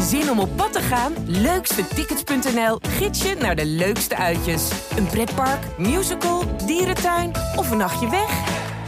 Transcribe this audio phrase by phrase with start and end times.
[0.00, 1.12] Zin om op pad te gaan?
[1.26, 4.70] Leukstetickets.nl gids je naar de leukste uitjes.
[4.96, 8.30] Een pretpark, musical, dierentuin of een nachtje weg?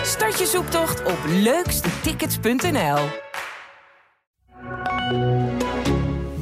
[0.03, 2.99] Start je zoektocht op leukstetickets.nl.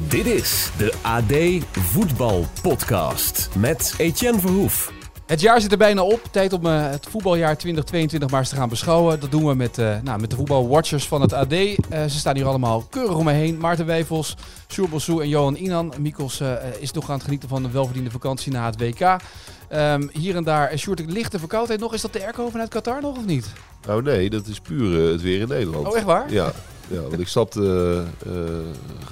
[0.07, 4.94] Dit is de AD Voetbal Podcast met Etienne Verhoef.
[5.25, 6.21] Het jaar zit er bijna op.
[6.31, 9.19] Tijd om uh, het voetbaljaar 2022 maar eens te gaan beschouwen.
[9.19, 11.53] Dat doen we met, uh, nou, met de voetbalwatchers van het AD.
[11.53, 13.57] Uh, ze staan hier allemaal keurig om me heen.
[13.57, 14.35] Maarten Wijfels,
[14.67, 15.93] Sjoerd Bossou en Johan Inan.
[15.99, 16.41] Mikos
[16.79, 19.17] is nog aan het genieten van een welverdiende vakantie na het WK.
[19.73, 21.93] Um, hier en daar, Sjoerd, lichte verkoudheid nog.
[21.93, 23.53] Is dat de airco vanuit Qatar nog of niet?
[23.87, 25.87] Nou nee, dat is puur het weer in Nederland.
[25.87, 26.31] Oh, echt waar?
[26.31, 26.51] Ja.
[26.87, 28.03] Ja, want ik stapte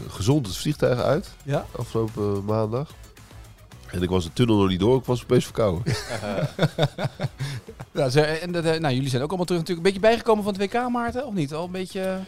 [0.08, 1.66] gezond het vliegtuig uit ja?
[1.76, 2.90] afgelopen maandag.
[3.94, 5.84] En ik was de tunnel nog niet door, ik was opeens verkouden.
[7.92, 9.88] nou, en nou, jullie zijn ook allemaal terug natuurlijk.
[9.88, 11.54] Een beetje bijgekomen van het WK, Maarten, of niet?
[11.54, 12.20] Al een beetje...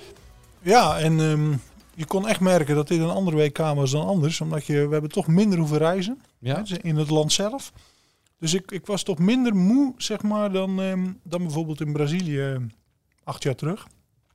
[0.61, 1.61] Ja, en um,
[1.95, 4.41] je kon echt merken dat dit een andere WK was dan anders.
[4.41, 6.63] Omdat je, we hebben toch minder hoeven reizen ja?
[6.65, 7.71] hè, in het land zelf.
[8.39, 12.69] Dus ik, ik was toch minder moe, zeg maar, dan, um, dan bijvoorbeeld in Brazilië
[13.23, 13.87] acht jaar terug.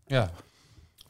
[0.06, 0.30] Ja.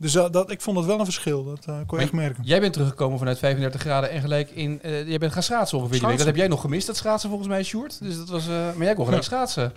[0.01, 1.45] Dus dat, dat, ik vond het wel een verschil.
[1.45, 2.45] Dat uh, kon je echt merken.
[2.45, 4.81] Jij bent teruggekomen vanuit 35 graden en gelijk in...
[4.83, 6.17] Uh, jij bent gaan schaatsen ongeveer week.
[6.17, 8.03] Dat heb jij nog gemist, dat schaatsen volgens mij, Sjoerd.
[8.03, 9.29] Dus dat was, uh, maar jij kon gelijk ja.
[9.29, 9.73] schaatsen.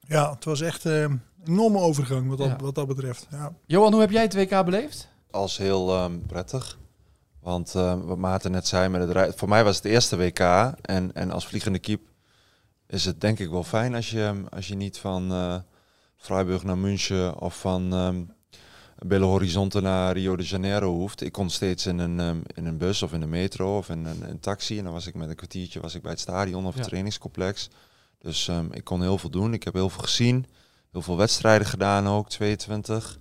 [0.00, 2.56] Ja, het was echt een enorme overgang wat dat, ja.
[2.56, 3.26] wat dat betreft.
[3.30, 3.52] Ja.
[3.66, 5.08] Johan, hoe heb jij het WK beleefd?
[5.30, 6.78] Als heel um, prettig.
[7.40, 7.72] Want
[8.04, 9.32] wat Maarten net zei, met het rij...
[9.32, 10.40] voor mij was het eerste WK.
[10.82, 12.08] En, en als vliegende kiep
[12.86, 15.32] is het denk ik wel fijn als je, als je niet van
[16.16, 17.92] Freiburg naar München of van...
[17.92, 18.36] Um,
[19.06, 21.20] Belo Horizonte naar Rio de Janeiro hoeft.
[21.20, 24.04] Ik kon steeds in een, um, in een bus of in de metro of in
[24.04, 24.78] een, een, taxi.
[24.78, 26.88] En dan was ik met een kwartiertje was ik bij het stadion of het ja.
[26.88, 27.68] trainingscomplex.
[28.18, 29.52] Dus um, ik kon heel veel doen.
[29.52, 30.46] Ik heb heel veel gezien.
[30.92, 33.18] Heel veel wedstrijden gedaan ook, 22.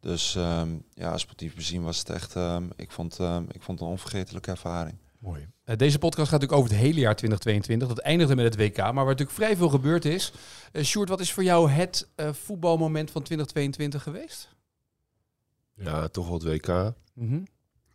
[0.00, 2.34] Dus um, ja, sportief bezien was het echt...
[2.76, 4.98] ik, vond, ik vond het een onvergetelijke ervaring.
[5.18, 5.48] Mooi.
[5.64, 7.88] Uh, deze podcast gaat natuurlijk over het hele jaar 2022.
[7.88, 10.32] Dat eindigde met het WK, maar waar natuurlijk vrij veel gebeurd is.
[10.72, 14.48] Uh, Sjoerd, wat is voor jou het uh, voetbalmoment van 2022 geweest?
[15.78, 16.94] Ja, toch wel het WK.
[17.14, 17.46] Mm -hmm.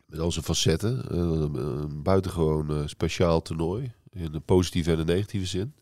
[0.06, 1.04] Met al zijn facetten.
[1.12, 3.92] Uh, een buitengewoon uh, speciaal toernooi.
[4.10, 5.74] In de positieve en de negatieve zin.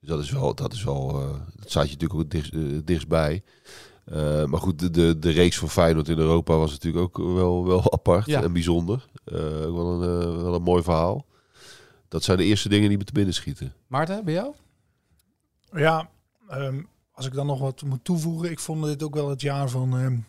[0.00, 3.42] Dus dat is wel, dat is wel, uh, dat staat je natuurlijk ook dicht, dichtstbij.
[4.46, 7.92] maar goed, de, de, de reeks van Feyenoord in Europa was natuurlijk ook wel, wel
[7.92, 8.42] apart ja.
[8.42, 9.08] en bijzonder.
[9.24, 11.26] wel, een, wel een mooi verhaal.
[12.08, 13.74] Dat zijn de eerste dingen die me te binnen schieten.
[13.86, 14.54] Maarten, bij jou?
[15.72, 16.10] Ja,
[16.50, 18.50] um, als ik dan nog wat moet toevoegen.
[18.50, 19.92] Ik vond dit ook wel het jaar van...
[19.92, 20.26] Um,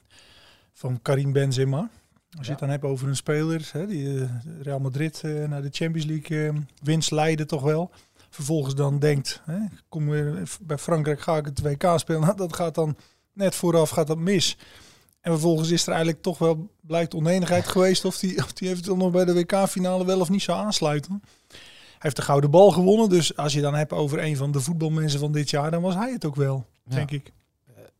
[0.79, 1.89] van Karim Benzema.
[2.37, 4.29] Als je het dan hebt over een speler hè, die uh,
[4.61, 7.91] Real Madrid uh, naar de Champions League uh, winst leiden toch wel.
[8.29, 12.21] Vervolgens dan denkt, hè, kom weer bij Frankrijk ga ik het WK spelen.
[12.25, 12.97] Nou, dat gaat dan
[13.33, 14.57] net vooraf gaat dat mis.
[15.21, 18.97] En vervolgens is er eigenlijk toch wel blijkt oneenigheid geweest of die, of die eventueel
[18.97, 21.21] nog bij de WK-finale wel of niet zou aansluiten.
[21.49, 24.59] Hij heeft de gouden bal gewonnen, dus als je dan hebt over een van de
[24.59, 26.95] voetbalmensen van dit jaar, dan was hij het ook wel, ja.
[26.95, 27.31] denk ik.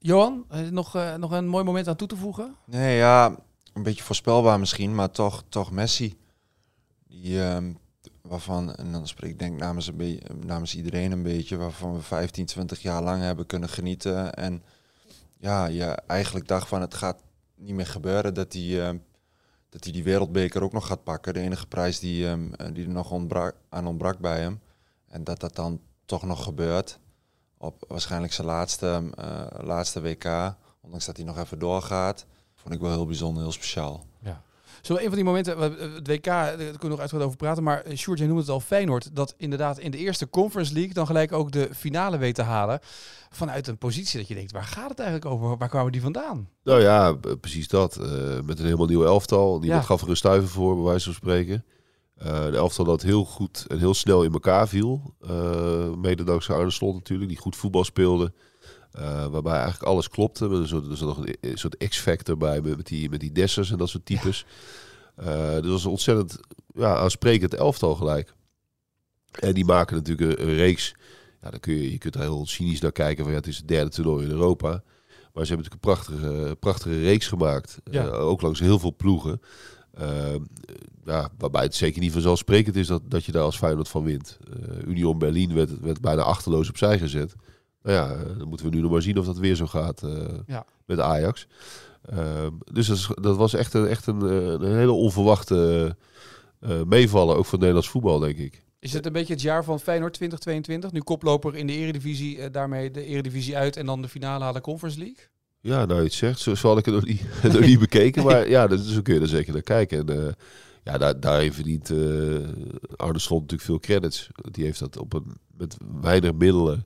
[0.01, 2.55] Johan, nog, uh, nog een mooi moment aan toe te voegen?
[2.65, 3.35] Nee, ja,
[3.73, 6.17] een beetje voorspelbaar misschien, maar toch, toch Messi.
[7.07, 7.57] Die, uh,
[8.21, 12.45] waarvan, en dan spreek ik denk namens, een namens iedereen een beetje, waarvan we 15,
[12.45, 14.33] 20 jaar lang hebben kunnen genieten.
[14.33, 14.63] En
[15.37, 17.23] ja, je eigenlijk dacht van het gaat
[17.55, 18.99] niet meer gebeuren dat hij, uh,
[19.69, 21.33] dat hij die wereldbeker ook nog gaat pakken.
[21.33, 24.59] De enige prijs die, um, die er nog ontbrak, aan ontbrak bij hem.
[25.07, 26.99] En dat dat dan toch nog gebeurt
[27.59, 30.55] op waarschijnlijk zijn laatste, uh, laatste WK.
[30.81, 32.25] Ondanks dat hij nog even doorgaat.
[32.55, 34.05] Vond ik wel heel bijzonder, heel speciaal.
[34.21, 34.41] Ja.
[34.81, 37.63] Zo een van die momenten, het WK, daar kunnen we nog uitgebreid over praten.
[37.63, 39.15] Maar Sjoerd, jij noemde het al Feyenoord.
[39.15, 42.79] Dat inderdaad in de eerste Conference League dan gelijk ook de finale weet te halen.
[43.29, 45.57] Vanuit een positie dat je denkt, waar gaat het eigenlijk over?
[45.57, 46.49] Waar kwamen die vandaan?
[46.63, 47.97] Nou ja, precies dat.
[47.97, 48.05] Uh,
[48.45, 49.59] met een helemaal nieuw elftal.
[49.59, 49.87] Niemand ja.
[49.87, 51.65] gaf er een stuiver voor, bij wijze van spreken.
[52.25, 55.15] Uh, een elftal dat heel goed en heel snel in elkaar viel.
[55.29, 58.33] Uh, mede dankzij Arne Slot natuurlijk, die goed voetbal speelde.
[58.99, 60.49] Uh, waarbij eigenlijk alles klopte.
[60.49, 63.71] Er zat, er zat nog een, een soort X-factor bij met die, met die Dessers
[63.71, 64.45] en dat soort types.
[65.17, 65.53] Ja.
[65.53, 66.39] dus dat was een ontzettend
[66.73, 68.33] ja, aansprekend elftal gelijk.
[69.31, 70.95] En die maken natuurlijk een, een reeks.
[71.41, 73.57] Ja, dan kun je, je kunt er heel cynisch naar kijken van ja, het is
[73.57, 74.83] het derde toernooi in Europa.
[75.33, 77.79] Maar ze hebben natuurlijk een prachtige, prachtige reeks gemaakt.
[77.91, 78.07] Ja.
[78.07, 79.41] ook langs heel veel ploegen.
[79.99, 80.35] Uh,
[81.05, 84.37] ja, waarbij het zeker niet vanzelfsprekend is dat, dat je daar als Feyenoord van wint.
[84.49, 87.35] Uh, Union Berlin werd, werd bijna achterloos opzij gezet.
[87.83, 90.01] Nou ja, dan moeten we nu nog maar zien of dat weer zo gaat
[90.45, 90.65] ja.
[90.85, 91.47] met Ajax.
[92.01, 94.21] Ehm, dus dat, is, dat, was echt een, echt een,
[94.63, 95.95] een hele onverwachte
[96.85, 98.63] meevallen, ook voor Nederlands voetbal, denk ik.
[98.79, 100.91] Is het een beetje het jaar van Feyenoord 2022?
[100.91, 104.99] Nu koploper in de eredivisie, daarmee de eredivisie uit en dan de finale halen Conference
[104.99, 105.27] League?
[105.61, 107.21] Ja, nou je het zegt, zo, zo had ik het nog niet,
[107.53, 108.23] nog niet bekeken.
[108.23, 110.07] Maar ja, dus zo kun je er zeker naar kijken.
[110.07, 110.31] En uh,
[110.83, 112.47] ja, daar, daarin verdient uh,
[112.95, 114.29] Arne Slot natuurlijk veel credits.
[114.51, 116.85] Die heeft dat op een, met weinig middelen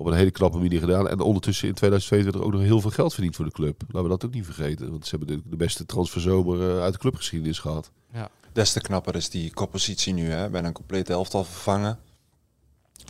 [0.00, 1.08] op een hele knappe manier gedaan.
[1.08, 3.82] En ondertussen in 2022 ook nog heel veel geld verdiend voor de club.
[3.86, 4.90] Laten we dat ook niet vergeten.
[4.90, 7.90] Want ze hebben de, de beste transferzomer uh, uit de clubgeschiedenis gehad.
[8.12, 8.30] Ja.
[8.52, 10.30] Des te knapper is die koppositie nu.
[10.30, 10.50] Hè?
[10.50, 11.98] Bijna een complete elftal vervangen.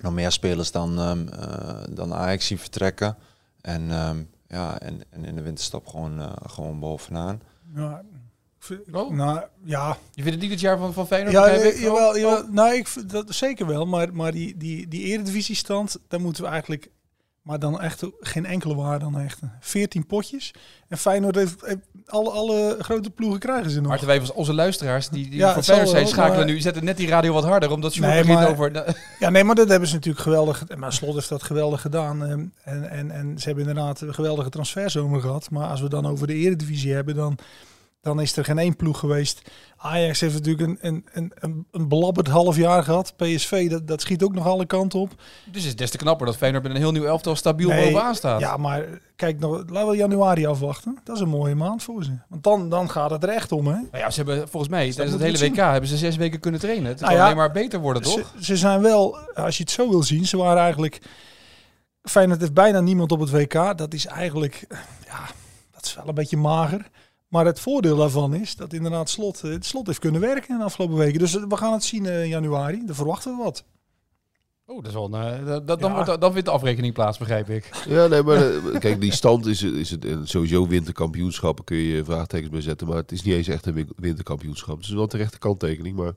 [0.03, 3.17] Nog meer spelers dan, um, uh, dan Ajax zien vertrekken.
[3.61, 7.41] En, um, ja, en, en in de winterstap gewoon, uh, gewoon bovenaan.
[7.75, 8.03] Ja.
[8.93, 9.11] Oh.
[9.11, 9.97] Nou, ja.
[10.15, 11.33] Je vindt het niet het jaar van, van Feyenoord?
[11.33, 12.43] Ja, ja jawel, jawel.
[12.43, 12.51] Oh.
[12.51, 13.87] Nou, ik vind dat zeker wel.
[13.87, 16.91] Maar, maar die, die, die eredivisiestand, daar moeten we eigenlijk...
[17.43, 19.39] Maar dan echt geen enkele waarde dan echt.
[19.61, 20.55] 14 potjes.
[20.89, 23.91] En Feyenoord heeft, heeft alle, alle grote ploegen krijgen ze nog.
[23.91, 26.55] Maar wij onze luisteraars die, die ja, voor Feyenoord zijn schakelen maar...
[26.55, 26.61] nu.
[26.61, 28.97] zetten net die radio wat harder, omdat ze nee, maar, over...
[29.19, 30.65] Ja, nee, maar dat hebben ze natuurlijk geweldig...
[30.77, 32.25] Maar Slot heeft dat geweldig gedaan.
[32.25, 35.51] En, en, en ze hebben inderdaad een geweldige transferzomer gehad.
[35.51, 37.39] Maar als we dan over de eredivisie hebben, dan
[38.01, 39.51] dan is er geen één ploeg geweest.
[39.77, 43.17] Ajax heeft natuurlijk een, een, een, een belabberd half jaar gehad.
[43.17, 45.11] PSV, dat, dat schiet ook nog alle kanten op.
[45.45, 47.85] Dus het is des te knapper dat Feyenoord met een heel nieuw elftal stabiel nee,
[47.85, 48.41] bovenaan staat.
[48.41, 48.85] Ja, maar
[49.17, 50.99] kijk, nog, laten we januari afwachten.
[51.05, 52.19] Dat is een mooie maand voor ze.
[52.29, 53.73] Want dan, dan gaat het er echt om, hè?
[53.73, 56.41] Nou ja, ze hebben volgens mij, dus tijdens het hele WK, hebben ze zes weken
[56.41, 56.89] kunnen trainen.
[56.91, 58.33] Het nou ja, alleen maar beter worden, toch?
[58.37, 61.01] Ze, ze zijn wel, als je het zo wil zien, ze waren eigenlijk...
[62.03, 63.79] Feyenoord heeft bijna niemand op het WK.
[63.79, 64.67] Dat is eigenlijk,
[65.07, 65.21] ja,
[65.71, 66.91] dat is wel een beetje mager.
[67.31, 70.65] Maar het voordeel daarvan is dat inderdaad slot, het slot heeft kunnen werken in de
[70.65, 71.19] afgelopen weken.
[71.19, 72.87] Dus we gaan het zien in januari.
[72.87, 73.65] Daar verwachten we wat.
[74.67, 77.85] Oh, dat is wel een, dat, dan, wordt, dan vindt de afrekening plaats, begrijp ik.
[77.89, 82.61] Ja, nee, maar kijk, die stand is, is het sowieso winterkampioenschappen kun je vraagtekens bij
[82.61, 82.87] zetten.
[82.87, 84.77] Maar het is niet eens echt een winterkampioenschap.
[84.77, 85.97] Het is wel een terechte kanttekening.
[85.97, 86.13] Maar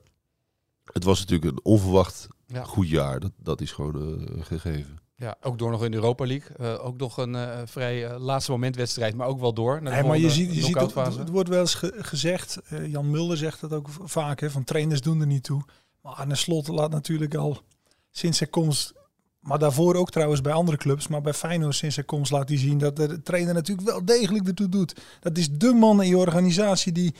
[0.92, 2.64] het was natuurlijk een onverwacht ja.
[2.64, 3.20] goed jaar.
[3.20, 4.98] Dat, dat is gewoon uh, gegeven.
[5.16, 6.56] Ja, ook door nog in de Europa League.
[6.60, 9.82] Uh, ook nog een uh, vrij uh, laatste moment wedstrijd, maar ook wel door.
[9.82, 13.36] Naar maar je ziet, je ziet het, het, wordt wel eens ge gezegd, Jan Mulder
[13.36, 15.62] zegt dat ook vaak, hè, van trainers doen er niet toe.
[16.00, 17.62] Maar Arne Slot laat natuurlijk al
[18.10, 18.92] sinds zijn komst,
[19.40, 22.58] maar daarvoor ook trouwens bij andere clubs, maar bij Feyenoord sinds zijn komst laat hij
[22.58, 24.94] zien dat de trainer natuurlijk wel degelijk ertoe doet.
[25.20, 27.14] Dat is de man in je organisatie die,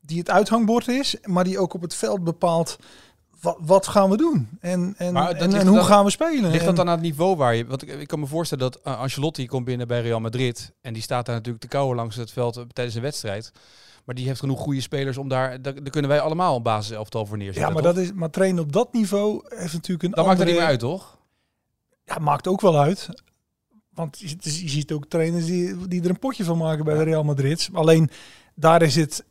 [0.00, 2.78] die het uithangbord is, maar die ook op het veld bepaalt
[3.40, 4.48] wat, wat, gaan we doen?
[4.60, 6.50] En, en, en, en hoe dan, gaan we spelen?
[6.50, 7.66] Ligt dat dan aan het niveau waar je...
[7.66, 10.72] Want ik, ik kan me voorstellen dat uh, Ancelotti komt binnen bij Real Madrid...
[10.80, 13.52] en die staat daar natuurlijk te kouwen langs het veld uh, tijdens een wedstrijd.
[14.04, 15.62] Maar die heeft genoeg goede spelers om daar...
[15.62, 18.72] Daar, kunnen wij allemaal een basiselftal voor neerzetten, Ja, maar, dat is, maar trainen op
[18.72, 21.18] dat niveau heeft natuurlijk een Dat maakt er niet meer uit, toch?
[22.04, 23.08] Ja, maakt ook wel uit.
[23.94, 27.02] Want je, je ziet ook trainers die, die er een potje van maken bij de
[27.02, 27.68] Real Madrid.
[27.72, 28.10] Alleen
[28.54, 29.24] daar is het...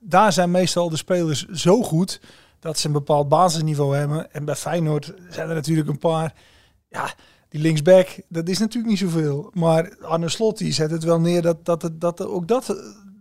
[0.00, 2.20] Daar zijn meestal de spelers zo goed
[2.66, 4.32] dat ze een bepaald basisniveau hebben.
[4.32, 6.34] En bij Feyenoord zijn er natuurlijk een paar.
[6.88, 7.14] Ja,
[7.48, 9.50] die linksback, dat is natuurlijk niet zoveel.
[9.52, 12.76] Maar Arne Slot die zet het wel neer dat, dat, dat, dat ook dat eh,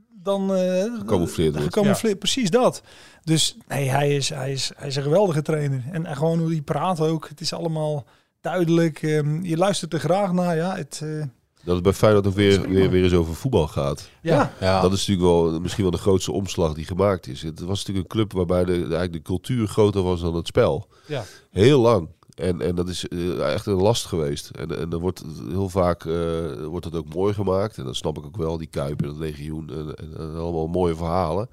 [0.10, 1.56] dan uh, gecamoufleerd
[2.02, 2.20] wordt.
[2.20, 2.82] precies dat.
[3.24, 5.84] Dus nee, hij is, hij, is, hij is een geweldige trainer.
[5.92, 7.30] En, en gewoon hoe hij praat ook.
[7.30, 8.06] Het is allemaal
[8.42, 9.02] duidelijk.
[9.02, 10.56] Um, je luistert er graag naar.
[10.56, 11.24] Ja, het, uh,
[11.66, 14.10] dat het bij Feyenoord ook weer, weer, weer eens over voetbal gaat.
[14.22, 14.54] Ja.
[14.60, 14.82] ja.
[14.82, 17.42] Dat is natuurlijk wel misschien wel de grootste omslag die gemaakt is.
[17.42, 20.88] Het was natuurlijk een club waarbij de, eigenlijk de cultuur groter was dan het spel.
[21.06, 21.26] Ja.
[21.52, 22.10] Heel lang.
[22.36, 24.50] En, en dat is uh, echt een last geweest.
[24.50, 27.78] En, en dan wordt heel vaak uh, wordt het ook mooi gemaakt.
[27.78, 29.70] En dat snap ik ook wel, die Kuip en het legioen.
[29.70, 31.50] En, en, en, allemaal mooie verhalen.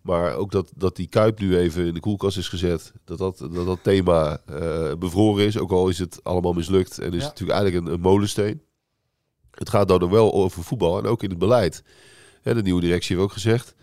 [0.00, 2.92] Maar ook dat, dat die Kuip nu even in de koelkast is gezet.
[3.04, 5.58] Dat dat, dat, dat thema uh, bevroren is.
[5.58, 6.98] Ook al is het allemaal mislukt.
[6.98, 8.62] En is het natuurlijk eigenlijk een, een molensteen.
[9.54, 11.82] Het gaat dan wel over voetbal en ook in het beleid.
[12.42, 13.74] de nieuwe directie heeft ook gezegd,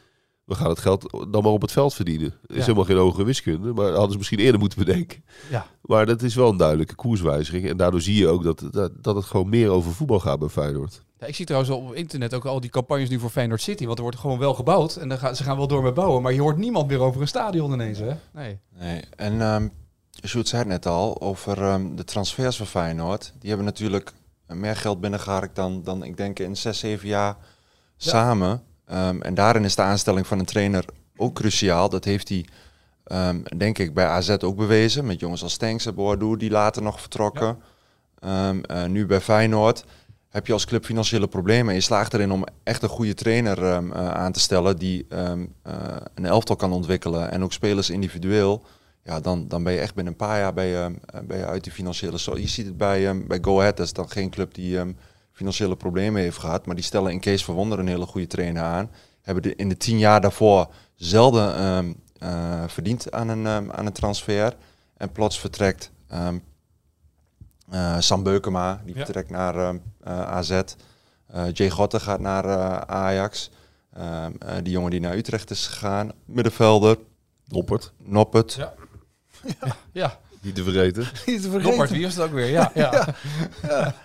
[0.45, 2.33] we gaan het geld dan maar op het veld verdienen.
[2.47, 5.23] Er is helemaal geen hogere wiskunde, maar hadden ze misschien eerder moeten bedenken.
[5.49, 5.65] Ja.
[5.81, 7.69] Maar dat is wel een duidelijke koerswijziging.
[7.69, 10.49] En daardoor zie je ook dat, dat, dat het gewoon meer over voetbal gaat bij
[10.49, 11.03] Feyenoord.
[11.19, 13.85] Ja, ik zie trouwens op internet ook al die campagnes nu voor Feyenoord City.
[13.85, 16.21] Want er wordt gewoon wel gebouwd en dan gaan, ze gaan wel door met bouwen.
[16.21, 18.13] Maar je hoort niemand meer over een stadion ineens, hè?
[18.33, 18.59] Nee.
[18.79, 19.01] nee.
[19.15, 19.71] En um,
[20.25, 23.33] Sjoerd zei het net al over um, de transfers van Feyenoord.
[23.39, 24.13] Die hebben natuurlijk
[24.53, 27.35] meer geld binnengeharkt dan, dan ik denk in zes, zeven jaar
[27.97, 28.63] samen.
[28.93, 30.85] Um, en daarin is de aanstelling van een trainer
[31.17, 31.89] ook cruciaal.
[31.89, 32.45] Dat heeft hij,
[33.05, 35.05] um, denk ik, bij AZ ook bewezen.
[35.05, 37.57] Met jongens als Stenks en Boadu, die later nog vertrokken.
[38.19, 38.49] Ja.
[38.49, 39.85] Um, uh, nu bij Feyenoord
[40.29, 41.69] heb je als club financiële problemen.
[41.69, 45.31] En je slaagt erin om echt een goede trainer uh, aan te stellen die uh,
[46.13, 47.31] een elftal kan ontwikkelen.
[47.31, 48.63] En ook spelers individueel
[49.03, 51.45] ja, dan, dan ben je echt binnen een paar jaar ben je, eh, ben je
[51.45, 52.17] uit die financiële...
[52.41, 54.97] Je ziet het bij, um, bij Go Ahead, dat is dan geen club die um,
[55.31, 56.65] financiële problemen heeft gehad.
[56.65, 58.91] Maar die stellen in Kees van Wonder een hele goede trainer aan.
[59.21, 63.91] Hebben de, in de tien jaar daarvoor zelden um, uh, verdiend aan een, aan een
[63.91, 64.55] transfer.
[64.97, 70.61] En plots vertrekt uh, Sam Beukema, die vertrekt naar AZ.
[71.53, 72.45] Jay Gotte gaat naar
[72.85, 73.51] Ajax.
[74.63, 76.11] die jongen die naar Utrecht is gegaan.
[76.25, 76.97] Middenvelder.
[77.47, 77.93] Noppert.
[77.97, 78.53] Noppert.
[78.53, 78.73] Ja.
[79.43, 79.75] Ja.
[80.01, 80.19] ja.
[80.41, 81.01] Niet te vergeten.
[81.25, 81.95] Niet te vergeten.
[81.95, 82.49] Wie is het ook weer?
[82.49, 82.71] Ja.
[82.75, 83.15] ja.
[83.61, 83.95] ja.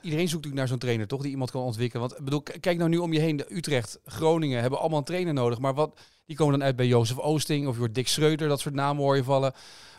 [0.00, 1.22] Iedereen zoekt natuurlijk naar zo'n trainer, toch?
[1.22, 2.08] Die iemand kan ontwikkelen.
[2.08, 3.36] Want bedoel, kijk nou nu om je heen.
[3.36, 5.58] De Utrecht, Groningen hebben allemaal een trainer nodig.
[5.58, 8.48] Maar wat, die komen dan uit bij Jozef Oosting of Dick Schreuder.
[8.48, 9.52] Dat soort namen hoor je vallen.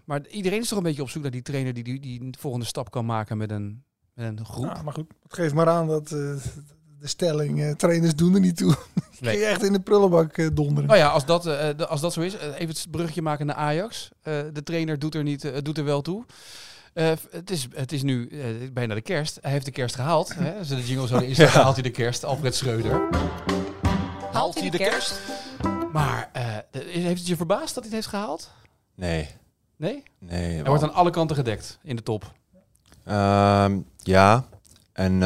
[0.06, 2.40] Maar iedereen is toch een beetje op zoek naar die trainer die die, die de
[2.40, 4.66] volgende stap kan maken met een, met een groep.
[4.66, 6.36] Ja, maar goed, het geeft maar aan dat uh,
[7.04, 8.76] de stelling, uh, trainers doen er niet toe.
[9.20, 9.38] Nee.
[9.38, 10.86] je echt in de prullenbak uh, donderen.
[10.90, 11.48] Nou ja, als dat,
[11.88, 14.10] als dat zo is, even het brugje maken naar Ajax.
[14.24, 16.26] de trainer doet er, niet, doet er wel toe.
[16.94, 18.30] het, is, het is nu
[18.74, 19.38] bijna de kerst.
[19.42, 20.36] Hij heeft de kerst gehaald.
[20.36, 20.58] Hè?
[20.58, 21.48] Als de jingle zo is, ja.
[21.48, 22.26] haalt hij de kerst.
[22.26, 23.02] Alfred Schreuder.
[24.32, 25.20] Haalt hij de kerst?
[25.92, 26.30] Maar
[26.72, 28.52] heeft het je verbaasd dat hij het heeft gehaald?
[28.96, 29.30] Nee.
[29.76, 30.04] Nee?
[30.20, 30.54] Nee.
[30.54, 32.32] Hij wordt aan alle kanten gedekt in de top.
[33.04, 34.46] Ehm, ja,
[34.94, 35.20] en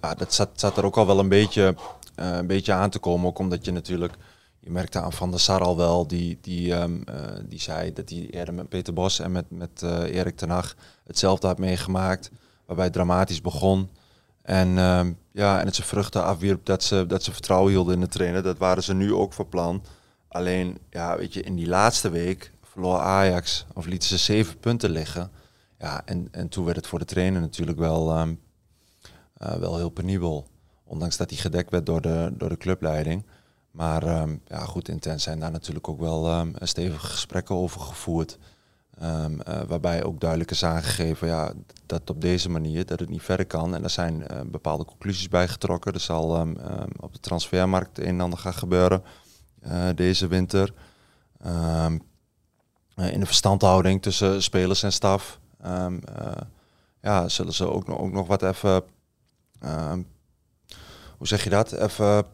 [0.00, 1.74] ja, dat zat, zat er ook al wel een beetje,
[2.20, 3.26] uh, een beetje aan te komen.
[3.26, 4.14] Ook omdat je natuurlijk,
[4.60, 7.14] je merkte aan Van der Sar al wel, die, die, um, uh,
[7.48, 10.74] die zei dat hij eerder met Peter Bos en met, met uh, Erik ten Hag
[11.04, 12.30] hetzelfde had meegemaakt.
[12.66, 13.90] Waarbij het dramatisch begon.
[14.42, 18.00] En, um, ja, en het ze vruchten afwierp dat ze, dat ze vertrouwen hielden in
[18.00, 18.42] de trainer.
[18.42, 19.82] Dat waren ze nu ook van plan.
[20.28, 24.90] Alleen, ja, weet je, in die laatste week verloor Ajax of lieten ze zeven punten
[24.90, 25.30] liggen.
[25.78, 28.12] Ja, en, en toen werd het voor de trainer natuurlijk wel,
[29.44, 30.46] uh, wel heel penibel.
[30.84, 33.26] Ondanks dat hij gedekt werd door de, door de clubleiding.
[33.70, 38.38] Maar um, ja, goed, intens zijn daar natuurlijk ook wel um, stevige gesprekken over gevoerd.
[39.02, 41.52] Um, uh, waarbij ook duidelijk is aangegeven ja,
[41.86, 43.74] dat op deze manier dat het niet verder kan.
[43.74, 45.92] En er zijn uh, bepaalde conclusies bij getrokken.
[45.92, 46.46] Er zal
[47.00, 49.02] op de transfermarkt een en ander gaan gebeuren
[49.94, 50.72] deze winter.
[52.94, 55.40] Eh, in de verstandhouding tussen spelers en staf.
[57.00, 58.82] Ja, zullen ze ook, nog, ook nog wat even, ehm,
[61.18, 61.72] hoe zeg je dat?
[61.72, 62.26] Even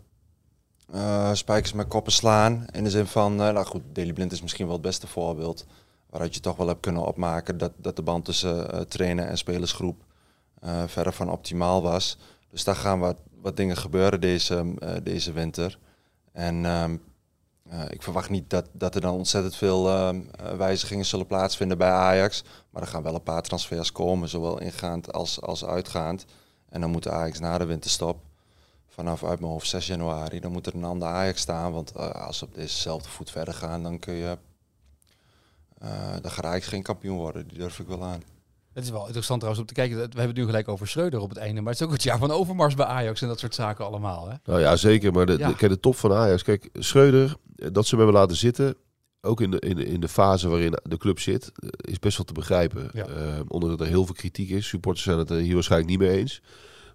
[0.94, 2.66] uh, spijkers met koppen slaan.
[2.70, 5.66] In de zin van, nou goed, Daily Blind is misschien wel het beste voorbeeld.
[6.10, 10.04] Waaruit je toch wel hebt kunnen opmaken dat, dat de band tussen trainer en spelersgroep
[10.86, 12.18] verder van optimaal was.
[12.50, 15.78] Dus daar gaan wat, wat dingen gebeuren deze, deze winter.
[16.32, 16.64] En
[17.72, 20.08] uh, ik verwacht niet dat, dat er dan ontzettend veel uh,
[20.56, 22.44] wijzigingen zullen plaatsvinden bij Ajax.
[22.70, 26.24] Maar er gaan wel een paar transfers komen, zowel ingaand als, als uitgaand.
[26.70, 28.20] En dan moet Ajax na de winterstop,
[28.88, 31.72] vanaf uit mijn hoofd 6 januari, dan moet er een ander Ajax staan.
[31.72, 34.38] Want uh, als ze op dezezelfde voet verder gaan, dan kun je.
[36.22, 38.22] dan gaat Ajax geen kampioen worden, die durf ik wel aan.
[38.72, 39.96] Het is wel interessant trouwens om te kijken.
[39.96, 41.60] We hebben het nu gelijk over Schreuder op het einde.
[41.60, 44.28] Maar het is ook het jaar van Overmars bij Ajax en dat soort zaken allemaal.
[44.28, 44.34] Hè?
[44.44, 45.12] Nou ja, zeker.
[45.12, 45.52] Maar de, ja.
[45.52, 46.42] de, de top van Ajax.
[46.42, 48.76] Kijk, Schreuder, dat ze hem hebben laten zitten.
[49.22, 52.32] Ook in de, in, in de fase waarin de club zit, is best wel te
[52.32, 52.90] begrijpen.
[52.92, 53.08] Ja.
[53.08, 54.66] Uh, onder dat er heel veel kritiek is.
[54.66, 56.42] Supporters zijn het er hier waarschijnlijk niet mee eens.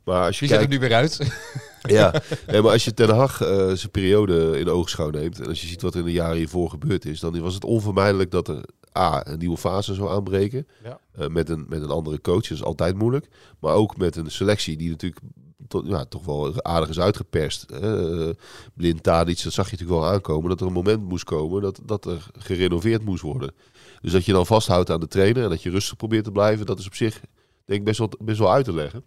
[0.04, 0.72] Maar als je Die kijkt...
[0.72, 1.20] zet nu weer uit.
[1.98, 5.40] ja, nee, maar als je Ten Hag uh, zijn periode in oogschouw neemt...
[5.40, 7.20] en als je ziet wat er in de jaren hiervoor gebeurd is...
[7.20, 8.64] dan was het onvermijdelijk dat er
[8.98, 10.68] A, een nieuwe fase zou aanbreken.
[10.84, 11.00] Ja.
[11.20, 13.28] Uh, met, een, met een andere coach, dat is altijd moeilijk.
[13.60, 15.22] Maar ook met een selectie die natuurlijk
[15.68, 17.66] tot, ja, toch wel aardig is uitgeperst.
[17.72, 18.30] Uh,
[18.74, 20.50] blind Tadic, dat zag je natuurlijk wel aankomen.
[20.50, 23.54] Dat er een moment moest komen dat, dat er gerenoveerd moest worden.
[24.02, 26.66] Dus dat je dan vasthoudt aan de trainer en dat je rustig probeert te blijven.
[26.66, 27.22] Dat is op zich
[27.66, 29.04] denk ik best wel, best wel uit te leggen.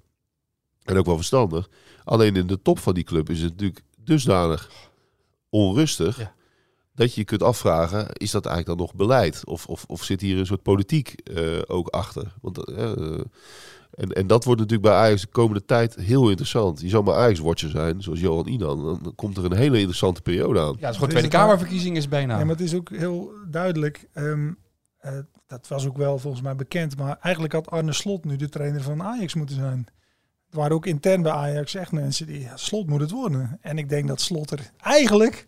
[0.83, 1.69] En ook wel verstandig.
[2.05, 4.71] Alleen in de top van die club is het natuurlijk dusdanig
[5.51, 6.19] onrustig.
[6.19, 6.37] Ja
[6.99, 9.47] dat je je kunt afvragen, is dat eigenlijk dan nog beleid?
[9.47, 12.35] Of, of, of zit hier een soort politiek uh, ook achter?
[12.41, 13.21] Want, uh,
[13.99, 16.81] en, en dat wordt natuurlijk bij Ajax de komende tijd heel interessant.
[16.81, 18.99] Je zou maar Ajax-watcher zijn, zoals Johan Inan.
[19.03, 20.67] Dan komt er een hele interessante periode aan.
[20.67, 22.39] Ja, het is gewoon Tweede Kamerverkiezing is bijna.
[22.39, 24.09] Ja, maar het is ook heel duidelijk.
[24.15, 24.59] Um,
[25.03, 25.13] uh,
[25.47, 26.97] dat was ook wel volgens mij bekend.
[26.97, 29.87] Maar eigenlijk had Arne Slot nu de trainer van Ajax moeten zijn.
[30.51, 32.41] Er waren ook intern bij Ajax echt mensen die...
[32.41, 33.59] Ja, Slot moet het worden.
[33.61, 35.47] En ik denk dat Slot er eigenlijk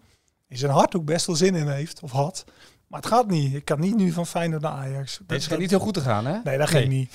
[0.49, 2.45] in zijn hart ook best wel zin in heeft, of had.
[2.87, 3.55] Maar het gaat niet.
[3.55, 5.19] Ik kan niet nu van Feyenoord naar Ajax.
[5.19, 6.39] Dat nee, gaat niet heel goed te gaan, hè?
[6.45, 7.13] Nee, dat ging niet.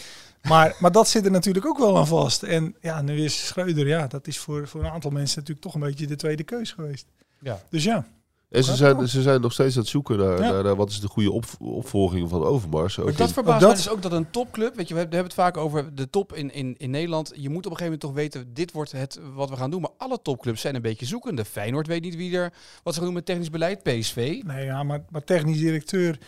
[0.47, 2.43] Maar, maar dat zit er natuurlijk ook wel aan vast.
[2.43, 5.73] En ja, nu is Schreuder, ja, dat is voor, voor een aantal mensen natuurlijk toch
[5.73, 7.05] een beetje de tweede keus geweest.
[7.39, 7.61] Ja.
[7.69, 8.05] Dus ja.
[8.49, 11.07] En ze zijn, ze zijn nog steeds aan het zoeken naar, naar, wat is de
[11.07, 12.99] goede op, opvolging van Overmars.
[12.99, 15.57] Ook dat verbaast mij dus ook dat een topclub, weet je, we hebben het vaak
[15.57, 17.31] over de top in, in, in Nederland.
[17.35, 19.81] Je moet op een gegeven moment toch weten, dit wordt het wat we gaan doen.
[19.81, 21.45] Maar alle topclubs zijn een beetje zoekende.
[21.45, 24.41] Feyenoord weet niet wie er, wat ze gaan doen met technisch beleid, PSV.
[24.45, 26.19] Nee, ja, maar, maar technisch directeur,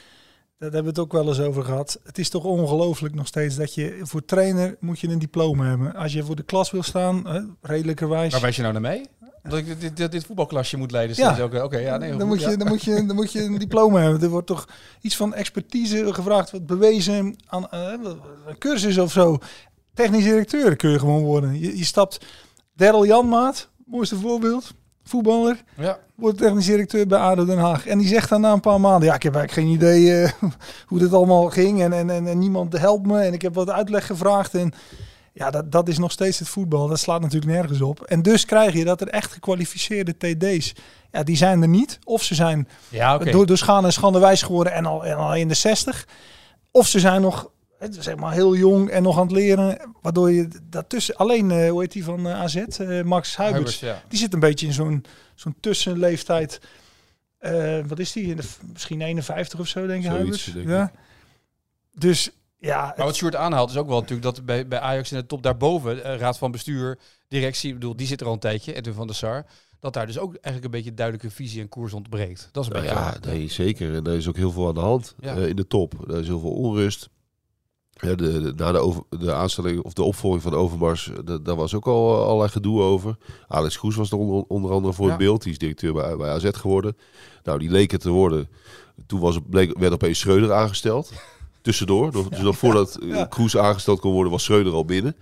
[0.57, 1.99] daar hebben we het ook wel eens over gehad.
[2.03, 5.95] Het is toch ongelooflijk nog steeds dat je voor trainer moet je een diploma hebben.
[5.95, 8.31] Als je voor de klas wil staan, hè, redelijkerwijs.
[8.31, 9.05] Waar wijs je nou naar mee?
[9.43, 11.15] Dat ik dit, dit, dit voetbalklasje moet leiden.
[11.15, 11.43] Ja.
[11.43, 13.99] Oké, okay, ja, nee, dan, moet je, dan, moet je, dan moet je een diploma
[14.01, 14.21] hebben.
[14.21, 14.67] Er wordt toch
[15.01, 17.93] iets van expertise gevraagd, wat bewezen aan uh,
[18.45, 19.37] een cursus of zo.
[19.93, 21.59] Technisch directeur kun je gewoon worden.
[21.59, 22.25] Je, je stapt
[22.75, 24.73] Daryl Janmaat, mooiste voorbeeld,
[25.07, 25.97] voetballer, Ja.
[26.15, 27.87] wordt technisch directeur bij ADO Den Haag.
[27.87, 30.31] En die zegt dan na een paar maanden, ja, ik heb eigenlijk geen idee eh,
[30.87, 31.81] hoe dit allemaal ging.
[31.81, 33.19] En, en, en, en niemand helpt me.
[33.19, 34.53] En ik heb wat uitleg gevraagd.
[34.55, 34.71] En
[35.33, 36.87] ja, dat, dat is nog steeds het voetbal.
[36.87, 38.01] Dat slaat natuurlijk nergens op.
[38.01, 40.73] En dus krijg je dat er echt gekwalificeerde TD's,
[41.11, 41.99] ja, die zijn er niet.
[42.03, 43.31] Of ze zijn Ja, oké.
[43.31, 46.07] door, door schade en schande wijs geworden en al, en al in de 60.
[46.71, 47.49] Of ze zijn nog
[47.89, 49.93] zeg maar heel jong en nog aan het leren.
[50.01, 51.15] Waardoor je daartussen...
[51.15, 52.55] Alleen, eh, hoe heet die van eh, AZ?
[52.55, 53.36] eh, Max.
[53.36, 54.03] Huibers, ja.
[54.07, 55.05] Die zit een beetje in zo'n
[55.36, 56.60] zo'n tussenleeftijd.
[57.38, 58.27] Eh, wat is die?
[58.27, 58.43] In de,
[58.74, 60.36] misschien 51 of zo, denk ik.
[60.65, 60.91] Ja.
[61.93, 62.29] Dus
[62.60, 65.25] ja, Maar wat Sjoerd aanhaalt is ook wel natuurlijk dat bij, bij Ajax in de
[65.25, 68.74] top daarboven, eh, raad van bestuur, directie, ik bedoel, die zit er al een tijdje,
[68.74, 69.46] Edwin van der Sar,
[69.79, 72.50] dat daar dus ook eigenlijk een beetje duidelijke visie en koers ontbreekt.
[72.51, 73.96] Dat is een Nou beetje ja, nee, zeker.
[73.96, 75.34] En er is ook heel veel aan de hand Ja.
[75.36, 76.10] in de top.
[76.10, 77.10] Er is heel veel onrust.
[78.01, 81.37] Ja, de, de- na de, over, de aanstelling of de opvolging van Overmars, eh, da-
[81.37, 83.17] daar was ook al eh, allerlei gedoe over.
[83.47, 85.09] Alex Kroes was er onder, onder andere voor Ja.
[85.11, 85.41] het beeld.
[85.43, 86.97] Die is directeur bij, bij AZ geworden.
[87.43, 88.49] Nou, die leek het te worden.
[89.07, 91.11] Toen was bleek, werd opeens Schreuder aangesteld.
[91.61, 92.11] Tussendoor.
[92.29, 95.15] Dus nog voordat eh, Kroes aangesteld kon worden, was Schreuder al binnen.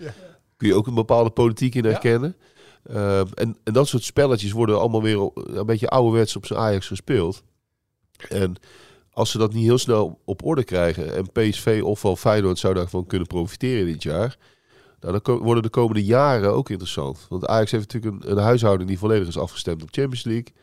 [0.58, 2.36] Kun je ook een bepaalde politiek in herkennen.
[2.84, 6.88] Eh, en, en dat soort spelletjes worden allemaal weer een beetje ouderwets op zijn Ajax
[6.88, 7.44] gespeeld.
[8.30, 8.56] En
[9.16, 13.06] als ze dat niet heel snel op orde krijgen en PSV ofwel Feyenoord zou daarvan
[13.06, 14.38] kunnen profiteren dit jaar,
[15.00, 17.26] nou, dan worden de komende jaren ook interessant.
[17.30, 20.54] Want Ajax heeft natuurlijk een, een huishouding die volledig is afgestemd op Champions League.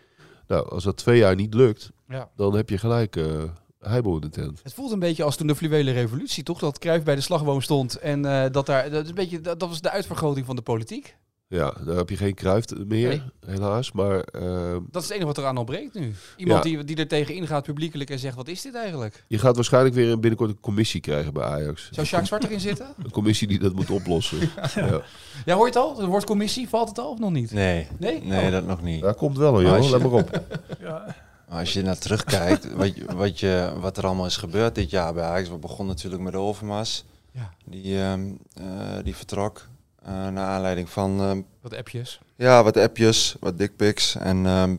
[0.47, 2.31] Nou, als dat twee jaar niet lukt, Ja.
[2.37, 3.43] dan heb je gelijk eh
[3.81, 4.61] heibel in de tent.
[4.63, 6.59] Het voelt een beetje als toen de fluwele revolutie, toch?
[6.59, 9.61] Dat Cruijff bij de slagboom stond en eh, dat daar, dat, is een beetje, dat,
[9.61, 11.17] dat was de uitvergroting van de politiek.
[11.53, 13.23] Ja, daar heb je geen kruif meer, Nee.
[13.47, 13.93] helaas.
[13.93, 16.15] Maar eh, Dat is het enige wat eraan ontbreekt nu.
[16.37, 16.71] Iemand Ja.
[16.71, 19.25] die, die er tegen ingaat publiekelijk en zegt, wat is dit eigenlijk?
[19.29, 21.89] je gaat waarschijnlijk weer een binnenkort een commissie krijgen bij Ajax.
[21.91, 22.87] Zou Sjaak Zwart erin zitten?
[23.05, 24.39] Een commissie die dat moet oplossen.
[24.75, 25.01] ja.
[25.45, 26.01] Ja, hoor je het al?
[26.01, 27.53] Er wordt commissie, valt het al of nog niet?
[27.53, 28.23] Nee, Nee?
[28.25, 28.51] nee Oh.
[28.53, 29.03] dat nog niet.
[29.03, 29.85] Daar komt wel hoor, Maar joh.
[29.85, 30.41] je- Let maar op.
[30.81, 31.15] ja,
[31.49, 34.91] Maar Als je naar terugkijkt, wat, je, wat, je, wat er allemaal is gebeurd dit
[34.91, 35.49] jaar bij Ajax.
[35.49, 37.05] We begonnen natuurlijk met Overmars.
[37.33, 37.51] Ja.
[37.65, 38.65] Die, ehm, eh,
[39.05, 39.67] die vertrok
[40.05, 42.21] eh, naar aanleiding van ehm, Wat appjes.
[42.37, 44.15] ja, wat appjes, wat dickpics.
[44.17, 44.77] En, ehm,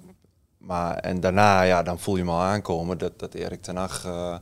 [0.57, 4.05] maar, en daarna, ja, dan voel je hem al aankomen dat, dat Erik ten Hag
[4.05, 4.35] eh,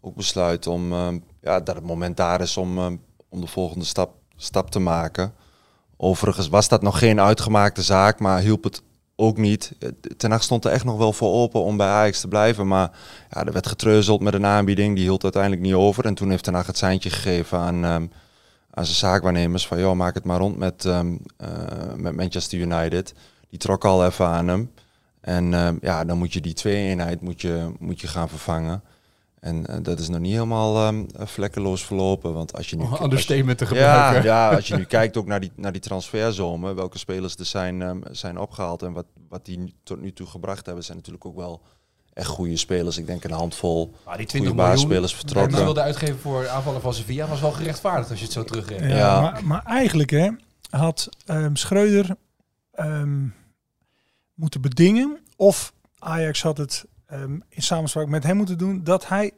[0.00, 2.78] ook besluit om, ehm, ja, dat het moment daar is om,
[3.28, 5.34] om de volgende stap, stap te maken.
[5.96, 8.82] Overigens was dat nog geen uitgemaakte zaak, maar hielp het
[9.16, 9.72] ook niet.
[9.78, 12.66] Eh, Ten Hag stond er echt nog wel voor open om bij Ajax te blijven.
[12.66, 12.90] Maar
[13.30, 16.04] ja, er werd getreuzeld met een aanbieding, die hield uiteindelijk niet over.
[16.04, 18.10] En toen heeft Ten Hag het seintje gegeven aan,
[18.76, 19.78] aan zijn zaakwaarnemers van...
[19.78, 21.00] joh, maak het maar rond met, eh,
[21.96, 23.14] met Manchester United.
[23.48, 24.72] Die trok al even aan hem.
[25.20, 28.82] En ehm, ja, dan moet je die twee-eenheid moet je, moet je gaan vervangen.
[29.40, 32.32] En eh, dat is nog niet helemaal ehm, vlekkeloos verlopen.
[32.32, 32.82] Want als je nu...
[32.82, 34.22] Een als je- te ja, gebruiken.
[34.22, 38.02] ja, als je nu kijkt ook naar die, naar die transferzomer, welke spelers er zijn,
[38.10, 41.60] zijn opgehaald en wat, wat die tot nu toe gebracht hebben, zijn natuurlijk ook wel
[42.16, 42.98] echt goede spelers.
[42.98, 45.64] Ik denk een handvol Maar die 20 goede basisspelers die ze vertrokken.
[45.64, 48.90] wilden uitgeven voor aanvallen van Sevilla was wel gerechtvaardigd als je het zo terugrekent.
[48.90, 49.20] Ja, Ja.
[49.20, 50.30] Maar, maar eigenlijk hè,
[50.70, 52.16] had ehm, Schreuder
[52.72, 53.26] ehm,
[54.34, 59.32] moeten bedingen, of Ajax had het ehm, in samenspraak met hem moeten doen, dat hij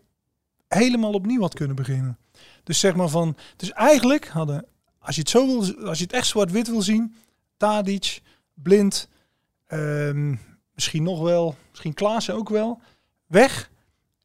[0.68, 2.18] helemaal opnieuw had kunnen beginnen.
[2.64, 4.64] Dus zeg maar van, dus eigenlijk hadden,
[4.98, 7.14] als je het zo wil, als je het echt zwart-wit wil zien,
[7.56, 8.20] Tadic,
[8.54, 9.08] Blind,
[9.66, 10.34] ehm,
[10.78, 12.80] misschien nog wel, misschien Klaassen ook wel,
[13.26, 13.70] weg.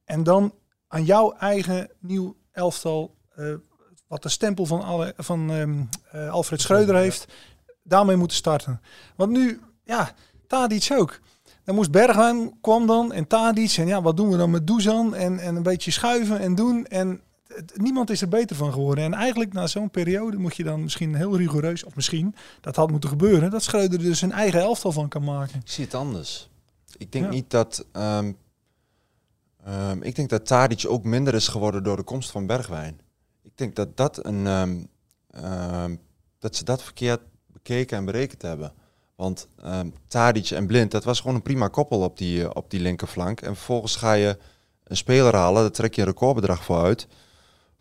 [0.05, 0.53] En dan
[0.87, 3.53] aan jouw eigen nieuw elftal, eh,
[4.07, 7.27] wat de stempel van, alle, van ehm, eh, Alfred Schreuder heeft,
[7.83, 8.81] daarmee moeten starten.
[9.15, 10.11] Want nu, ja,
[10.47, 11.19] Tadic ook.
[11.63, 15.15] Dan moest Bergwijn kwam dan en Tadic en ja, wat doen we dan met Doezan
[15.15, 17.21] en, en een beetje schuiven en doen en
[17.75, 19.03] niemand is er beter van geworden.
[19.03, 22.91] En eigenlijk na zo'n periode moet je dan misschien heel rigoureus, of misschien, dat had
[22.91, 25.59] moeten gebeuren, dat Schreuder er dus een eigen elftal van kan maken.
[25.59, 26.49] Ik zie het anders.
[26.97, 27.31] Ik denk Ja.
[27.31, 27.85] niet dat.
[27.91, 28.31] ehm,
[29.63, 32.99] ehm, ik denk dat Tadic ook minder is geworden door de komst van Bergwijn.
[33.43, 34.47] Ik denk dat dat een.
[35.31, 35.95] ehm,
[36.39, 38.73] dat ze dat verkeerd bekeken en berekend hebben.
[39.15, 39.47] Want
[40.07, 43.41] Tadic en Blind, dat was gewoon een prima koppel op die, op die linkerflank.
[43.41, 44.37] En vervolgens ga je
[44.83, 47.07] een speler halen, daar trek je een recordbedrag voor uit.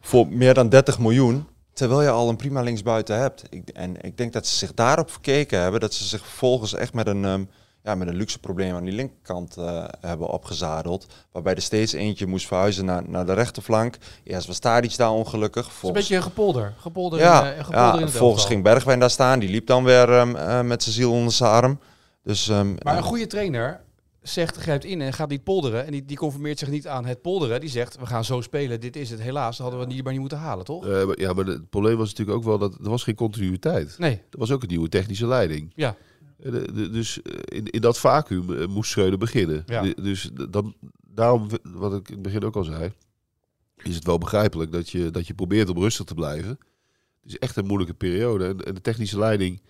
[0.02, 1.46] Voor meer dan 30 miljoen.
[1.72, 3.42] Terwijl je al een prima linksbuiten hebt.
[3.50, 5.80] Ik, en ik denk dat ze zich daarop verkeken hebben.
[5.80, 7.44] Dat ze zich vervolgens echt met een, ehm,
[7.82, 11.06] ja, met een luxe probleem aan die linkerkant eh, hebben opgezadeld.
[11.32, 13.96] Waarbij er steeds eentje moest verhuizen naar, naar de rechterflank.
[14.24, 15.66] Eerst was Tadic daar ongelukkig.
[15.66, 16.74] Het is een beetje gepolder.
[16.78, 18.36] Gepolder ja, in, eh, gepolder ja elftal.
[18.36, 19.38] ging Bergwijn daar staan.
[19.38, 21.78] Die liep dan weer ehm, eh, met zijn ziel onder zijn arm.
[22.22, 23.80] Dus, ehm, Maar een goede trainer
[24.22, 25.86] zegt, grijpt in en gaat niet polderen.
[25.86, 27.60] En die, die conformeert zich niet aan het polderen.
[27.60, 29.20] Die zegt, we gaan zo spelen, dit is het.
[29.20, 30.86] Helaas, dat hadden we niet, maar niet moeten halen, toch?
[30.86, 33.98] Eh, maar- ja, maar het probleem was natuurlijk ook wel dat er was geen continuïteit.
[33.98, 35.72] Nee, Er was ook een nieuwe technische leiding.
[35.74, 35.96] ja.
[36.42, 39.62] Eh, de- dus eh, in, in dat vacuüm moest Schreuder beginnen.
[39.66, 39.82] Ja.
[39.82, 40.74] De- dus dan,
[41.06, 42.92] daarom, wat ik in het begin ook al zei,
[43.82, 46.48] is het wel begrijpelijk dat je, dat je probeert om rustig te blijven.
[47.22, 48.44] Het is echt een moeilijke periode.
[48.46, 49.62] En, en de technische leiding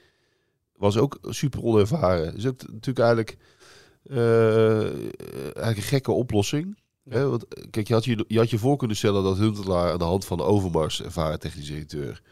[0.77, 2.35] was ook super onervaren.
[2.35, 3.37] Dus ook natuurlijk eigenlijk,
[4.05, 6.81] eigenlijk een gekke oplossing.
[7.03, 7.17] Ja.
[7.17, 7.29] Hè?
[7.29, 9.99] Want, eh, kijk, je had je, je had je voor kunnen stellen dat Huntelaar aan
[9.99, 12.23] de hand van Overmars, ervaren technisch directeur,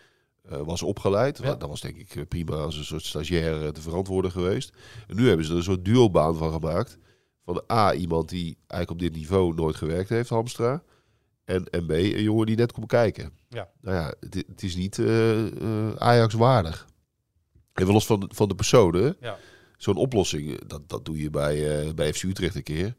[0.42, 1.38] eh, was opgeleid.
[1.42, 1.54] Ja.
[1.54, 4.72] Dat was denk ik eh, prima als een soort stagiair eh, te verantwoorden geweest.
[5.06, 6.98] En nu hebben ze er een soort duobaan van gemaakt.
[7.44, 10.83] Van A, iemand die eigenlijk op dit niveau nooit gewerkt heeft, Hamstra.
[11.44, 13.33] En, en B, een jongen die net komt kijken.
[13.48, 13.68] Ja.
[13.80, 16.87] Nou ja, het, is niet eh, eh, Ajax waardig.
[17.74, 19.16] Even los van, van de personen.
[19.20, 19.38] Ja.
[19.81, 22.95] Zo'n oplossing, eh, dat, dat doe je bij, eh, bij FC Utrecht een keer.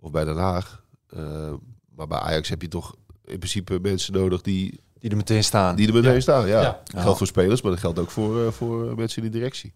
[0.00, 0.84] Of bij Den Haag.
[1.08, 1.52] Eh,
[1.96, 5.76] maar bij Ajax heb je toch in principe mensen nodig die, Die er meteen staan.
[5.76, 6.20] die er meteen Ja.
[6.20, 6.46] staan.
[6.46, 6.60] Ja.
[6.60, 6.80] Ja.
[6.84, 9.72] Dat geldt voor spelers, maar dat geldt ook voor, eh, voor mensen in de directie.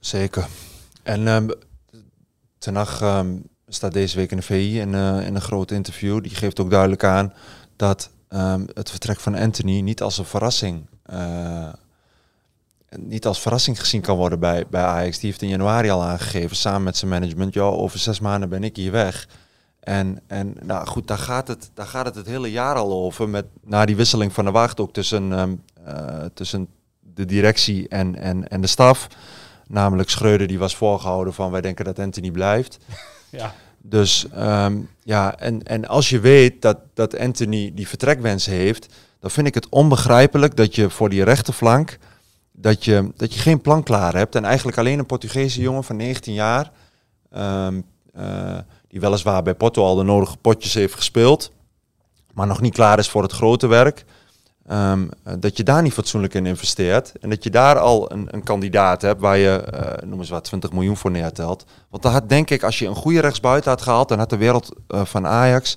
[0.00, 0.46] Zeker.
[1.02, 1.48] En ehm
[2.58, 3.36] Ten Hag ehm,
[3.68, 6.22] staat deze week in de VI in, eh, in een groot interview.
[6.22, 7.32] Die geeft ook duidelijk aan
[7.76, 11.72] dat ehm, het vertrek van Anthony niet als een verrassing, eh,
[12.98, 15.18] niet als verrassing gezien kan worden bij, bij Ajax.
[15.18, 18.64] Die heeft in januari al aangegeven, samen met zijn management, ja, over zes maanden ben
[18.64, 19.28] ik hier weg.
[19.80, 23.28] En, en nou goed, daar gaat, het, daar gaat het het hele jaar al over.
[23.28, 25.54] Met, na die wisseling van de wacht ook tussen, ehm,
[25.84, 26.68] eh, tussen
[27.00, 29.08] de directie en, en, en de staf.
[29.66, 32.78] Namelijk Schreuder, die was voorgehouden van wij denken dat Anthony blijft.
[33.30, 33.54] Ja.
[33.86, 39.30] Dus ehm, ja, en, en als je weet dat, dat Anthony die vertrekwens heeft, dan
[39.30, 41.98] vind ik het onbegrijpelijk dat je voor die rechterflank,
[42.56, 44.34] dat je, dat je geen plan klaar hebt.
[44.34, 46.70] En eigenlijk alleen een Portugese jongen van 19 jaar,
[47.30, 47.80] ehm,
[48.12, 51.52] eh, die weliswaar bij Porto al de nodige potjes heeft gespeeld,
[52.32, 54.04] maar nog niet klaar is voor het grote werk.
[54.66, 57.12] Ehm, eh, dat je daar niet fatsoenlijk in investeert.
[57.20, 60.44] En dat je daar al een, een kandidaat hebt waar je, eh, noem eens wat,
[60.44, 61.64] 20 miljoen voor neertelt.
[61.90, 64.36] Want dan had, denk ik, als je een goede rechtsbuiten had gehaald, dan had de
[64.36, 65.76] wereld van Ajax,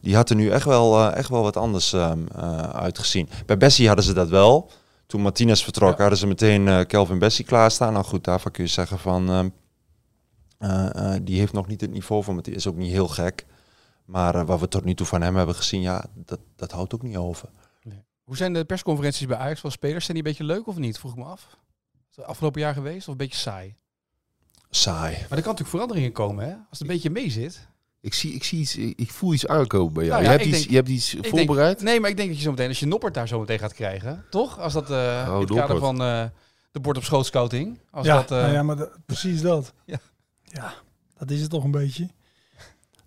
[0.00, 3.28] die had er nu echt wel, echt wel wat anders ehm, eh, uitgezien.
[3.46, 4.70] Bij Bessie hadden ze dat wel.
[5.08, 6.00] Toen Martinez vertrok, Ja.
[6.00, 7.92] hadden ze meteen eh, Kelvin Bessie klaarstaan.
[7.92, 9.48] Nou goed, daarvan kun je zeggen van, ehm,
[10.58, 13.46] eh, eh, die heeft nog niet het niveau van, die is ook niet heel gek.
[14.04, 17.02] Maar wat we tot nu toe van hem hebben gezien, ja, dat, dat houdt ook
[17.02, 17.48] niet over.
[18.24, 20.04] Hoe zijn de persconferenties bij Ajax van spelers?
[20.04, 20.98] Zijn die een beetje leuk of niet?
[20.98, 21.56] Vroeg ik me af.
[22.10, 23.74] Is het afgelopen jaar geweest of een beetje saai?
[24.70, 25.12] Saai.
[25.12, 26.50] Maar er kan natuurlijk verandering in komen, hè?
[26.50, 27.68] Als het een beetje mee zit.
[28.08, 30.22] Ik, zie, ik, zie iets, ik voel iets aankomen bij jou.
[30.22, 31.76] Nou ja, je, hebt iets, denk- je hebt iets voorbereid.
[31.78, 33.58] Denk, nee, maar ik denk dat je zo meteen, als je Noppert daar zo meteen
[33.58, 34.58] gaat krijgen, toch?
[34.60, 36.24] Als dat eh in het kader van eh,
[36.70, 37.80] de bord op schoot scouting.
[37.90, 39.72] Als ja, dat, eh, nou ja, maar de- precies dat.
[39.84, 39.98] Ja.
[40.44, 40.74] ja,
[41.18, 42.08] dat is het toch een beetje.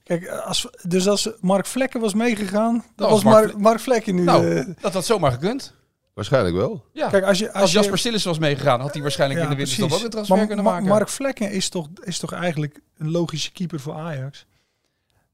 [0.03, 4.15] Kijk, als, dus als Mark Vlekken was meegegaan, dan Nou, was Mark Mark, Mark Vlekken
[4.15, 4.23] nu...
[4.23, 5.73] Nou, eh, dat had zomaar gekund.
[6.13, 6.85] Waarschijnlijk wel.
[6.93, 7.09] Ja.
[7.09, 7.51] kijk, als je...
[7.51, 10.03] Als, als je, Jasper Sillis was meegegaan, had hij waarschijnlijk Ja, in de winterstop ook
[10.03, 10.87] een transfer Maar kunnen Ma- maken.
[10.87, 14.45] Mark Vlekken is toch, is toch eigenlijk een logische keeper voor Ajax?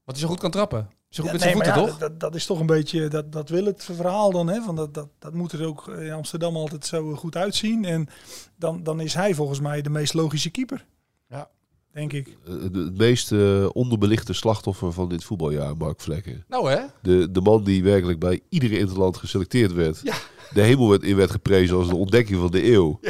[0.08, 0.88] Wat hij zo goed kan trappen.
[1.08, 1.98] Zo goed Ja, met zijn voeten, ja, toch?
[1.98, 4.62] Dat, dat is toch een beetje, dat, dat wil het verhaal dan, hè?
[4.62, 7.84] Van dat, dat, dat moet er ook in Amsterdam altijd zo goed uitzien.
[7.84, 8.08] En
[8.56, 10.84] dan, dan is hij volgens mij de meest logische keeper.
[11.28, 11.50] Ja.
[11.92, 12.28] Denk ik.
[12.46, 16.44] Eh, de- het meest eh, onderbelichte slachtoffer van dit voetbaljaar, Mark Vlekken.
[16.48, 16.80] Nou hè?
[17.02, 20.00] De, de man die werkelijk bij iedere interland geselecteerd werd.
[20.02, 20.14] Ja.
[20.52, 23.00] De hemel werd, in werd geprezen als de ontdekking van de eeuw.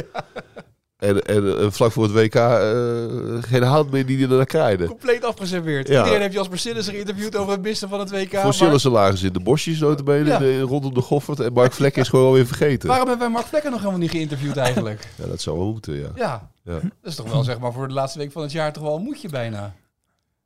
[0.99, 4.85] En, en vlak voor het WK eh, geen hand meer die er naar kraaide.
[4.85, 5.87] Compleet afgeserveerd.
[5.87, 5.97] Ja.
[5.99, 8.35] Iedereen heeft Jasper Sillis geïnterviewd over het missen van het WK.
[8.35, 10.37] Voor maar lagen ze in de bosjes notabene, Ja.
[10.37, 11.39] de- rondom de Goffert.
[11.39, 12.87] En Mark Vlekken is gewoon alweer vergeten.
[12.87, 15.07] Waarom hebben wij Mark Vlekken nog helemaal niet geïnterviewd eigenlijk?
[15.15, 16.09] Ja, dat zou wel moeten, ja.
[16.15, 16.73] Ja, ja.
[17.01, 18.95] dat is toch wel zeg maar voor de laatste week van het jaar toch wel
[18.95, 19.73] een moedje bijna.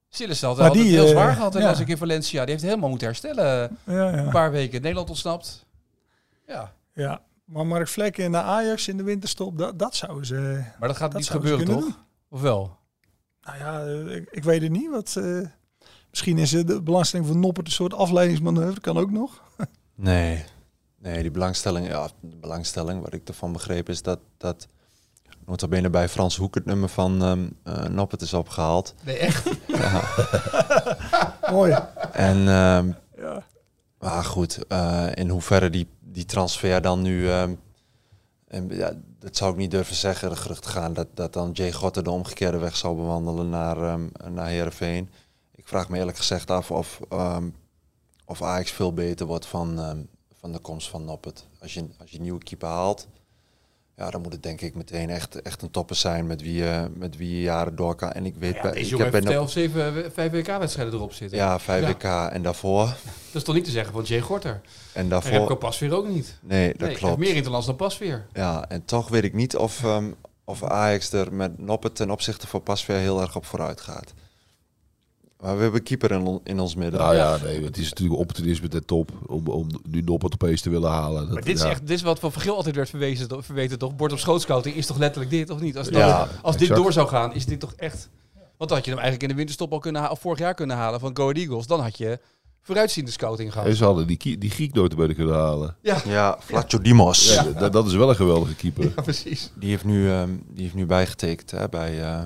[0.09, 1.69] Sillis had het heel eh, zwaar gehad en ja.
[1.69, 2.41] als ik in Valencia.
[2.41, 3.77] Die heeft helemaal moeten herstellen.
[3.83, 4.17] Ja, ja.
[4.17, 5.65] Een paar weken Nederland ontsnapt.
[6.47, 7.21] Ja, ja.
[7.53, 10.63] Maar Mark Vlekken naar Ajax in de winterstop, dat, dat zouden ze...
[10.79, 12.05] maar dat gaat Dat niet gebeuren, toch?
[12.29, 12.77] Of wel?
[13.41, 14.89] Nou ja, eh, ik, ik weet het niet.
[14.89, 15.39] Wat, eh,
[16.09, 18.79] misschien is eh, de belangstelling van Noppert een soort afleidingsmanoeuvre.
[18.81, 19.41] Kan ook nog.
[19.95, 20.43] Nee.
[20.99, 24.67] Nee, die belangstelling, ja, de belangstelling, wat ik ervan begreep, is dat, dat
[25.45, 28.95] nota bene bij Frans Hoek het nummer van ehm eh, Noppert is opgehaald.
[29.03, 29.49] Nee, echt?
[29.67, 30.03] Ja.
[31.51, 31.77] Mooi.
[32.11, 33.43] En, ehm, Ja.
[33.99, 37.55] maar goed, eh, in hoeverre die, die transfer dan nu, ehm,
[38.47, 41.71] en, ja, dat zou ik niet durven zeggen, de gerucht gaan, dat, dat dan Jay
[41.71, 45.09] Gotter de omgekeerde weg zou bewandelen naar, ehm naar Heerenveen.
[45.55, 47.49] Ik vraag me eerlijk gezegd af of, ehm,
[48.25, 51.47] of Ajax veel beter wordt van, van de komst van Noppert.
[51.59, 53.07] Als je, als je een nieuwe keeper haalt,
[53.95, 56.89] ja, dan moet het denk ik meteen echt, echt een topper zijn met wie, je,
[56.95, 58.11] met wie je jaren door kan.
[58.11, 58.55] En ik weet...
[58.55, 61.37] Ja, deze ik heb bij zelf zeven, vijf WK-wedstrijden erop zitten.
[61.37, 61.87] ja, 5 Ja.
[61.87, 62.85] WK en daarvoor.
[63.31, 64.61] Dat is toch niet te zeggen van Jay Gorter.
[64.93, 65.31] En En daarvoor...
[65.31, 66.37] Remco Pasveer ook niet.
[66.41, 67.17] Nee, dat nee, klopt.
[67.17, 68.25] meer interlands dan Pasveer.
[68.33, 70.11] Ja, en toch weet ik niet of, ehm,
[70.43, 74.13] of Ajax er met Noppet ten opzichte van Pasveer heel erg op vooruit gaat.
[75.43, 76.99] Maar we hebben een keeper in, in ons midden.
[76.99, 80.69] Nou ja, nee, het is natuurlijk opportunisme ten top om, om nu Noppert opeens te
[80.69, 81.21] willen halen.
[81.21, 81.69] Dat, Maar dit is, ja.
[81.69, 83.95] echt, dit is wat van Vergil altijd werd verwezen, verweten, toch?
[83.95, 85.77] Bord op schootscouting is toch letterlijk dit, of niet?
[85.77, 88.09] Als, Ja, als dit door zou gaan, is dit toch echt...
[88.33, 90.53] Want dan had je hem eigenlijk in de winterstop al kunnen halen, of vorig jaar
[90.53, 91.67] kunnen halen van Go Eagles.
[91.67, 92.19] Dan had je
[92.61, 93.67] vooruitziende scouting gehad.
[93.67, 95.75] En ze hadden die, die Griek nooit bij kunnen halen.
[95.81, 97.33] Ja, Flatjo Dimos.
[97.33, 98.91] Ja, dat, dat is wel een geweldige keeper.
[98.95, 99.51] Ja, precies.
[99.55, 102.21] Die, heeft nu, ehm, die heeft nu bijgetekend hè, bij, eh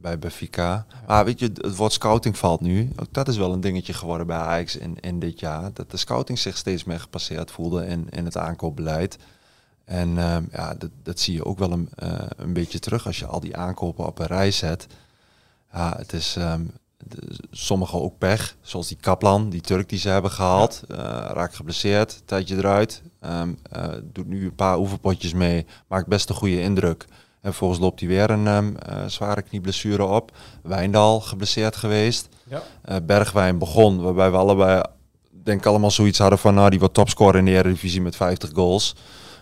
[0.00, 0.86] bij Benfica.
[1.06, 2.90] Maar weet je, het woord scouting valt nu.
[2.96, 5.70] Ook dat is wel een dingetje geworden bij Ajax in, in dit jaar.
[5.72, 9.18] Dat de scouting zich steeds meer gepasseerd voelde in, in het aankoopbeleid.
[9.84, 13.18] En ehm, ja, dat, dat zie je ook wel een, eh, een beetje terug als
[13.18, 14.86] je al die aankopen op een rij zet.
[15.72, 16.62] Ja, het is ehm,
[16.98, 20.82] de- sommige ook pech, zoals die Kaplan, die Turk die ze hebben gehaald.
[20.88, 20.96] eh
[21.32, 23.02] raakt geblesseerd, tijdje eruit.
[23.20, 27.06] Ehm, eh, doet nu een paar oefenpotjes mee, maakt best een goede indruk.
[27.40, 30.36] En vervolgens loopt hij weer een ehm, eh, zware knieblessure op.
[30.62, 32.28] Wijndal geblesseerd geweest.
[32.48, 32.62] Ja.
[32.82, 34.82] Eh, Bergwijn begon, waarbij we allebei
[35.30, 38.50] denk ik allemaal zoiets hadden van, nou die wordt topscorer in de Eredivisie met 50
[38.54, 38.94] goals.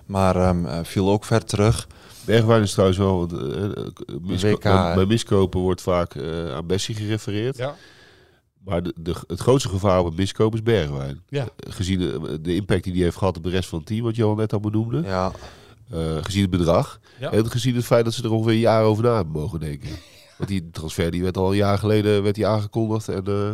[0.06, 1.88] Maar ehm, eh, viel ook ver terug.
[2.24, 3.16] Bergwijn is trouwens wel...
[3.18, 3.32] want,
[4.22, 4.62] misko- WK,
[4.94, 7.56] bij miskopen wordt vaak eh, aan Bessie gerefereerd.
[7.56, 7.74] Ja.
[8.64, 11.22] Maar de, de, het grootste gevaar op miskopen is Bergwijn.
[11.28, 11.46] Ja.
[11.56, 14.16] Gezien de, de impact die hij heeft gehad op de rest van het team, wat
[14.16, 15.02] Johan net al benoemde.
[15.04, 15.32] Ja,
[15.90, 17.00] Eh, gezien het bedrag.
[17.20, 17.30] Ja.
[17.32, 19.88] En gezien het feit dat ze er ongeveer een jaar over na hebben mogen denken.
[20.38, 23.52] Want die transfer die werd al een jaar geleden werd die aangekondigd en eh,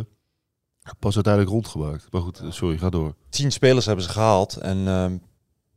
[0.99, 2.07] pas uiteindelijk rondgemaakt.
[2.11, 3.15] Maar goed, sorry, ga door.
[3.29, 4.55] tien spelers hebben ze gehaald.
[4.57, 5.17] En ehm,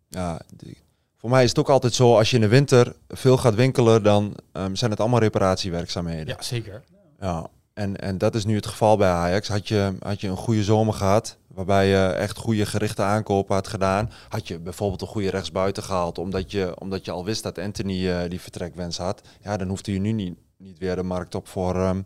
[0.08, 0.84] ja, die-
[1.16, 4.02] voor mij is het ook altijd zo, als je in de winter veel gaat winkelen,
[4.02, 6.26] dan ehm, zijn het allemaal reparatiewerkzaamheden.
[6.26, 6.82] ja, zeker.
[7.20, 9.48] Ja, en, en dat is nu het geval bij Ajax.
[9.48, 13.68] Had je, had je een goede zomer gehad, waarbij je echt goede gerichte aankopen had
[13.68, 17.58] gedaan, had je bijvoorbeeld een goede rechtsbuiten gehaald, omdat je, omdat je al wist dat
[17.58, 21.34] Anthony eh, die vertrekwens had, ja, dan hoefde je nu niet, niet weer de markt
[21.34, 22.02] op voor, ehm,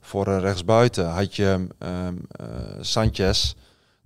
[0.00, 1.06] voor een rechtsbuiten.
[1.08, 2.46] Had je ehm eh,
[2.80, 3.54] Sanchez,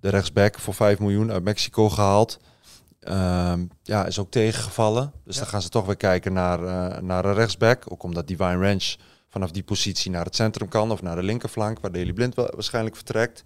[0.01, 2.39] de rechtsback, voor 5 miljoen uit Mexico gehaald.
[3.01, 5.13] Ehm, ja, is ook tegengevallen.
[5.25, 5.41] Dus Ja.
[5.41, 7.85] dan gaan ze toch weer kijken naar, eh, naar een rechtsback.
[7.89, 8.95] Ook omdat Divine Ranch
[9.29, 12.97] vanaf die positie naar het centrum kan of naar de linkerflank, waar Daley Blind waarschijnlijk
[12.97, 13.43] vertrekt.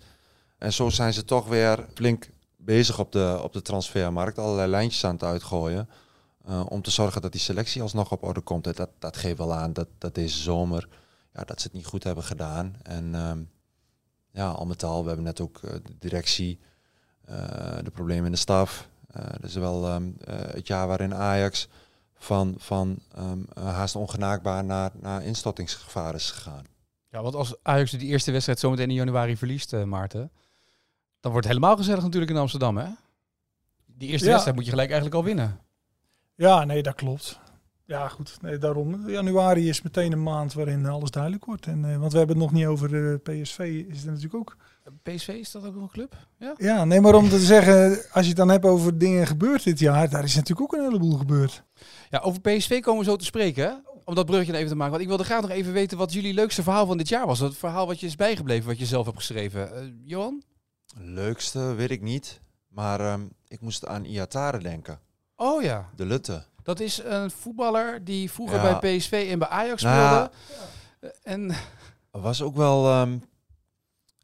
[0.62, 5.05] En zo zijn ze toch weer flink bezig op de, op de transfermarkt, allerlei lijntjes
[5.05, 5.88] aan het uitgooien.
[6.44, 8.64] eh, om te zorgen dat die selectie alsnog op orde komt.
[8.77, 10.88] Dat, dat geeft wel aan dat, dat deze zomer
[11.35, 12.77] ja, dat ze het niet goed hebben gedaan.
[12.83, 13.42] En ehm,
[14.31, 16.61] ja, al met al, we hebben net ook eh, de directie,
[17.25, 17.37] eh,
[17.83, 18.88] de problemen in de staf.
[19.07, 21.68] Eh dat is wel ehm, eh, het jaar waarin Ajax
[22.14, 26.64] van, van ehm, eh, haast ongenaakbaar naar, naar instortingsgevaar is gegaan.
[27.09, 30.31] Ja, want als Ajax die eerste wedstrijd zometeen in januari verliest, Maarten,
[31.22, 32.87] dan wordt het helemaal gezellig natuurlijk in Amsterdam, hè?
[33.87, 34.30] Die eerste Ja.
[34.30, 35.58] wedstrijd moet je gelijk eigenlijk al winnen.
[36.35, 37.40] Ja, nee, dat klopt.
[37.85, 38.38] Ja, goed.
[38.40, 39.08] Nee, daarom.
[39.11, 41.66] Januari is meteen een maand waarin alles duidelijk wordt.
[41.66, 43.58] En, eh, want we hebben het nog niet over eh, PSV.
[43.88, 44.56] Is het natuurlijk ook.
[45.02, 46.16] PSV, is dat ook een club?
[46.38, 46.54] Ja.
[46.56, 49.78] Ja, nee, maar om te zeggen, als je het dan hebt over dingen gebeurd dit
[49.78, 51.62] jaar, daar is natuurlijk ook een heleboel gebeurd.
[52.11, 53.72] Ja, over PSV komen we zo te spreken, hè?
[54.04, 54.90] Om dat bruggetje even te maken.
[54.90, 57.38] Want ik wilde graag nog even weten wat jullie leukste verhaal van dit jaar was.
[57.38, 59.74] Het verhaal wat je is bijgebleven, wat je zelf hebt geschreven.
[59.76, 60.42] Eh, Johan?
[60.96, 65.00] Leukste weet ik niet, maar ehm, ik moest aan Iatare denken.
[65.37, 65.88] Oh ja.
[65.96, 66.44] De Lutte.
[66.62, 68.78] Dat is een voetballer die vroeger Ja.
[68.78, 70.31] bij PSV en bij Ajax Nou, speelde.
[71.00, 71.55] Eh, En
[72.11, 73.18] was ook wel ehm,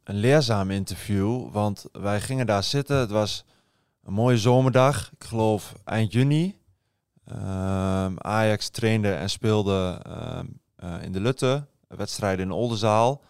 [0.04, 2.96] een leerzaam interview, want wij gingen daar zitten.
[2.96, 3.44] Het was
[4.02, 6.58] een mooie zomerdag, ik geloof eind juni.
[7.24, 10.02] Ehm, Ajax trainde en speelde
[10.76, 13.22] eh, in de Lutte, wedstrijden in Oldenzaal.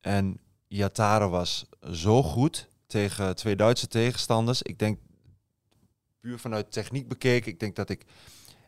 [0.00, 4.62] En Iatare was zo goed tegen twee Duitse tegenstanders.
[4.62, 4.98] Ik denk,
[6.20, 8.04] puur vanuit techniek bekeken, ik denk dat ik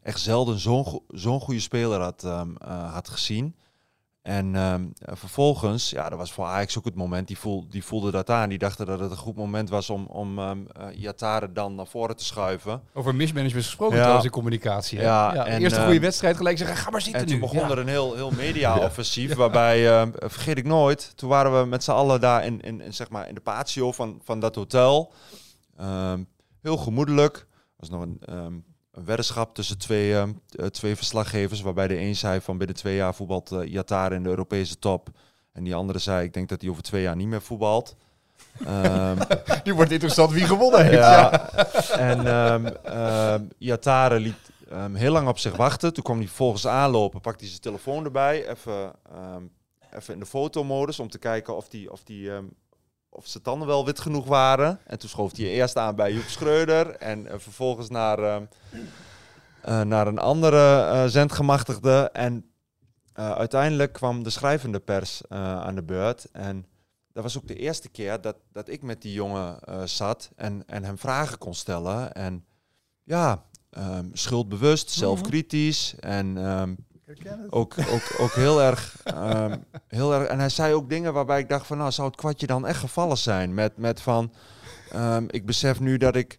[0.02, 3.54] echt zelden zo'n zo'n goede speler had, ehm, eh, had gezien.
[4.22, 7.85] En ehm, eh, vervolgens, ja, dat was voor Ajax ook het moment, die, voel, die
[7.85, 8.48] voelde dat aan.
[8.48, 10.87] Die dachten dat het een goed moment was om, om ehm eh,
[11.52, 12.83] dan naar voren te schuiven.
[12.94, 14.00] over mismanagement gesproken Ja.
[14.00, 14.98] trouwens in communicatie.
[14.98, 15.04] hè?
[15.04, 17.40] Ja, de en, eerste eh, goede wedstrijd gelijk zeggen, ga maar zitten En toen nu.
[17.40, 17.70] begon Ja.
[17.70, 21.90] er een heel, heel media-offensief, waarbij, ehm, vergeet ik nooit, toen waren we met z'n
[21.90, 25.12] allen daar in, in, in, zeg maar, in de patio van, van dat hotel.
[25.76, 26.22] Ehm,
[26.62, 27.46] heel gemoedelijk.
[27.76, 28.54] Was nog een, ehm,
[28.92, 32.96] een weddenschap tussen twee, ehm, eh, twee verslaggevers, waarbij de een zei van binnen twee
[32.96, 35.09] jaar voetbalt uh, in de Europese top.
[35.53, 37.96] En die andere zei, ik denk dat hij over twee jaar niet meer voetbalt.
[38.66, 39.18] Ehm,
[39.64, 40.96] Nu wordt interessant wie gewonnen heeft.
[40.96, 41.50] ja.
[41.98, 44.50] En ehm ehm, Iatare liet,
[44.92, 45.92] heel lang op zich wachten.
[45.92, 48.92] Toen kwam hij volgens aanlopen, pakte hij zijn telefoon erbij, even,
[49.96, 52.31] even in de fotomodus om te kijken of, die, of, die,
[53.10, 54.80] of zijn tanden wel wit genoeg waren.
[54.86, 58.44] En toen schoof hij eerst aan bij Joep Schreuder en eh, vervolgens naar, ehm,
[59.62, 62.10] eh, naar een andere eh, zendgemachtigde.
[62.12, 62.44] En
[63.12, 66.30] uiteindelijk kwam de schrijvende pers aan de beurt.
[66.32, 66.66] En
[67.12, 70.84] dat was ook de eerste keer dat, dat ik met die jongen zat en, en
[70.84, 72.12] hem vragen kon stellen.
[72.12, 72.44] En
[73.04, 76.74] ja, ehm, schuldbewust, zelfkritisch en ehm,
[77.50, 80.28] ook, ook, ook heel, erg, ehm, heel erg.
[80.28, 82.78] En hij zei ook dingen waarbij ik dacht van nou zou het kwartje dan echt
[82.78, 83.54] gevallen zijn.
[83.54, 84.32] Met, met van
[84.90, 86.38] ehm, ik besef nu dat ik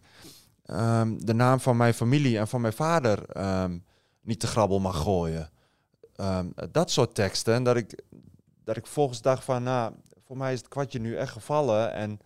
[0.64, 3.22] ehm, de naam van mijn familie en van mijn vader
[4.20, 5.50] niet te grabbel mag gooien.
[6.70, 7.54] Dat soort teksten.
[7.54, 8.02] En dat ik,
[8.64, 9.92] dat ik volgens dacht van nou,
[10.24, 11.92] voor mij is het kwartje nu echt gevallen.
[11.92, 12.20] En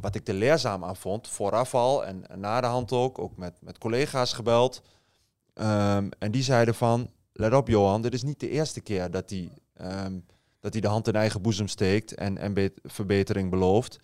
[0.00, 3.54] wat ik er leerzaam aan vond, vooraf al en, na de hand ook, ook met,
[3.60, 4.82] met collega's gebeld.
[6.18, 9.50] En die zeiden van, let op Johan, dit is niet de eerste keer dat hij,
[9.74, 10.18] ehm,
[10.60, 13.98] dat hij de hand in eigen boezem steekt en, en be- verbetering belooft.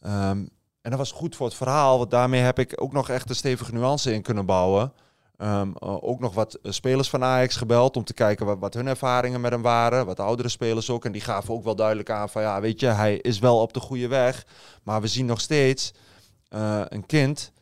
[0.00, 0.46] Ehm,
[0.82, 3.36] en dat was goed voor het verhaal, want daarmee heb ik ook nog echt een
[3.36, 4.92] stevige nuance in kunnen bouwen.
[5.36, 8.86] Ehm, eh, ook nog wat eh, spelers van Ajax gebeld om te kijken wat, hun
[8.86, 10.06] ervaringen met hem waren.
[10.06, 11.04] Wat oudere spelers ook.
[11.04, 13.72] En die gaven ook wel duidelijk aan van ja, weet je, hij is wel op
[13.72, 14.46] de goede weg.
[14.82, 15.92] Maar we zien nog steeds
[16.48, 17.52] eh, een kind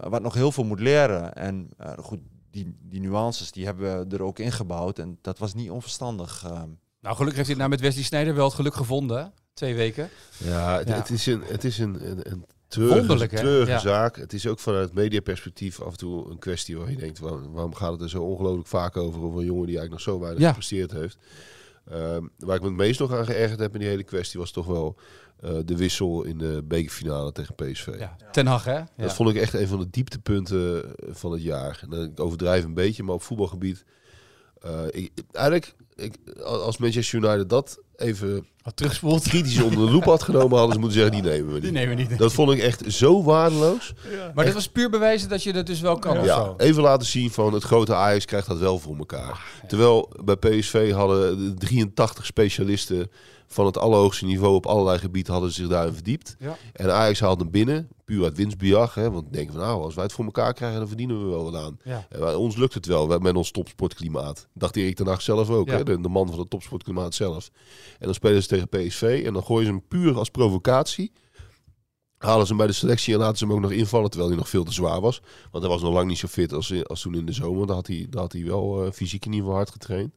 [0.00, 1.34] wat nog heel veel moet leren.
[1.34, 2.20] En goed,
[2.54, 4.98] die, die nuances die hebben we er ook ingebouwd.
[4.98, 6.42] En dat was niet onverstandig.
[6.44, 6.68] ehm.
[7.00, 9.32] Nou, gelukkig heeft hij nou met Wesley Sneijder wel het geluk gevonden.
[9.54, 10.08] Twee weken.
[10.38, 10.94] Ja, het, Ja.
[10.94, 13.78] het is een, het is een, een, een treurige, Ja.
[13.78, 14.16] zaak.
[14.16, 17.74] Het is ook vanuit mediaperspectief af en toe een kwestie waar je denkt, waarom, waarom
[17.74, 20.40] gaat het er zo ongelooflijk vaak over, over een jongen die eigenlijk nog zo weinig
[20.42, 20.48] Ja.
[20.48, 21.18] gepresteerd heeft.
[21.90, 24.50] Ehm, waar ik me het meest nog aan geërgerd heb in die hele kwestie was
[24.50, 24.96] toch wel
[25.40, 27.94] eh, de wissel in de bekerfinale tegen PSV.
[27.98, 28.16] Ja.
[28.32, 28.72] Ten Hag, hè?
[28.78, 28.86] Ja.
[28.96, 31.78] Dat vond ik echt een van de dieptepunten van het jaar.
[31.82, 33.84] En, eh, ik overdrijf een beetje, maar op voetbalgebied.
[34.60, 39.28] eh, ik, eigenlijk, ik, als Manchester United dat even Wat terugspoelt.
[39.28, 41.72] kritisch onder de loep had genomen, hadden ze moeten zeggen, die nemen we Die niet.
[41.80, 42.18] nemen we niet.
[42.18, 43.92] Dat vond ik echt zo waardeloos.
[44.34, 46.54] Maar dit was puur bewijzen dat je dat dus wel kan of Ja, zo.
[46.58, 49.40] even laten zien van het grote Ajax krijgt dat wel voor elkaar.
[49.68, 53.10] Terwijl bij PSV hadden de 83 specialisten
[53.54, 56.36] van het allerhoogste niveau op allerlei gebieden hadden zich daarin verdiept.
[56.38, 56.56] Ja.
[56.72, 58.94] En Ajax haalde hem binnen, puur uit winstbejag.
[58.94, 61.44] Hè, want denken van nou, als wij het voor elkaar krijgen, dan verdienen we wel
[61.50, 61.78] wat aan.
[61.84, 62.06] Ja.
[62.18, 64.48] Bij ons lukt het wel met ons topsportklimaat.
[64.52, 65.76] Dacht Erik ten Hag zelf ook, Ja.
[65.76, 67.50] hè, de, de man van het topsportklimaat zelf.
[67.98, 71.12] En dan spelen ze tegen PSV en dan gooien ze hem puur als provocatie.
[72.18, 74.38] Halen ze hem bij de selectie en laten ze hem ook nog invallen, terwijl hij
[74.38, 75.20] nog veel te zwaar was.
[75.50, 77.66] Want hij was nog lang niet zo fit als, als toen in de zomer.
[77.66, 80.14] Daar had hij, daar had hij wel eh, fysiek in ieder geval hard getraind.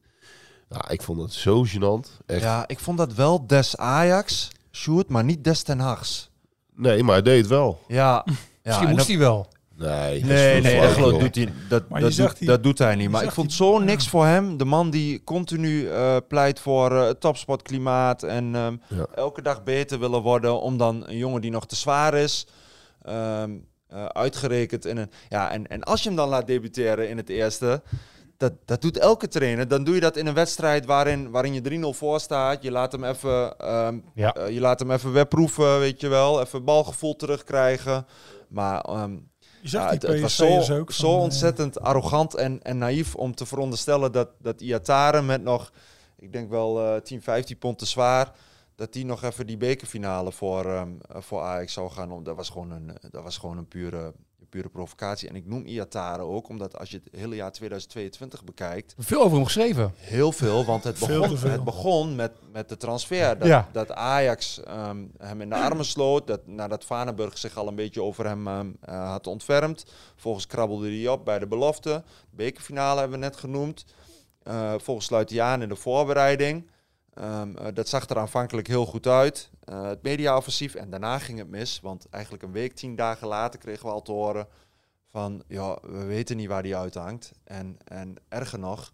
[0.70, 2.22] Nou, ik vond het zo gênant.
[2.26, 2.42] Echt.
[2.42, 6.30] Ja, ik vond dat wel des Ajax, Sjoerd, maar niet des Ten Hags.
[6.76, 7.80] Nee, maar hij deed het wel.
[7.88, 9.48] Ja, ja Misschien en moest dat- hij wel.
[9.76, 13.10] Nee, Nee, nee, dat, geloof- doet hij, dat, dat, doet, die- dat doet hij niet.
[13.10, 13.84] Maar ik vond zo ja.
[13.86, 14.58] niks voor hem.
[14.58, 19.06] De man die continu eh, pleit voor eh, het topsportklimaat en ehm, Ja.
[19.16, 20.62] elke dag beter willen worden.
[20.62, 22.48] Om dan een jongen die nog te zwaar is,
[23.02, 23.52] ehm,
[23.88, 25.12] eh, uitgerekend in een...
[25.30, 27.82] Ja, en, en als je hem dan laat debuteren in het eerste...
[28.38, 29.68] Dat, dat doet elke trainer.
[29.68, 31.62] Dan doe je dat in een wedstrijd waarin, waarin je
[31.94, 32.64] 3-0 voor staat.
[32.64, 34.34] Je laat hem even, ehm, Ja.
[34.34, 36.42] eh, je laat hem even wegproeven, weet je wel.
[36.42, 38.06] Even balgevoel terugkrijgen.
[38.48, 39.12] Maar ehm,
[39.62, 40.92] Je zag ja, die het, het was zo, ook.
[40.92, 45.44] zo van, eh, ontzettend arrogant en, en naïef om te veronderstellen dat, dat Iataren met
[45.44, 45.72] nog,
[46.18, 48.32] ik denk wel eh 10, 15 pond te zwaar,
[48.76, 52.12] dat die nog even die bekerfinale voor, ehm, eh, voor Ajax zou gaan.
[52.12, 54.14] Om, dat was gewoon een, dat was gewoon een pure,
[54.58, 55.30] pure provocatie.
[55.30, 59.36] En ik noem Iataren ook, omdat als je het hele jaar 2022 bekijkt, Veel over
[59.36, 59.94] hem geschreven.
[59.98, 63.38] Heel veel, want het begon, het begon met, met de transfer.
[63.38, 63.70] Dat, Ja.
[63.72, 66.28] dat Ajax ehm, hem in de armen sloot.
[66.28, 69.86] Dat, nadat Vanenburg zich al een beetje over hem ehm, eh, had ontfermd.
[70.16, 72.04] Volgens krabbelde hij op bij de belofte.
[72.30, 73.86] Bekerfinale hebben we net genoemd.
[74.44, 76.70] Eh volgens sluit hij aan in de voorbereiding.
[77.14, 79.50] Ehm, eh, dat zag er aanvankelijk heel goed uit.
[79.68, 80.76] Eh, het mediaoffensief.
[80.76, 81.80] En daarna ging het mis.
[81.80, 84.48] Want eigenlijk een week, tien dagen later kregen we al te horen
[85.12, 85.44] van...
[85.48, 87.32] Ja, we weten niet waar die uithangt.
[87.44, 88.94] En, en erger nog,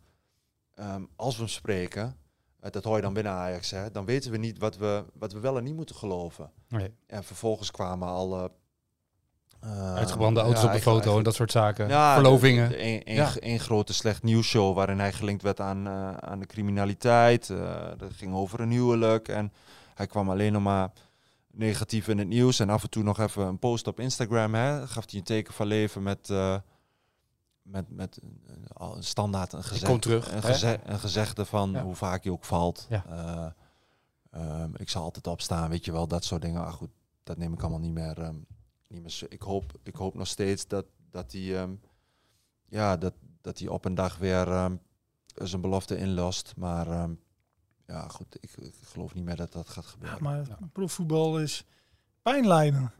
[0.76, 2.16] ehm, als we hem spreken...
[2.60, 5.34] eh, dat hoor je dan binnen Ajax, hè, dan weten we niet wat we, wat
[5.34, 6.52] we wel en niet moeten geloven.
[6.68, 6.94] Nee.
[7.08, 8.38] En vervolgens kwamen al...
[8.38, 8.46] eh,
[9.60, 11.88] eh, Uitgebrande auto's ja, op de foto en dat soort zaken.
[11.88, 12.70] ja, Verlovingen.
[12.70, 13.32] de- de- Een, een, Ja.
[13.40, 15.88] een grote slecht nieuwsshow waarin hij gelinkt werd aan,
[16.24, 17.48] aan de criminaliteit.
[17.98, 19.54] Dat ging over een huwelijk en
[19.96, 20.92] hij kwam alleen nog maar
[21.52, 22.60] negatief in het nieuws.
[22.60, 24.54] En af en toe nog even een post op Instagram.
[24.54, 26.58] Hè, gaf hij een teken van leven met, eh,
[27.62, 28.20] met, met
[28.74, 30.42] al een standaard een, gezegd, kom terug, een, hè?
[30.42, 31.84] geze- een gezegde van Ja.
[31.84, 32.86] hoe vaak je ook valt.
[32.90, 33.06] Ja.
[33.10, 33.52] Eh,
[34.62, 36.66] ehm, ik zal altijd opstaan, weet je wel, dat soort dingen.
[36.66, 36.92] Ah, goed,
[37.24, 38.36] dat neem ik allemaal niet meer, ehm,
[38.88, 41.74] niet meer ik hoop, ik hoop nog steeds dat, dat hij ehm,
[42.66, 44.72] ja, dat, dat hij op een dag weer
[45.34, 46.54] zijn belofte inlost.
[46.58, 47.10] Maar
[47.94, 50.18] ja, goed, ik, ik, geloof niet meer dat dat gaat gebeuren.
[50.24, 50.30] Ja,
[50.60, 51.66] maar profvoetbal is
[52.22, 52.92] pijnlijden.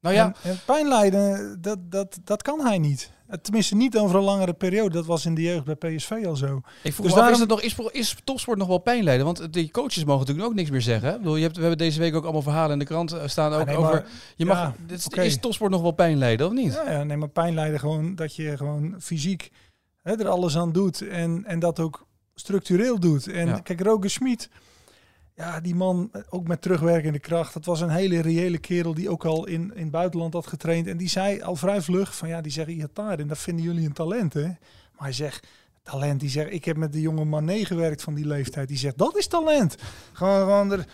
[0.00, 3.10] Nou ja, En, en pijnlijden, dat, dat, dat kan hij niet.
[3.42, 4.90] Tenminste, niet over een langere periode.
[4.94, 6.60] Dat was in de jeugd bij PSV al zo.
[6.82, 9.24] ik vroeg Dus daarom- is, het nog, is, is topsport nog wel pijnlijden?
[9.24, 11.10] Want die coaches mogen natuurlijk ook niks meer zeggen.
[11.12, 13.26] Ik bedoel, je hebt, we hebben deze week ook allemaal verhalen in de krant eh,
[13.26, 13.92] staan ook Ah, nee, over...
[13.92, 14.06] maar-
[14.36, 15.22] je mag, ja, dit is, oké.
[15.22, 16.72] is topsport nog wel pijnlijden, of niet?
[16.72, 19.50] Ja, ja, nee, maar pijnlijden gewoon dat je gewoon fysiek
[20.02, 21.00] hè, er alles aan doet.
[21.08, 22.06] En, en dat ook
[22.40, 23.26] structureel doet.
[23.28, 23.58] En Ja.
[23.58, 24.48] kijk, Roger Smit,
[25.34, 27.52] ja, die man eh, ook met terugwerkende kracht.
[27.52, 30.86] Dat was een hele reële kerel die ook al in, in het buitenland had getraind.
[30.86, 33.86] En die zei al vrij vlug van ja, die zeggen Iataren, en dat vinden jullie
[33.86, 34.42] een talent hè.
[34.42, 35.46] Maar hij zegt,
[35.82, 38.68] talent, die zegt, ik heb met de jonge Mané gewerkt van die leeftijd.
[38.68, 39.76] Die zegt, dat is talent.
[40.12, 40.86] Gewoon, gewoon er,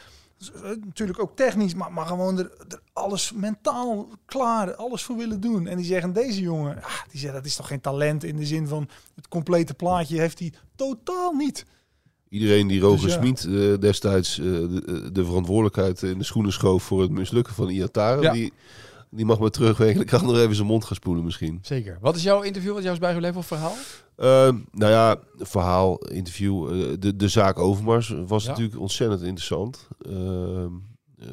[0.84, 5.66] natuurlijk ook technisch, maar, maar gewoon er, er alles mentaal klaar, alles voor willen doen.
[5.66, 8.46] En die zeggen, deze jongen, ah, die zegt, dat is toch geen talent in de
[8.46, 11.66] zin van het complete plaatje heeft hij totaal niet.
[12.28, 13.20] Iedereen die Roger Dus ja.
[13.20, 17.68] Smit eh, destijds eh, de, de verantwoordelijkheid in de schoenen schoof voor het mislukken van
[17.68, 18.32] Iataren, Ja.
[18.32, 18.52] die,
[19.10, 20.00] die mag maar terugwerken.
[20.00, 21.58] Ik kan nog even zijn mond gaan spoelen misschien.
[21.62, 21.98] Zeker.
[22.00, 23.74] Wat is jouw interview, wat jou is bijgebleven of verhaal?
[24.16, 26.68] Eh, nou ja, verhaal, interview.
[26.68, 28.48] eh, de, de zaak Overmars was Ja.
[28.50, 29.88] natuurlijk ontzettend interessant.
[30.00, 30.70] Ehm,
[31.18, 31.28] eh,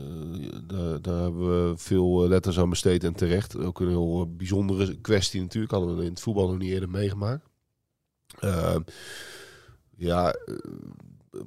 [0.67, 3.57] daar, daar hebben we veel eh, letters aan besteed en terecht.
[3.57, 5.71] Ook een heel bijzondere kwestie natuurlijk.
[5.73, 7.45] Hadden we in het voetbal nog niet eerder meegemaakt.
[8.39, 8.81] Ehm,
[9.95, 10.35] ja,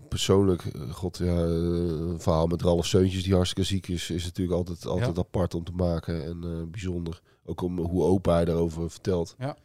[0.09, 4.25] persoonlijk, eh, god ja, eh, een verhaal met Ralf Seuntjes die hartstikke ziek is, is
[4.25, 5.23] natuurlijk altijd, altijd Ja.
[5.23, 7.21] apart om te maken en eh, bijzonder.
[7.45, 9.35] Ook om hoe open hij daarover vertelt.
[9.39, 9.57] Ja.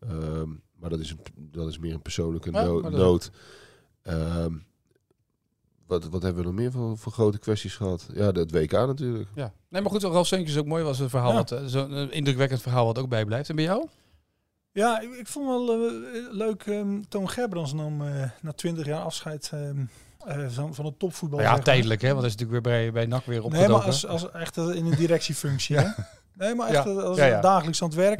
[0.00, 3.30] Ehm, maar dat is, een, dat is meer een persoonlijke Ja, no- maar dat- nood.
[4.02, 4.54] Ehm,
[5.86, 8.06] wat, wat hebben we nog meer voor, voor grote kwesties gehad?
[8.14, 9.28] Ja, het WK natuurlijk.
[9.34, 9.52] Ja.
[9.68, 12.86] Nee, maar goed, Ralf Seuntjes ook mooi was een verhaal, wat, zo'n eh, indrukwekkend verhaal
[12.86, 13.48] wat ook bijblijft.
[13.48, 13.86] En bij jou?
[14.72, 15.92] Ja, ik, ik vond wel eh,
[16.30, 16.62] leuk.
[16.66, 19.84] ehm Toon Gerbrands nam eh, na twintig jaar afscheid ehm,
[20.26, 21.40] eh, van, van het topvoetbal.
[21.40, 22.08] Ja, tijdelijk, hè?
[22.08, 23.72] Want dat is natuurlijk weer bij, bij NAC weer Nee, opgedoken.
[23.72, 25.76] maar als, als echt in een directiefunctie.
[25.80, 25.88] hè?
[26.34, 26.90] Nee, maar echt Ja.
[26.90, 28.18] als Ja, dagelijks aan het werk.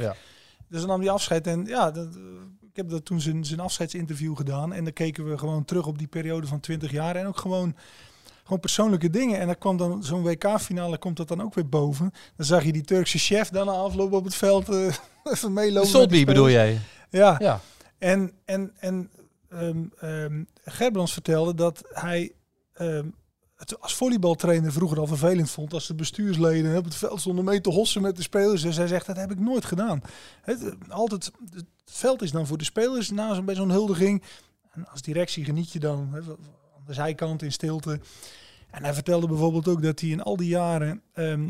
[0.67, 1.47] Dus dan nam hij afscheid.
[1.47, 2.07] En ja, dat,
[2.61, 4.73] ik heb dat toen zijn, zijn afscheidsinterview gedaan.
[4.73, 7.15] En dan keken we gewoon terug op die periode van 20 jaar.
[7.15, 7.75] En ook gewoon,
[8.43, 9.39] gewoon persoonlijke dingen.
[9.39, 12.11] En dan kwam dan zo'n WK-finale, komt dat dan ook weer boven.
[12.35, 14.95] Dan zag je die Turkse chef dan afloop op het veld eh
[15.33, 15.89] even meelopen.
[15.89, 16.79] Solby bedoel jij?
[17.09, 17.59] Ja, Ja.
[17.97, 19.09] en, en, en
[20.65, 22.31] Gerbrands vertelde dat hij
[22.73, 23.07] ehm,
[23.55, 27.61] het als volleybaltrainer vroeger al vervelend vond als de bestuursleden op het veld stonden mee
[27.61, 28.61] te hossen met de spelers.
[28.61, 30.01] Dus hij zegt, dat heb ik nooit gedaan.
[30.41, 34.23] Het, eh, altijd, het veld is dan voor de spelers na zo'n bij zo'n huldiging.
[34.71, 36.37] En als directie geniet je dan aan
[36.91, 37.99] de zijkant in stilte.
[38.71, 41.49] En hij vertelde bijvoorbeeld ook dat hij in al die jaren ehm,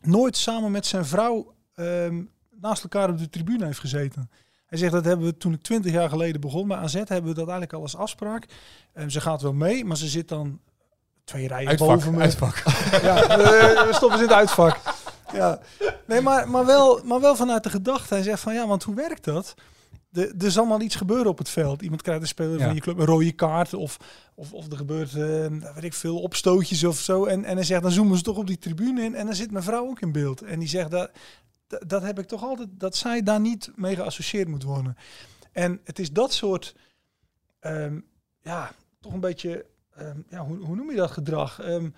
[0.00, 2.22] nooit samen met zijn vrouw ehm,
[2.60, 4.30] naast elkaar op de tribune heeft gezeten.
[4.66, 7.34] Hij zegt dat hebben we toen ik 20 jaar geleden begon bij AZ hebben we
[7.34, 8.46] dat eigenlijk al als afspraak.
[8.92, 10.60] En ze gaat wel mee, maar ze zit dan
[11.24, 12.20] twee rijen Uitvak, boven me.
[12.20, 12.62] uitvak.
[13.02, 13.26] Ja,
[13.86, 14.80] we stoppen ze in het uitvak.
[15.32, 15.58] Ja.
[16.06, 18.14] Nee, maar, maar, wel, maar wel vanuit de gedachte.
[18.14, 19.54] Hij zegt van ja, want hoe werkt dat?
[20.12, 21.82] De, er zal maar iets gebeuren op het veld.
[21.82, 22.64] Iemand krijgt een speler Ja.
[22.64, 23.74] van je club een rode kaart.
[23.74, 23.96] Of,
[24.34, 27.24] of, of er gebeurt, eh, weet ik veel, opstootjes of zo.
[27.24, 29.14] En, en hij zegt, dan zoomen ze toch op die tribune in.
[29.14, 30.42] En dan zit mijn vrouw ook in beeld.
[30.42, 31.10] En die zegt, dat,
[31.66, 34.96] dat, dat heb ik toch altijd, dat zij daar niet mee geassocieerd moet worden.
[35.52, 36.74] En het is dat soort,
[37.60, 38.00] ehm,
[38.42, 41.60] ja, toch een beetje, ehm, ja, hoe, hoe noem je dat gedrag?
[41.62, 41.92] Ni-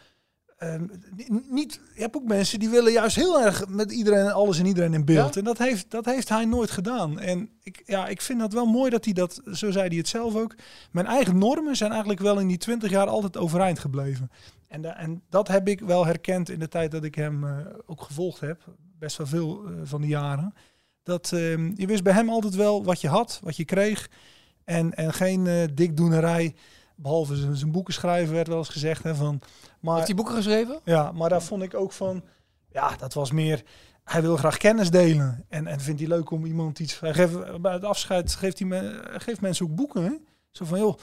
[1.50, 4.94] niet, je hebt ook mensen die willen juist heel erg met iedereen, alles en iedereen
[4.94, 5.34] in beeld.
[5.34, 5.40] Ja?
[5.40, 7.18] En dat heeft, dat heeft hij nooit gedaan.
[7.20, 10.08] En ik, ja, ik vind dat wel mooi dat hij dat, zo zei hij het
[10.08, 10.54] zelf ook.
[10.90, 14.30] Mijn eigen normen zijn eigenlijk wel in die twintig jaar altijd overeind gebleven.
[14.68, 17.56] En, da- en dat heb ik wel herkend in de tijd dat ik hem eh,
[17.86, 18.62] ook gevolgd heb.
[18.98, 20.54] Best wel veel eh, van die jaren.
[21.02, 24.10] Dat ehm, je wist bij hem altijd wel wat je had, wat je kreeg.
[24.64, 26.54] En, en geen eh, dikdoenerij.
[26.96, 29.02] Behalve zijn, zijn boeken schrijven werd wel eens gezegd.
[29.02, 29.40] Hè, van,
[29.84, 30.80] maar, Heeft hij boeken geschreven?
[30.84, 32.24] ja, maar daar vond ik ook van,
[32.68, 33.62] ja, dat was meer,
[34.04, 35.44] hij wil graag kennis delen.
[35.48, 38.68] En, en vindt hij leuk om iemand iets, hij geeft, bij het afscheid geeft, hij
[38.68, 40.02] me, geeft mensen ook boeken.
[40.04, 40.12] Hè?
[40.50, 40.98] Zo van, joh.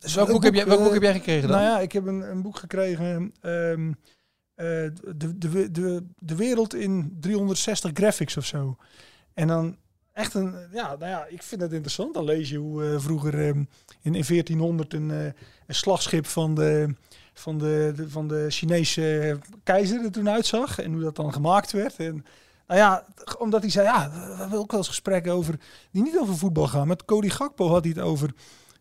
[0.00, 1.58] is Welk boek, heb jij, welk boek heb jij gekregen dan?
[1.60, 3.92] Nou ja, ik heb een, een boek gekregen, ehm,
[4.54, 4.66] eh,
[5.16, 8.76] de, de, de, de wereld in 360 graphics of zo.
[9.34, 9.76] En dan
[10.12, 12.14] echt een, ja, nou ja, ik vind het interessant.
[12.14, 13.64] Dan lees je hoe eh, vroeger ehm,
[14.02, 15.24] in, in 1400 een, eh,
[15.66, 16.94] een slagschip van de,
[17.32, 20.78] van, de, van de Chinese keizer er toen uitzag.
[20.78, 21.96] En hoe dat dan gemaakt werd.
[21.96, 22.24] En
[22.70, 23.04] nou ja,
[23.38, 25.60] omdat hij zei, ja, we hebben ook wel eens gesprekken over,
[25.90, 26.88] die niet over voetbal gaan.
[26.88, 28.34] Met Cody Gakpo had hij het over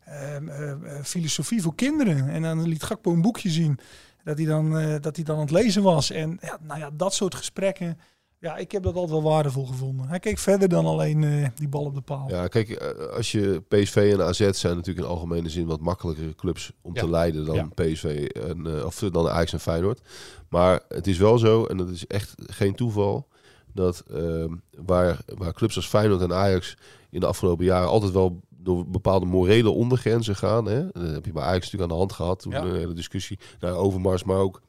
[0.06, 2.30] ehm, eh, eh, filosofie voor kinderen.
[2.30, 3.80] En dan liet Gakpo een boekje zien
[4.24, 6.12] dat hij dan, eh, dat hij dan aan het lezen was.
[6.12, 8.00] En ja, nou ja, dat soort gesprekken,
[8.40, 10.08] ja, ik heb dat altijd wel waardevol gevonden.
[10.08, 12.30] Hij keek verder dan alleen uh, die bal op de paal.
[12.30, 16.36] Ja, kijk, uh, als je PSV en AZ zijn natuurlijk in algemene zin wat makkelijkere
[16.36, 17.02] clubs om ja.
[17.02, 17.68] te leiden dan ja.
[17.76, 20.02] PSV en uh, of dan Ajax en Feyenoord.
[20.50, 23.28] Maar het is wel zo, en dat is echt geen toeval,
[23.74, 24.54] dat ehm,
[24.86, 26.78] waar, waar clubs als Feyenoord en Ajax
[27.10, 30.66] in de afgelopen jaren altijd wel door bepaalde morele ondergrenzen gaan.
[30.66, 30.92] Hè?
[30.92, 32.40] Dat heb je bij Ajax natuurlijk aan de hand gehad.
[32.40, 34.62] Toen een hele discussie naar Overmars, maar ook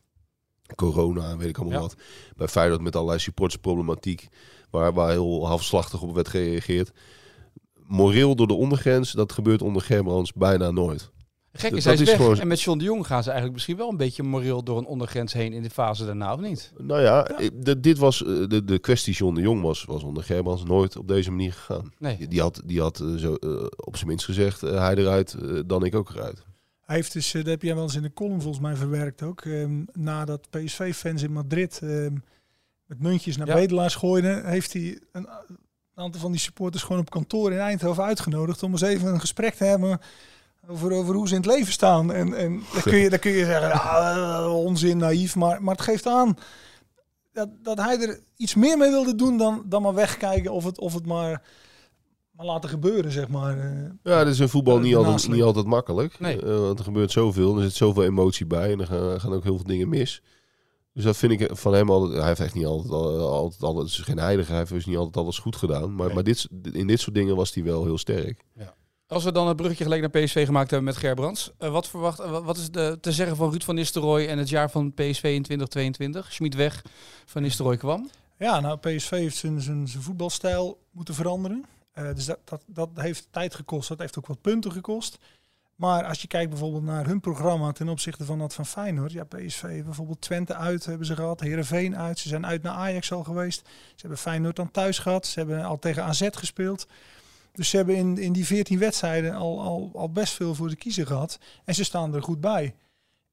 [0.75, 1.97] corona en weet ik allemaal wat.
[2.37, 4.29] Bij Feyenoord met allerlei supportersproblematiek,
[4.71, 6.91] waar, waar heel halfslachtig op werd gereageerd.
[7.75, 11.11] Moreel door de ondergrens, dat gebeurt onder Gerbrands bijna nooit.
[11.53, 12.17] Gek is, hij is, weg.
[12.17, 12.39] Gewoon...
[12.39, 14.85] En met John de Jong gaan ze eigenlijk misschien wel een beetje moreel door een
[14.85, 16.73] ondergrens heen in de fase daarna, of niet?
[16.79, 17.27] Nou ja,
[17.79, 21.09] dit was, eh, de, de kwestie John de Jong was, was onder Gerbrands nooit op
[21.09, 21.93] deze manier gegaan.
[21.99, 22.29] Nee.
[22.29, 25.95] Die, had, die had uh, zo, uh, op zijn minst gezegd, hij eruit, dan ik
[25.95, 26.43] ook eruit.
[26.91, 29.45] Hij heeft dus, dat heb jij wel eens in de column volgens mij verwerkt ook,
[29.45, 32.25] um, nadat PSV-fans in Madrid um,
[32.87, 33.55] met muntjes naar ja.
[33.55, 35.29] bedelaars gooiden, heeft hij een,
[35.95, 39.55] aantal van die supporters gewoon op kantoor in Eindhoven uitgenodigd om eens even een gesprek
[39.55, 40.01] te hebben
[40.69, 42.13] over, over hoe ze in het leven staan.
[42.13, 45.85] En, en dan, kun je, dan kun je zeggen, ja, onzin, naïef, maar, maar het
[45.85, 46.37] geeft aan
[47.33, 50.79] dat, dat hij er iets meer mee wilde doen dan, dan maar wegkijken of het,
[50.79, 51.43] of het maar,
[52.41, 53.59] maar laten gebeuren, zeg maar.
[53.59, 53.91] Eh.
[54.03, 56.21] Ja, dat is in voetbal niet, altijd, niet altijd makkelijk.
[56.21, 56.43] Nee.
[56.45, 59.43] Uh, want er gebeurt zoveel, er zit zoveel emotie bij en er gaan, gaan ook
[59.43, 60.23] heel veel dingen mis.
[60.95, 62.19] Dus dat vind ik van hem altijd.
[62.19, 64.51] Hij heeft echt niet altijd, altijd, altijd, is geen heilige.
[64.51, 65.95] Hij heeft dus niet altijd alles goed gedaan.
[65.95, 68.45] Maar, maar dit, in dit soort dingen was hij wel heel sterk.
[68.55, 68.75] Ja.
[69.07, 71.53] Als we dan het bruggetje gelijk naar PSV gemaakt hebben met Gerbrands.
[71.59, 74.71] Uh, wat, verwacht, wat is de, te zeggen van Ruud van Nistelrooy en het jaar
[74.71, 76.33] van PSV in 2022?
[76.33, 76.85] Schmid weg,
[77.27, 78.11] Van Nistelrooy kwam.
[78.39, 81.65] Ja, nou PSV heeft zijn, zijn, zijn voetbalstijl moeten veranderen.
[81.95, 83.89] Uh, dus dat, dat, dat heeft tijd gekost.
[83.89, 85.19] Dat heeft ook wat punten gekost.
[85.81, 89.13] Maar als je kijkt bijvoorbeeld naar hun programma ten opzichte van dat van Feyenoord.
[89.13, 91.41] Ja, PSV bijvoorbeeld Twente uit hebben ze gehad.
[91.41, 92.19] Herenveen uit.
[92.19, 93.61] Ze zijn uit naar Ajax al geweest.
[93.67, 95.27] Ze hebben Feyenoord dan thuis gehad.
[95.27, 96.87] Ze hebben al tegen AZ gespeeld.
[97.53, 100.77] Dus ze hebben in, in die 14 wedstrijden al, al, al best veel voor de
[100.77, 101.39] kiezer gehad.
[101.65, 102.75] En ze staan er goed bij.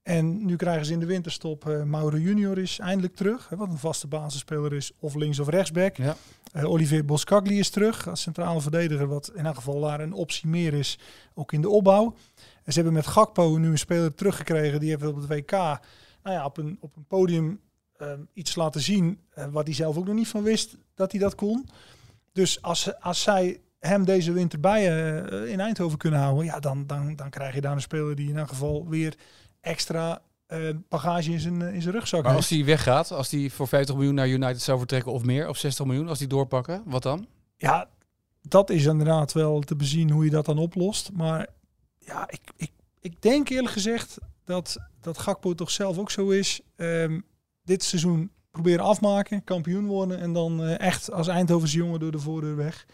[0.07, 3.49] En nu krijgen ze in de winterstop uh, Mauro Junior is eindelijk terug.
[3.49, 5.97] Hè, wat een vaste basisspeler is, of links of rechtsback.
[5.97, 6.15] Ja.
[6.55, 9.07] Uh, Olivier Boscagli is terug als centrale verdediger.
[9.07, 10.99] Wat in elk geval daar een optie meer is,
[11.33, 12.15] ook in de opbouw.
[12.63, 14.79] En ze hebben met Gakpo nu een speler teruggekregen.
[14.79, 15.79] Die heeft op het WK nou
[16.23, 17.59] ja, op, een, op een podium
[17.97, 19.19] uh, iets laten zien.
[19.51, 21.67] wat hij zelf ook nog niet van wist dat hij dat kon.
[22.33, 24.85] Dus als, als zij hem deze winter bij
[25.47, 28.37] in Eindhoven kunnen houden, ja, dan, dan, dan krijg je daar een speler die in
[28.37, 29.15] elk geval weer
[29.61, 33.67] extra uh, bagage in zijn, in zijn rugzak maar als hij weggaat, als hij voor
[33.67, 37.03] 50 miljoen naar United zou vertrekken of meer, of 60 miljoen, als die doorpakken, wat
[37.03, 37.27] dan?
[37.57, 37.89] Ja,
[38.41, 41.11] dat is inderdaad wel te bezien hoe je dat dan oplost.
[41.13, 41.47] Maar
[41.99, 46.61] ja, ik, ik, ik denk eerlijk gezegd dat, dat Gakpo toch zelf ook zo is.
[46.75, 47.23] Um,
[47.63, 52.19] dit seizoen proberen afmaken, kampioen worden en dan uh, echt als Eindhovense jongen door de
[52.19, 52.85] voordeur weg.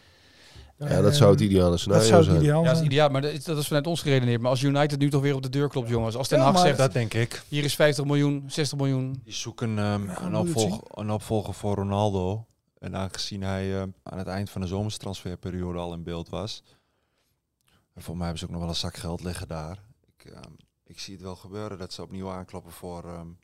[0.78, 2.64] Ja, dat zou het ideale scenario dat zou het ideaal zijn.
[2.64, 4.40] Ja, dat is ideaal, maar dat is, dat is vanuit ons geredeneerd.
[4.40, 6.16] Maar als United nu toch weer op de deur klopt, jongens.
[6.16, 7.44] Als Ten Hag zegt, dat denk ik.
[7.48, 9.20] Hier is 50 miljoen, 60 miljoen.
[9.24, 12.46] Die zoeken um, een, opvolger, een opvolger voor Ronaldo.
[12.78, 16.62] En aangezien hij uh, aan het eind van de zomerstransferperiode al in beeld was.
[17.94, 19.78] En voor mij hebben ze ook nog wel een zak geld liggen daar.
[20.16, 20.38] Ik, uh,
[20.84, 23.38] ik zie het wel gebeuren dat ze opnieuw aankloppen voor, um,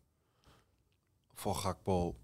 [1.35, 2.15] voor Gakpo.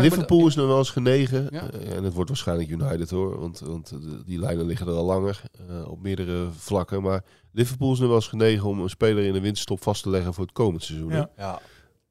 [0.00, 1.50] Liverpool is nog wel eens genegen.
[1.50, 3.40] Eh, en het wordt waarschijnlijk United hoor.
[3.40, 3.92] Want, want
[4.26, 5.42] die lijnen liggen er al langer.
[5.70, 7.02] Uh, op meerdere vlakken.
[7.02, 10.10] Maar Liverpool is nog wel eens genegen om een speler in de winterstop vast te
[10.10, 11.10] leggen voor het komend seizoen.
[11.10, 11.30] Ja.
[11.36, 11.60] ja.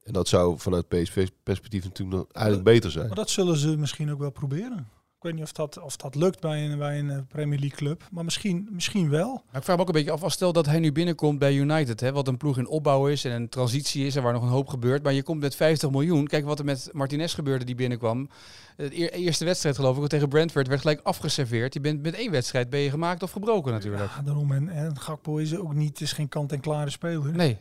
[0.02, 3.06] En dat zou vanuit PSV-perspectief natuurlijk nog eigenlijk beter zijn.
[3.06, 4.88] Maar dat zullen ze misschien ook wel proberen.
[5.20, 7.76] Ik weet niet of dat, of dat lukt bij een, bij een eh, Premier League
[7.76, 8.08] club.
[8.10, 9.42] Maar misschien, misschien wel.
[9.46, 10.22] Maar ik vraag me ook een beetje af.
[10.22, 12.00] Als stel dat hij nu binnenkomt bij United.
[12.00, 14.16] Hè, wat een ploeg in opbouw is en een transitie is.
[14.16, 15.02] En waar nog een hoop gebeurt.
[15.02, 16.26] Maar je komt met 50 miljoen.
[16.26, 18.28] Kijk wat er met Martinez gebeurde die binnenkwam.
[18.76, 21.74] De eerste wedstrijd geloof ik tegen Brentford werd gelijk afgeserveerd.
[21.74, 24.10] Je bent met één wedstrijd ben je gemaakt of gebroken natuurlijk.
[24.16, 24.52] Ja, daarom.
[24.52, 27.32] En, en Gakpo is ook niet, is geen kant-en-klare speler.
[27.32, 27.58] Nee.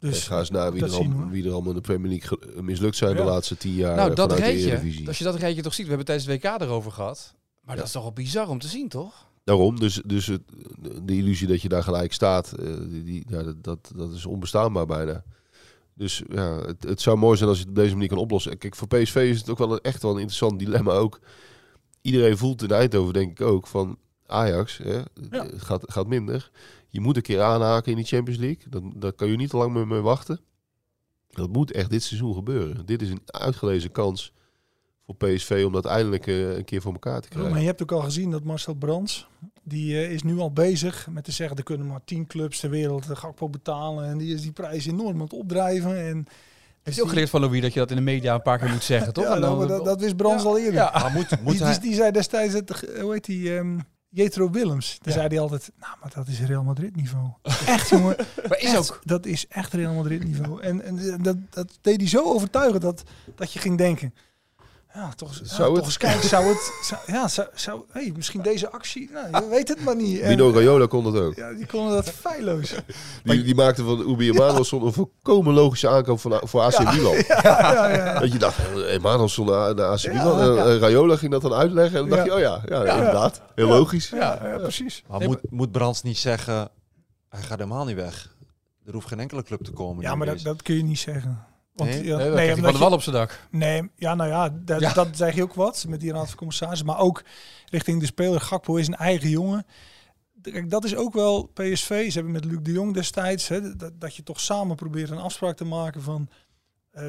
[0.00, 2.96] Dus ga eens naar wie, er, al, wie er allemaal in de Premier League mislukt
[2.96, 3.96] zijn de laatste tien jaar.
[3.96, 6.92] Nou, dat rijtje, als je dat rijtje toch ziet, we hebben tijdens het WK erover
[6.92, 7.34] gehad.
[7.60, 9.28] Maar dat is toch wel bizar om te zien, toch?
[9.44, 10.42] Daarom, dus, dus het,
[11.02, 15.24] de illusie dat je daar gelijk staat, uh, die, ja, dat, dat is onbestaanbaar bijna.
[15.94, 18.58] Dus ja, het, het zou mooi zijn als je het op deze manier kan oplossen.
[18.58, 21.20] Kijk, voor PSV is het ook wel een, echt wel een interessant dilemma ook.
[22.00, 26.50] Iedereen voelt in Eindhoven, denk ik ook, van Ajax, hè, het gaat, gaat minder.
[26.90, 28.68] Je moet een keer aanhaken in die Champions League.
[28.68, 30.40] Dan, daar kan je niet te lang meer mee wachten.
[31.30, 32.86] Dat moet echt dit seizoen gebeuren.
[32.86, 34.32] Dit is een uitgelezen kans
[35.06, 37.50] voor PSV om dat eindelijk uh, een keer voor elkaar te krijgen.
[37.50, 39.28] maar je hebt ook al gezien dat Marcel Brands,
[39.62, 42.70] die uh, is nu al bezig met te zeggen, er kunnen maar tien clubs ter
[42.70, 44.04] wereld de Gakpo betalen.
[44.04, 46.06] En die is die prijs enorm aan het opdrijven.
[46.06, 46.26] En
[46.82, 48.70] Heeft je ook geleerd van Louis dat je dat in de media een paar keer
[48.70, 49.24] moet zeggen, toch?
[49.24, 50.74] Ja, nou, maar dat, dat wist Brands al eerder.
[50.74, 50.90] Ja.
[50.92, 51.72] Maar moet, moet Die, hij...
[51.72, 53.78] die, die zei destijds, het, hoe heet die, ehm
[54.10, 54.98] Jetro Willems.
[55.02, 57.30] Daar zei hij altijd, nou, maar dat is Real Madrid niveau.
[57.66, 58.16] Echt, jongen.
[58.48, 59.00] Maar is Echt, ook...
[59.04, 60.62] Dat is echt Real Madrid niveau.
[60.62, 63.02] En, en dat, dat deed hij zo overtuigend dat,
[63.34, 64.14] dat je ging denken...
[64.94, 65.84] Ja, toch, ja, Zou toch het?
[65.84, 66.72] eens kijken, zou het...
[66.82, 69.10] Zou, ja, zou, zou, hey, misschien deze actie...
[69.12, 70.18] Nou, je weet het maar niet.
[70.20, 71.34] En- Mino Raiola kon dat ook.
[71.34, 72.74] ja, die konden dat feilloos.
[73.24, 77.14] Die, die maakte van Ubi Emanuelson een volkomen logische aankoop van, voor AC Milan.
[77.42, 78.18] Ja, ja, ja.
[78.20, 80.40] Dat je dacht, eh, Emanuelson naar, naar AC Ja, Milan.
[80.40, 80.64] En ja.
[80.64, 81.98] eh, Raiola ging dat dan uitleggen.
[82.00, 82.38] En dan dacht Ja.
[82.38, 83.40] je, oh ja, ja, inderdaad.
[83.54, 84.08] Heel logisch.
[84.10, 85.02] Ja, ja, precies.
[85.08, 86.68] Maar moet, moet Brands niet zeggen,
[87.28, 88.34] hij gaat helemaal niet weg.
[88.86, 90.02] Er hoeft geen enkele club te komen.
[90.02, 91.44] Ja, maar dat, dat kun je niet zeggen.
[91.80, 92.04] Want, Nee?
[92.04, 93.46] ja, Nee, nee, van de je- wal op zijn dak.
[93.50, 94.92] Nee, ja, nou ja, dat, Ja.
[94.92, 96.86] dat zeg je ook wat met die raad van commissarissen.
[96.86, 97.22] Maar ook
[97.70, 98.40] richting de speler.
[98.40, 99.66] Gakpo is een eigen jongen.
[100.42, 102.06] Kijk, dat is ook wel PSV.
[102.06, 103.48] Ze hebben met Luc de Jong destijds...
[103.48, 106.28] Hè, dat, dat je toch samen probeert een afspraak te maken van...
[106.90, 107.04] eh,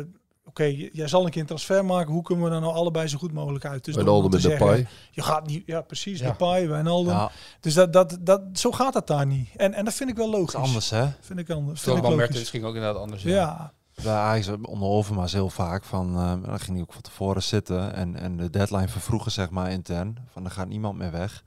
[0.46, 2.14] Oké, jij zal een keer een transfer maken.
[2.14, 3.86] Hoe kunnen we er nou allebei zo goed mogelijk uit?
[3.86, 4.88] Dus Wijnaldum met zeggen, Depay.
[5.12, 5.64] Je gaat niet...
[5.66, 6.20] Ja, precies.
[6.20, 6.26] Ja.
[6.28, 7.14] Depay, Wijnaldum.
[7.14, 9.50] Ja, Dus dat, dat, dat, zo gaat dat daar niet.
[9.56, 10.54] En, en dat vind ik wel dat logisch.
[10.56, 11.06] is anders, hè?
[11.20, 11.82] Vind ik anders.
[11.82, 12.18] Vind ik logisch.
[12.18, 13.24] Mertens ging ook inderdaad anders.
[13.24, 17.44] Ja, Bij Ajax onder Overmars heel vaak van, eh, dan ging hij ook van tevoren
[17.44, 21.44] zitten en, en de deadline vervroegen zeg maar intern, van er gaat niemand meer weg.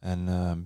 [0.00, 0.58] En ehm,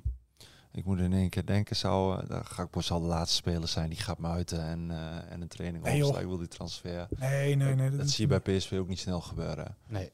[0.72, 3.98] ik moet in één keer denken, zou, uh, Gakpo zal de laatste speler zijn, die
[3.98, 7.06] gaat muiten en, eh, en een training Nee, opslaan, ik wil die transfer.
[7.18, 7.90] nee, nee, nee.
[7.96, 9.76] dat zie je bij PSV ook niet snel gebeuren.
[9.88, 10.12] Nee.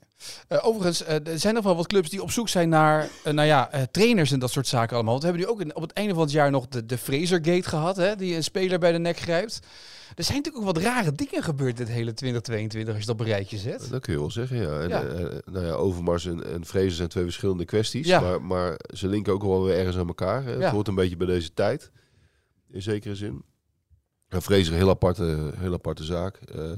[0.48, 3.32] Eh, overigens, eh, er zijn nog wel wat clubs die op zoek zijn naar eh,
[3.32, 5.12] nou ja, eh, trainers en dat soort zaken allemaal.
[5.20, 6.98] Want we hebben nu ook in- op het einde van het jaar nog de, de
[6.98, 9.60] Fraser-gate gehad, hè, die een speler bij de nek grijpt.
[10.14, 13.26] Er zijn natuurlijk ook wat rare dingen gebeurd dit hele 2022 als je dat op
[13.26, 13.90] een rijtje zet.
[13.90, 14.80] Dat kun je wel zeggen, ja.
[14.80, 15.02] En, Ja.
[15.02, 18.06] eh, nou ja, Overmars en, en Vrezen zijn twee verschillende kwesties.
[18.06, 18.20] Ja.
[18.20, 20.44] Maar, maar ze linken ook wel weer ergens aan elkaar.
[20.44, 20.50] Hè.
[20.50, 20.70] Het Ja.
[20.70, 21.90] hoort een beetje bij deze tijd.
[22.70, 23.42] In zekere zin.
[24.28, 26.36] En Vrezen, een heel aparte, heel aparte zaak.
[26.36, 26.72] Eh,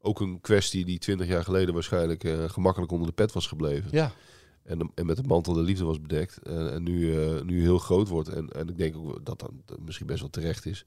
[0.00, 3.88] ook een kwestie die twintig jaar geleden waarschijnlijk eh, gemakkelijk onder de pet was gebleven.
[3.90, 4.12] Ja,
[4.64, 6.38] En, de- en met de mantel de liefde was bedekt.
[6.42, 8.28] En, en nu, eh, nu heel groot wordt.
[8.28, 10.86] En, en ik denk ook dat dat dat misschien best wel terecht is.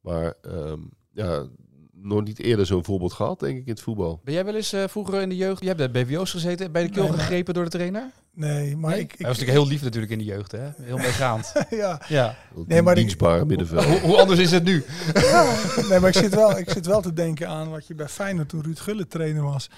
[0.00, 0.80] Maar ehm,
[1.12, 1.46] ja,
[1.92, 4.20] nog niet eerder zo'n voorbeeld gehad, denk ik, in het voetbal.
[4.24, 6.82] ben jij wel eens eh, vroeger in de jeugd, je hebt bij BVO's gezeten, bij
[6.82, 8.10] de keel Nee, maar- gegrepen door de trainer?
[8.34, 9.00] Nee, maar Nee?
[9.00, 9.12] ik...
[9.12, 10.68] ik Hij was natuurlijk heel lief natuurlijk in de jeugd, hè?
[10.82, 11.52] Heel meegaand.
[11.70, 12.36] ja, ja.
[12.66, 13.84] Nee, maar die- Dienstbare middenveld.
[13.84, 14.84] hoe, hoe anders is het nu?
[15.14, 15.54] Ja,
[15.88, 18.48] nee, maar ik zit, wel, ik zit wel te denken aan wat je bij Feyenoord
[18.48, 19.70] toen Ruud Gullit trainer was.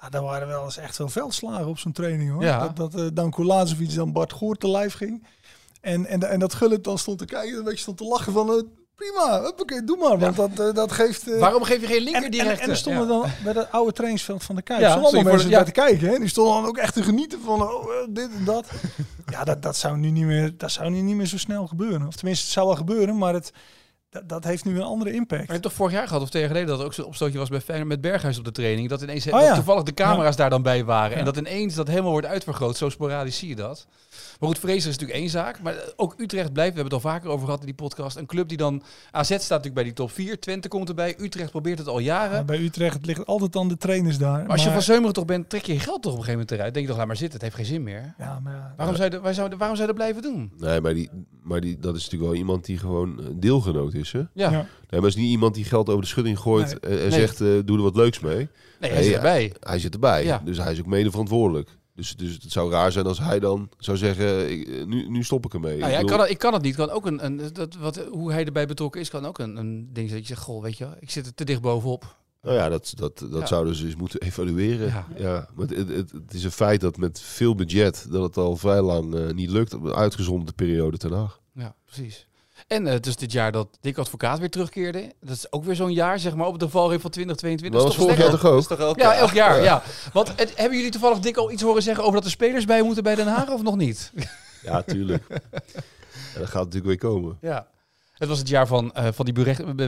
[0.00, 2.42] Ja, daar waren wel eens echt wel veldslagen op zo'n training hoor.
[2.42, 2.58] Ja.
[2.68, 5.26] Dat, dat eh, dan Kulazovic dan Bart Goor te lijf ging.
[5.80, 8.32] En, en, en dat Gullit dan stond te kijken en een beetje stond te lachen
[8.32, 8.66] van...
[8.98, 10.18] prima, huppakee, doe maar.
[10.18, 11.28] Want dat, eh, dat geeft...
[11.32, 12.60] eh, Waarom geef je geen en, linker en, direct?
[12.60, 14.80] en er stonden dan bij het oude trainingsveld van de Kuip.
[14.80, 16.08] Ja, Ja, stonden allemaal mensen de- bij te kijken.
[16.08, 16.18] Hè?
[16.18, 18.66] Die stonden dan ook echt te genieten van oh, eh, dit en dat.
[19.34, 22.06] ja, dat, dat zou nu niet meer, dat zou nu niet meer zo snel gebeuren.
[22.06, 23.52] Of tenminste, het zou wel gebeuren, maar het,
[24.10, 25.30] dat, dat heeft nu een andere impact.
[25.30, 27.04] Maar je hebt toch vorig jaar gehad, of twee jaar geleden, dat er ook zo'n
[27.04, 28.88] opstootje was bij Feyenoord met Berghuis op de training.
[28.88, 29.54] Dat ineens Oh dat ja.
[29.54, 31.12] toevallig de camera's daar dan bij waren.
[31.12, 31.24] En Ja.
[31.24, 32.76] dat ineens dat helemaal wordt uitvergroot.
[32.76, 33.86] Zo sporadisch zie je dat.
[34.40, 35.62] Maar goed, Vrezen is natuurlijk één zaak.
[35.62, 38.16] Maar ook Utrecht blijft, we hebben het al vaker over gehad in die podcast.
[38.16, 38.82] Een club die dan...
[39.10, 40.40] AZ staat natuurlijk bij die top 4.
[40.40, 41.14] Twente komt erbij.
[41.20, 42.36] Utrecht probeert het al jaren.
[42.36, 44.38] Ja, bij Utrecht het ligt altijd aan de trainers daar.
[44.42, 46.32] maar als je van Zeumeren toch bent, trek je je geld toch op een gegeven
[46.32, 46.72] moment eruit.
[46.74, 47.34] Denk je toch, laat maar zitten.
[47.40, 48.14] Het heeft geen zin meer.
[48.18, 50.52] ja, maar Waarom, zou je, waar zou, waarom zou je dat blijven doen?
[50.58, 51.10] Nee, maar, die,
[51.42, 54.12] maar die, dat is natuurlijk wel iemand die gewoon een deelgenoot is.
[54.12, 54.18] Hè?
[54.18, 54.66] Ja, Ja.
[54.90, 57.10] Nee, maar is niet iemand die geld over de schutting gooit en, en Nee.
[57.10, 58.48] zegt, eh, doe er wat leuks mee.
[58.80, 59.52] nee, hij zit erbij.
[59.60, 60.40] Hij zit erbij, Ja.
[60.44, 61.77] dus hij is ook mede verantwoordelijk.
[61.98, 65.24] Dus, dus het zou raar zijn als hij dan zou zeggen, ik, eh, nu, nu
[65.24, 65.78] stop ik ermee.
[65.78, 66.74] Nou ja, ik kan, het, ik kan het niet.
[66.76, 69.88] Kan ook een, een, dat, wat, hoe hij erbij betrokken is, kan ook een, een
[69.92, 72.16] ding zijn dat je zegt, goh, weet je, ik zit er te dicht bovenop.
[72.42, 73.46] Nou ja, dat, dat, dat Ja.
[73.46, 74.86] zouden ze eens moeten evalueren.
[74.86, 75.06] Ja.
[75.16, 75.48] Ja.
[75.54, 79.14] maar het, het, is een feit dat met veel budget dat het al vrij lang
[79.14, 79.74] eh, niet lukt.
[79.74, 81.40] Op een uitgezonderde periode ten Haag.
[81.52, 82.26] Ja, precies.
[82.68, 85.12] En eh, het is dit jaar dat Dick Advocaat weer terugkeerde.
[85.20, 87.70] Dat is ook weer zo'n jaar, zeg maar, op de valreep van 2022.
[87.70, 88.78] Maar Dat was is toch vorig jaar toch ook?
[88.78, 89.82] toch elk Ja, elk jaar, ja.
[90.12, 92.82] Want het, hebben jullie toevallig Dick al iets horen zeggen over dat er spelers bij
[92.82, 94.12] moeten bij Den Haag of nog niet?
[94.62, 95.26] Ja, tuurlijk.
[96.38, 97.38] dat gaat natuurlijk weer komen.
[97.40, 97.66] Ja.
[98.18, 99.34] Het was het jaar van, eh, van die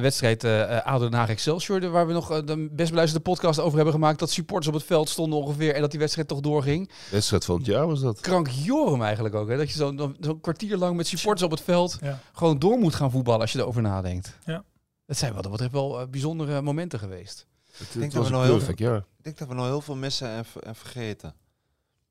[0.01, 3.75] wedstrijd eh uh, ADO Den Haag Excelsior, waar we nog de best beluisterde podcast over
[3.77, 4.19] hebben gemaakt.
[4.19, 6.91] Dat supporters op het veld stonden ongeveer en dat die wedstrijd toch doorging.
[7.11, 8.21] Wedstrijd van het jaar was dat.
[8.21, 9.57] Krank Jorum eigenlijk ook, hè?
[9.57, 12.21] dat je zo'n zo kwartier lang met supporters op het veld Ja.
[12.33, 14.39] gewoon door moet gaan voetballen als je erover nadenkt.
[14.45, 14.65] Ja.
[15.07, 17.47] Dat zijn wat dat betreft wel bijzondere momenten geweest.
[17.71, 18.97] Het, denk het dat was we een nou heel jaar.
[18.97, 21.35] Ik denk dat we nog heel veel missen en, en vergeten.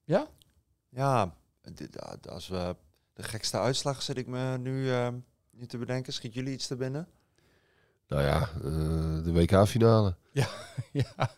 [0.03, 0.27] Ja?
[0.89, 1.33] Ja,
[2.29, 2.75] als we
[3.13, 4.91] de gekste uitslag zit ik me nu,
[5.59, 6.13] eh, te bedenken.
[6.13, 7.07] Schiet jullie iets te binnen?
[8.07, 10.15] Nou ja, eh, de WK-finale.
[10.91, 11.29] Ja.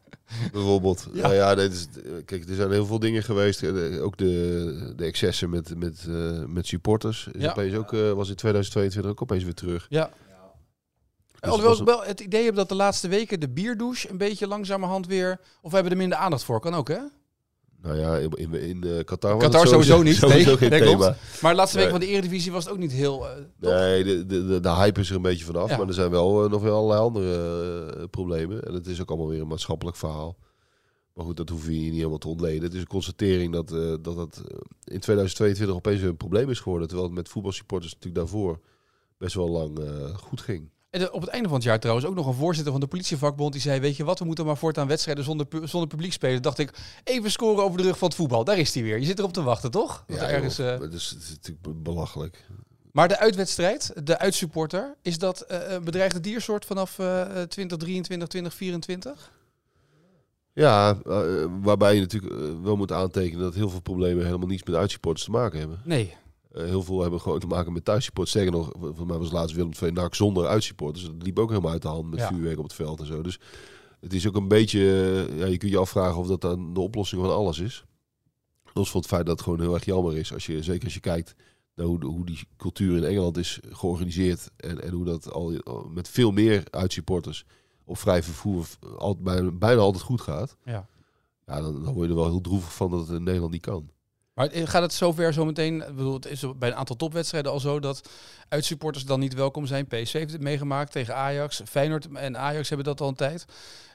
[0.51, 1.07] Bijvoorbeeld.
[1.13, 1.27] Ja.
[1.27, 1.87] Ja, ja dit is,
[2.25, 3.63] kijk, er zijn heel veel dingen geweest.
[3.63, 7.27] Eh, Ook de, de excessen met, met, eh, met supporters.
[7.31, 7.49] Is Ja.
[7.49, 9.85] opeens ook, eh, was in 2022 ook opeens weer terug.
[9.89, 10.09] Ja.
[11.39, 14.47] Dus Alhoewel ik wel het idee heb dat de laatste weken de bierdouche een beetje
[14.47, 15.39] langzamerhand weer...
[15.61, 16.99] Of we hebben er minder aandacht voor, kan ook hè?
[17.81, 20.79] Nou ja, in, in, in eh, Qatar was Qatar sowieso niet, Sowieso nee, geen nee,
[20.79, 20.95] thema.
[20.95, 21.41] klopt.
[21.41, 21.97] Maar de laatste week Nee.
[21.99, 23.25] van de Eredivisie was het ook niet heel...
[23.59, 23.71] toch?
[23.71, 25.69] Nee, de, de, de, hype is er een beetje vanaf.
[25.69, 25.77] Ja.
[25.77, 28.63] Maar er zijn wel eh, nog wel allerlei andere problemen.
[28.63, 30.37] En het is ook allemaal weer een maatschappelijk verhaal.
[31.13, 32.63] Maar goed, dat hoef je niet helemaal te ontleden.
[32.63, 33.67] Het is een constatering dat
[34.03, 34.41] dat, dat
[34.83, 36.87] in 2022 opeens een probleem is geworden.
[36.87, 38.59] Terwijl het met voetbalsupporters natuurlijk daarvoor
[39.17, 39.79] best wel lang
[40.15, 40.69] goed ging.
[40.91, 42.87] En de- op het einde van het jaar trouwens ook nog een voorzitter van de
[42.87, 46.13] politievakbond die zei: Weet je wat, we moeten maar voortaan wedstrijden zonder, pu- zonder publiek
[46.13, 46.41] spelen.
[46.41, 46.73] Dacht ik,
[47.03, 48.43] even scoren over de rug van het voetbal.
[48.43, 48.99] Daar is hij weer.
[48.99, 50.03] Je zit erop te wachten, toch?
[50.07, 52.45] Dat er ergens, joh, eh, is, het is natuurlijk be- belachelijk.
[52.91, 58.27] Maar de uitwedstrijd, de uitsupporter, is dat eh, een bedreigde diersoort vanaf eh, eh, 2023,
[58.27, 59.31] 2024?
[60.53, 61.21] Ja, eh,
[61.61, 65.25] waarbij je natuurlijk eh, wel moet aantekenen dat heel veel problemen helemaal niets met uitsupporters
[65.25, 65.81] te maken hebben.
[65.83, 66.15] Nee.
[66.51, 68.35] Eh, heel veel hebben gewoon te maken met thuissupporters.
[68.35, 71.05] Sterker nog, voor mij was laatst Willem II NAC zonder uitsupporters.
[71.05, 72.27] Dat liep ook helemaal uit de hand met Ja.
[72.27, 73.21] vuurwerk op het veld en zo.
[73.21, 73.39] Dus
[73.99, 74.79] het is ook een beetje...
[75.29, 77.83] eh, ja, je kunt je afvragen of dat dan de oplossing van alles is.
[78.73, 80.33] Los van het feit dat het gewoon heel erg jammer is.
[80.33, 81.35] Als je, zeker als je kijkt
[81.75, 84.49] naar hoe, de- hoe die cultuur in Engeland is georganiseerd.
[84.57, 87.45] En, en hoe dat al, al met veel meer uitsupporters
[87.85, 88.65] op vrij vervoer
[88.97, 90.57] al, bijna, bijna altijd goed gaat.
[90.65, 90.87] Ja.
[91.45, 93.61] Ja, dan, dan word je er wel heel droevig van dat het in Nederland niet
[93.61, 93.89] kan.
[94.33, 95.81] Maar eh, gaat het zover zo meteen?
[95.81, 98.09] Ik bedoel, het is bij een aantal topwedstrijden al zo dat
[98.49, 99.87] uitsupporters dan niet welkom zijn.
[99.87, 101.61] PSV heeft het meegemaakt tegen Ajax.
[101.65, 103.45] Feyenoord en Ajax hebben dat al een tijd.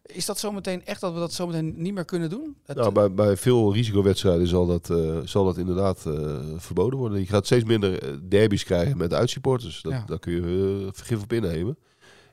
[0.03, 2.57] Is dat zometeen echt dat we dat zometeen niet meer kunnen doen?
[2.65, 7.19] Het- Nou, bij, bij veel risicowedstrijden zal dat, eh, zal dat inderdaad eh, verboden worden.
[7.21, 9.83] Je gaat steeds minder derbies krijgen met uitsupporters.
[9.83, 10.03] Dat, Ja.
[10.07, 11.79] Daar kun je eh, vergif op innemen.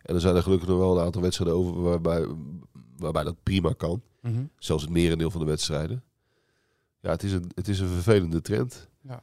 [0.01, 2.27] En er zijn er gelukkig nog wel een aantal wedstrijden over waarbij,
[2.97, 4.01] waarbij dat prima kan.
[4.21, 4.43] Mhm.
[4.57, 6.03] Zelfs het merendeel van de wedstrijden.
[7.03, 8.87] Ja, het is een, het is een vervelende trend.
[9.07, 9.15] Eh,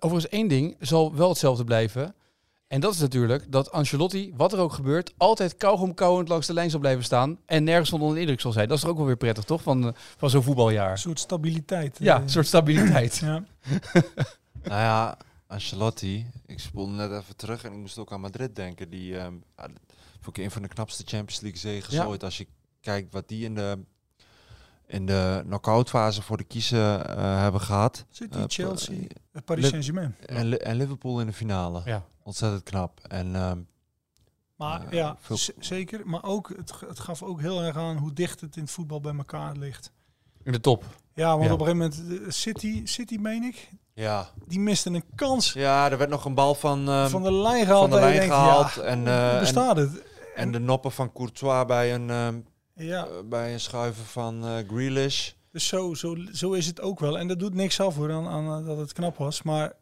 [0.00, 2.14] Overigens één ding zal wel hetzelfde blijven.
[2.66, 6.52] En dat is natuurlijk dat Ancelotti, wat er ook gebeurt, altijd kauwgom kauwend langs de
[6.52, 7.38] lijn zal blijven staan.
[7.46, 8.68] En nergens onder de indruk zal zijn.
[8.68, 9.62] Dat is toch ook wel weer prettig, toch?
[9.62, 10.98] Van, eh, van zo'n Een voetbaljaar.
[10.98, 11.96] soort stabiliteit.
[11.98, 12.22] Ja, eh.
[12.22, 13.16] een soort stabiliteit.
[13.16, 13.44] Ja.
[14.62, 18.90] Nou ja, Ancelotti, ik spoelde net even terug en ik moest ook aan Madrid denken.
[18.90, 19.68] Die ehm ja,
[20.20, 22.04] vond ik een van de knapste Champions League zegens Ja.
[22.04, 22.24] ooit.
[22.24, 22.46] Als je
[22.80, 23.78] kijkt wat die in de,
[24.92, 28.04] in de knock-out fase voor de kiezen eh, hebben gehad.
[28.10, 28.96] City, Eh, Chelsea,
[29.32, 30.16] eh, Paris Saint-Germain.
[30.26, 31.82] En, Li- en Liverpool in de finale.
[31.84, 32.04] Ja.
[32.22, 33.00] Ontzettend knap.
[33.08, 33.58] En ehm,
[34.56, 36.00] Maar Ja, ja, veel- z- zeker.
[36.04, 39.00] Maar ook, het, het gaf ook heel erg aan hoe dicht het in het voetbal
[39.00, 39.92] bij elkaar ligt.
[40.42, 40.84] In de top.
[41.14, 41.52] Ja, want Ja.
[41.52, 44.28] op een gegeven moment, de City, City meen ik, ja.
[44.46, 47.64] die miste een kans ja, er werd nog een bal van, ehm, van de lijn
[47.64, 47.80] gehaald.
[47.80, 48.72] van de lijn denkt, gehaald.
[48.74, 50.02] Ja, en, hoe eh, en, bestaat het?
[50.34, 52.40] en de noppen van Courtois bij een, ehm,
[52.84, 55.30] Ja, eh, bij een schuiven van eh Grealish.
[55.52, 57.18] dus zo, zo, zo is het ook wel.
[57.18, 59.42] En dat doet niks af hoor, aan, aan eh, dat het knap was.
[59.42, 59.72] Maar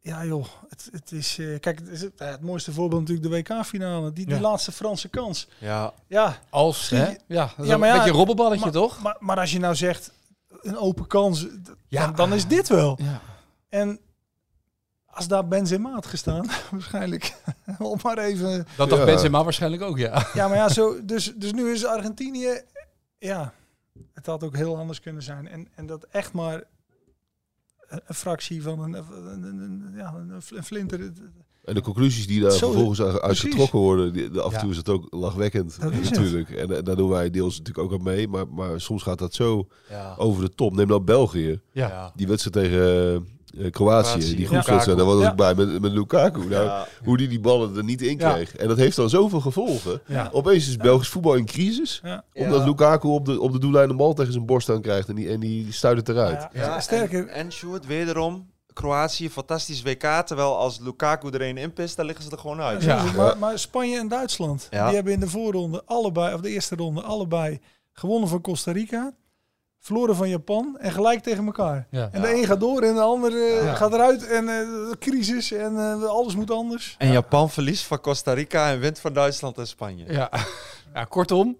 [0.00, 1.38] ja joh, het, het is...
[1.38, 4.12] eh, kijk, het, is het, het mooiste voorbeeld natuurlijk de WK-finale.
[4.12, 4.40] Die, die Ja.
[4.40, 5.48] laatste Franse kans.
[5.58, 7.04] Ja, Ja, Als, hè?
[7.26, 9.02] Ja, dat is Ja, maar een ja, beetje een robbelballetje, maar, toch?
[9.02, 10.12] Maar, maar als je nou zegt,
[10.62, 11.46] een open kans,
[11.88, 12.98] dan, dan is dit wel.
[13.02, 13.20] Ja.
[13.68, 13.98] En
[15.14, 17.34] als daar Benzema had gestaan, waarschijnlijk,
[17.78, 18.66] om maar even...
[18.76, 19.06] Dat dacht Ja.
[19.06, 20.26] Benzema waarschijnlijk ook, ja.
[20.34, 22.60] Ja, maar ja, zo, dus, dus nu is Argentinië,
[23.18, 23.52] ja,
[24.14, 25.48] het had ook heel anders kunnen zijn.
[25.48, 26.62] En, en dat echt maar
[27.88, 31.12] een, fractie van een, een, een- een- ja, een, fl- een flinter.
[31.64, 34.60] En de conclusies die daar Zo, vervolgens uit getrokken worden, die, de, af en Ja.
[34.60, 36.10] toe is het ook lachwekkend Dat het.
[36.10, 36.50] natuurlijk.
[36.50, 38.28] En daar doen wij deels natuurlijk ook aan mee.
[38.28, 40.14] Maar, maar soms gaat dat zo ja.
[40.18, 40.74] over de top.
[40.74, 41.60] Neem nou België.
[41.72, 42.12] Ja.
[42.14, 43.20] Die wedstrijd tegen eh,
[43.54, 44.46] Kroatië, Kroatië, die ja.
[44.46, 45.30] groepswedstrijd, daar was Ja.
[45.30, 46.38] ik bij met, met Lukaku.
[46.38, 46.86] Nou, Ja.
[47.04, 48.56] Hoe die die ballen er niet in kreeg.
[48.56, 50.00] En dat heeft dan zoveel gevolgen.
[50.06, 50.28] Ja.
[50.32, 52.00] Opeens is Belgisch voetbal in crisis.
[52.04, 52.24] Ja.
[52.34, 52.64] Omdat Ja.
[52.66, 55.08] Lukaku op de, op de doellijn een bal tegen zijn borst aan krijgt.
[55.08, 56.48] En die, en die stuit het eruit.
[56.52, 57.20] Ja, Ja, sterker.
[57.28, 60.02] En, en Sjoerd, wederom, Kroatië, fantastisch WK.
[60.26, 62.82] Terwijl als Lukaku er een in pist, dan liggen ze er gewoon uit.
[62.82, 63.04] Ja.
[63.16, 64.86] Maar, maar Spanje en Duitsland, Ja.
[64.86, 67.60] die hebben in de voorronde allebei, of de eerste ronde, allebei
[67.92, 69.12] gewonnen van Costa Rica.
[69.84, 71.86] Verloren van Japan en gelijk tegen elkaar.
[71.90, 72.08] Ja.
[72.12, 73.74] En de een gaat door en de ander eh, Ja.
[73.74, 74.26] gaat eruit.
[74.26, 76.94] En eh, crisis en eh, alles moet anders.
[76.98, 80.12] En Japan verliest van Costa Rica en wint van Duitsland en Spanje.
[80.12, 80.30] Ja.
[80.94, 81.56] ja, kortom,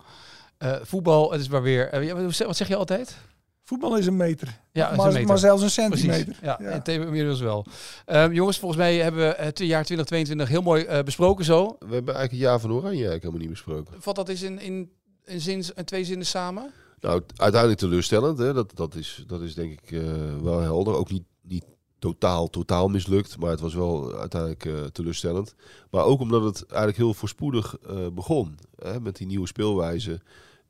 [0.59, 2.15] eh, voetbal, het is maar weer...
[2.47, 3.17] wat zeg- je altijd?
[3.65, 4.61] Voetbal is een meter.
[4.73, 5.29] Ja, is maar, een meter.
[5.29, 6.37] maar zelfs een centimeter.
[6.43, 6.69] Ja, Ja.
[6.69, 7.67] en thema inmiddels wel.
[8.07, 11.65] Ehm, jongens, volgens mij hebben we het jaar 2022 heel mooi besproken zo.
[11.79, 13.95] We hebben eigenlijk een jaar van Oranje eigenlijk helemaal niet besproken.
[14.03, 14.91] Vat dat eens in, in,
[15.25, 16.73] in, zin, in twee zinnen samen?
[17.05, 18.39] Nou, uiteindelijk teleurstellend.
[18.39, 18.53] Hè?
[18.53, 20.95] Dat, dat, is, dat is denk ik eh, wel helder.
[20.95, 21.65] Ook niet, niet
[21.99, 23.39] totaal, totaal mislukt.
[23.39, 25.55] Maar het was wel uiteindelijk eh, teleurstellend.
[25.91, 28.59] Maar ook omdat het eigenlijk heel voorspoedig eh, begon.
[28.77, 29.01] Hè?
[29.01, 30.21] Met die nieuwe speelwijze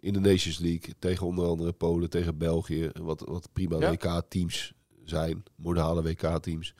[0.00, 0.94] in de Nations League.
[0.98, 2.90] Tegen onder andere Polen, tegen België.
[3.00, 3.90] Wat, wat prima Ja.
[3.90, 4.72] WK-teams
[5.04, 5.42] zijn.
[5.56, 6.74] Modale WK-teams.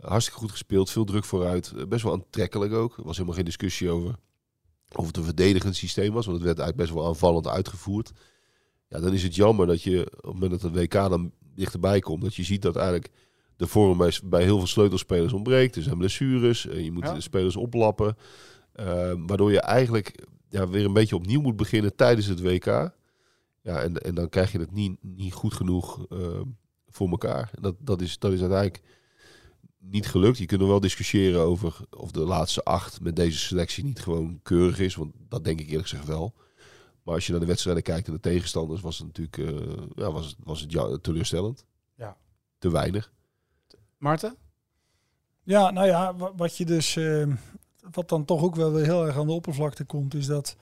[0.00, 1.88] Hartstikke goed gespeeld, veel druk vooruit.
[1.88, 2.96] best wel aantrekkelijk ook.
[2.96, 4.14] Er was helemaal geen discussie over
[4.94, 6.26] of het een verdedigend systeem was.
[6.26, 8.12] Want het werd eigenlijk best wel aanvallend uitgevoerd.
[8.90, 12.00] Ja, dan is het jammer dat je op het moment dat het WK dan dichterbij
[12.00, 12.22] komt...
[12.22, 13.10] dat je ziet dat eigenlijk
[13.56, 15.76] de vorm bij, bij heel veel sleutelspelers ontbreekt.
[15.76, 17.14] Er zijn blessures, en je moet Ja.
[17.14, 18.16] de spelers oplappen.
[18.72, 22.66] Eh, waardoor je eigenlijk ja, weer een beetje opnieuw moet beginnen tijdens het WK.
[23.62, 26.40] Ja, en, en dan krijg je het niet, niet goed genoeg eh,
[26.88, 27.50] voor elkaar.
[27.54, 28.82] En dat, dat, is, dat is uiteindelijk
[29.78, 30.38] niet gelukt.
[30.38, 34.40] Je kunt er wel discussiëren over of de laatste acht met deze selectie niet gewoon
[34.42, 34.94] keurig is.
[34.94, 36.34] Want dat denk ik eerlijk gezegd wel.
[37.10, 40.10] Maar als je naar de wedstrijden kijkt en de tegenstanders, was het natuurlijk eh, ja,
[40.12, 41.64] was, het- was het ja, teleurstellend.
[41.94, 42.16] Ja.
[42.58, 43.12] Te weinig.
[43.98, 44.34] Maarten?
[45.42, 47.26] Ja, nou ja, wa- wat je dus, eh,
[47.90, 50.56] wat dan toch ook wel weer heel erg aan de oppervlakte komt, is dat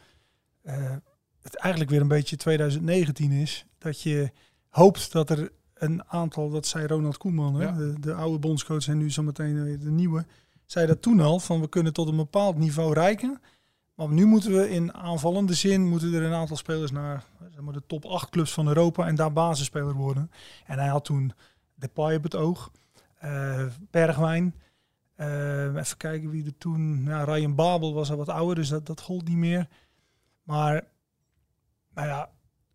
[0.62, 0.96] eh,
[1.42, 3.66] het eigenlijk weer een beetje 2019 is.
[3.78, 4.30] Dat je
[4.68, 7.72] hoopt dat er een aantal, dat zei Ronald Koeman, hè, Ja.
[7.72, 10.26] de, de oude bondscoach en nu zometeen weer de nieuwe,
[10.66, 13.40] zei dat toen al, van we kunnen tot een bepaald niveau reiken.
[13.98, 17.72] Maar nu moeten we in aanvallende zin, moeten er een aantal spelers naar zeg maar,
[17.72, 20.30] de top 8 clubs van Europa en daar basisspeler worden.
[20.66, 21.32] En hij had toen
[21.74, 22.70] Depay op het oog,
[23.18, 24.54] eh, Bergwijn,
[25.14, 27.04] eh, even kijken wie er toen...
[27.04, 29.68] Ja, Ryan Babel was al wat ouder, dus dat, dat gold niet meer.
[30.42, 30.84] Maar,
[31.94, 32.30] nou ja...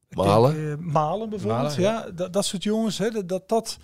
[0.10, 0.54] Malen?
[0.54, 2.10] denk, eh, Malen bijvoorbeeld, Malen, ja.
[2.12, 3.78] Dat, dat soort jongens, hè, dat, dat, dat,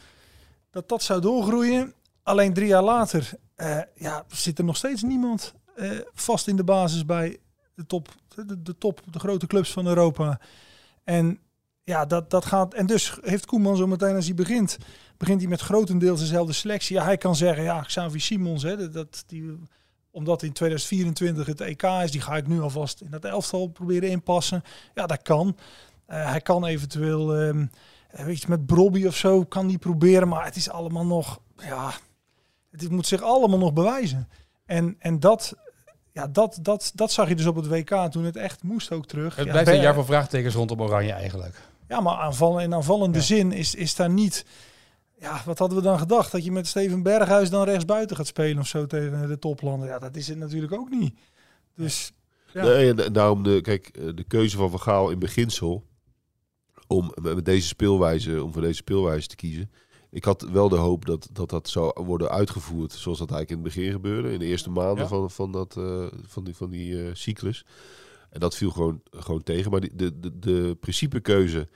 [0.70, 1.94] dat dat zou doorgroeien.
[2.24, 6.64] Alleen drie jaar later eh, ja, zit er nog steeds niemand eh, vast in de
[6.64, 7.38] basis bij
[7.76, 8.08] de top,
[8.58, 10.40] de, top, de grote clubs van Europa.
[11.04, 11.40] En
[11.84, 12.74] ja, dat, dat gaat.
[12.74, 14.78] En dus heeft Koeman zo meteen als hij begint,
[15.18, 16.96] begint hij met grotendeels dezelfde selectie.
[16.96, 19.60] Ja, hij kan zeggen, ja, Xavi Simons, hè, dat- die,
[20.12, 24.10] omdat in 2024 het EK is, die ga ik nu alvast in dat elftal proberen
[24.10, 24.64] inpassen.
[24.94, 25.58] Ja, dat kan.
[26.06, 27.66] Eh, hij kan eventueel, ehm,
[28.10, 31.40] eh, weet je, met Brobby of zo, kan die proberen, maar het is allemaal nog,
[31.58, 31.92] ja,
[32.72, 34.28] het moet zich allemaal nog bewijzen.
[34.66, 35.54] En, en dat,
[36.20, 39.06] ja, dat, dat, dat zag je dus op het WK toen het echt moest ook
[39.06, 39.36] terug.
[39.36, 41.62] Het ja, blijft een jaar van vraagtekens rondom Oranje eigenlijk.
[41.88, 43.24] ja, maar aanvallen, in aanvallende Ja.
[43.24, 44.46] zin is, is daar niet...
[45.20, 46.32] Ja, wat hadden we dan gedacht?
[46.32, 49.88] Dat je met Steven Berghuis dan rechtsbuiten gaat spelen of zo tegen de toplanden.
[49.88, 51.14] Ja, dat is het natuurlijk ook niet.
[51.76, 52.12] Dus
[52.54, 55.86] ja, Nee, daarom de, kijk, eh, de keuze van Van Gaal in beginsel
[56.88, 59.72] om met met deze speelwijze, om voor deze speelwijze te kiezen.
[60.12, 63.66] Ik had wel de hoop dat dat, dat zou worden uitgevoerd zoals dat eigenlijk in
[63.66, 64.32] het begin gebeurde.
[64.34, 65.10] In de eerste maanden Ja.
[65.10, 67.66] van, van, dat, eh, van die, van die eh, cyclus.
[68.30, 69.72] En dat viel gewoon, gewoon tegen.
[69.72, 71.68] Maar die, de, de, de principekeuze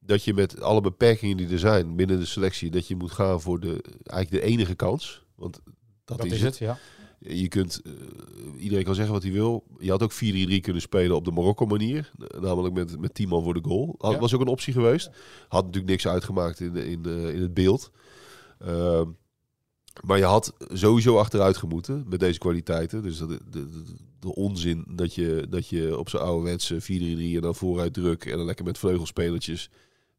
[0.00, 3.40] dat je met alle beperkingen die er zijn binnen de selectie, dat je moet gaan
[3.40, 5.24] voor de, eigenlijk de enige kans.
[5.34, 5.60] Want
[6.04, 6.48] dat, Dat is, is het.
[6.50, 6.78] het, ja.
[7.18, 7.92] Je kunt, eh,
[8.62, 9.64] iedereen kan zeggen wat hij wil.
[9.78, 12.10] Je had ook 4-3-3 kunnen spelen op de Marokko-manier.
[12.22, 13.94] N- Namelijk met, met 10 man voor de goal.
[13.98, 14.18] Had, Ja.
[14.18, 15.10] Was ook een optie geweest.
[15.48, 17.90] Had natuurlijk niks uitgemaakt in, in, in het beeld.
[18.58, 19.06] Ehm,
[20.06, 23.02] maar je had sowieso achteruit gemoeten met deze kwaliteiten.
[23.02, 23.84] Dus dat, de, de,
[24.20, 26.86] de onzin dat je, dat je op zo'n ouderwetse 4-3-3
[27.34, 29.70] en dan vooruit druk en dan lekker met vleugelspelertjes.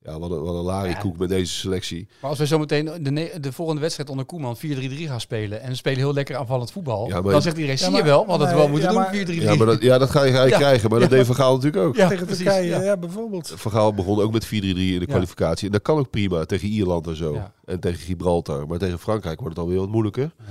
[0.01, 2.07] Ja, wat een, wat een larikoek met deze selectie.
[2.21, 4.59] Maar als we zo meteen de, de volgende wedstrijd onder Koeman 4-3-3
[4.93, 7.89] gaan spelen en we spelen heel lekker aanvallend voetbal, Ja, dan zegt iedereen, Ja, zie
[7.91, 8.93] maar- je wel, we hadden het nee, wel moeten
[9.27, 9.43] doen, 4-3-3.
[9.43, 10.67] Ja, maar dat, ja, dat ga je eigenlijk Ja.
[10.67, 10.89] krijgen.
[10.89, 11.95] Maar dat deed Van Gaal natuurlijk ook.
[11.95, 12.81] Ja, tegen precies, Turkije, ja.
[12.81, 12.97] ja.
[12.97, 13.53] bijvoorbeeld.
[13.55, 15.65] Van Gaal begon ook met 4-3-3 in de kwalificatie.
[15.65, 17.33] En dat kan ook prima tegen Ierland en zo.
[17.33, 17.53] Ja.
[17.65, 18.67] En tegen Gibraltar.
[18.67, 20.31] Maar tegen Frankrijk wordt het alweer wat moeilijker.
[20.37, 20.43] Ja.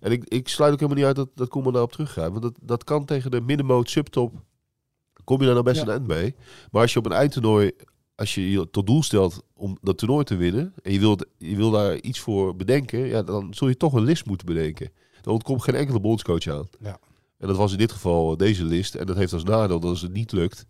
[0.00, 2.30] En ik, ik sluit ook helemaal niet uit dat, dat Koeman daarop teruggaat.
[2.30, 4.32] Want dat, dat kan tegen de middenmoot subtop.
[5.24, 5.82] Kom je daar nou best Ja.
[5.82, 6.34] een eind mee.
[6.70, 7.70] Maar als je op een eindtoernooi,
[8.16, 10.72] als je je tot doel stelt om dat toernooi te winnen.
[10.82, 13.06] En je wilt, je wil daar iets voor bedenken.
[13.06, 14.90] Ja, dan zul je toch een list moeten bedenken.
[15.22, 16.68] Dan ontkomt geen enkele bondscoach aan.
[16.80, 16.98] Ja.
[17.38, 18.94] En dat was in dit geval deze list.
[18.94, 20.66] En dat heeft als nadeel dat als het niet lukt.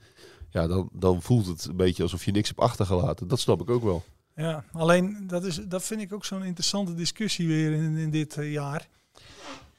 [0.51, 3.29] Ja, dan, dan voelt het een beetje alsof je niks hebt achtergelaten.
[3.29, 4.05] Dat snap ik ook wel.
[4.35, 8.37] Ja, alleen dat, is, dat vind ik ook zo'n interessante discussie weer in, in dit
[8.37, 8.89] eh, jaar.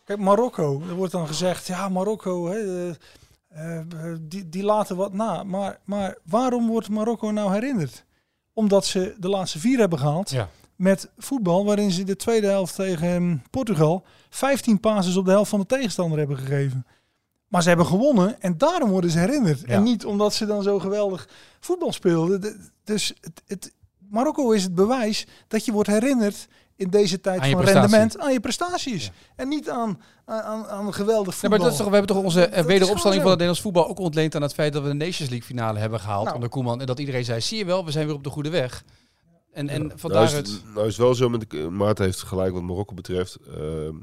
[0.03, 2.95] Kijk, Marokko, er wordt dan gezegd, ja, Marokko, hè, eh,
[3.57, 5.43] eh, die, die laten wat na.
[5.43, 8.05] Maar, maar waarom wordt Marokko nou herinnerd?
[8.53, 10.49] Omdat ze de laatste vier hebben gehaald Ja.
[10.75, 15.49] met voetbal, waarin ze de tweede helft tegen ehm, Portugal 15 passes op de helft
[15.49, 16.85] van de tegenstander hebben gegeven.
[17.47, 19.59] Maar ze hebben gewonnen en daarom worden ze herinnerd.
[19.59, 19.65] Ja.
[19.67, 21.29] En niet omdat ze dan zo geweldig
[21.59, 22.41] voetbal speelden.
[22.41, 23.73] De- Dus het, het,
[24.09, 26.47] Marokko is het bewijs dat je wordt herinnerd
[26.78, 29.05] in deze tijd van rendement aan je prestaties.
[29.05, 29.11] Ja.
[29.36, 31.49] En niet aan, aan, aan, geweldig Ja, voetbal.
[31.49, 33.39] maar dat is toch, we hebben toch onze Dat eh, is wederopstanding gewoon van het
[33.39, 36.23] Nederlands voetbal ook ontleend aan het feit dat we de Nations League finale hebben gehaald
[36.23, 36.36] Nou.
[36.36, 36.80] onder Koeman.
[36.80, 38.84] En dat iedereen zei, zie je wel, we zijn weer op de goede weg.
[39.51, 40.47] En, en van Nou daaruit...
[40.47, 43.36] het, nou is wel zo, met de, Maarten heeft gelijk wat Marokko betreft.
[43.36, 43.95] Ehm,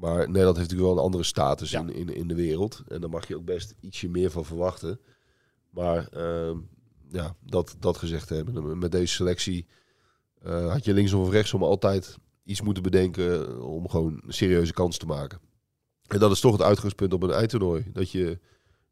[0.00, 1.80] maar Nederland heeft natuurlijk wel een andere status Ja.
[1.80, 2.82] in, in, in de wereld.
[2.88, 5.00] En daar mag je ook best ietsje meer van verwachten.
[5.70, 6.56] Maar ehm,
[7.10, 8.78] ja, dat, dat gezegd hebben.
[8.78, 9.66] Met deze selectie
[10.42, 14.96] eh, had je linksom of rechtsom altijd iets moeten bedenken om gewoon een serieuze kans
[14.96, 15.40] te maken.
[16.06, 17.84] En dat is toch het uitgangspunt op een eindtoernooi.
[17.92, 18.24] Dat je,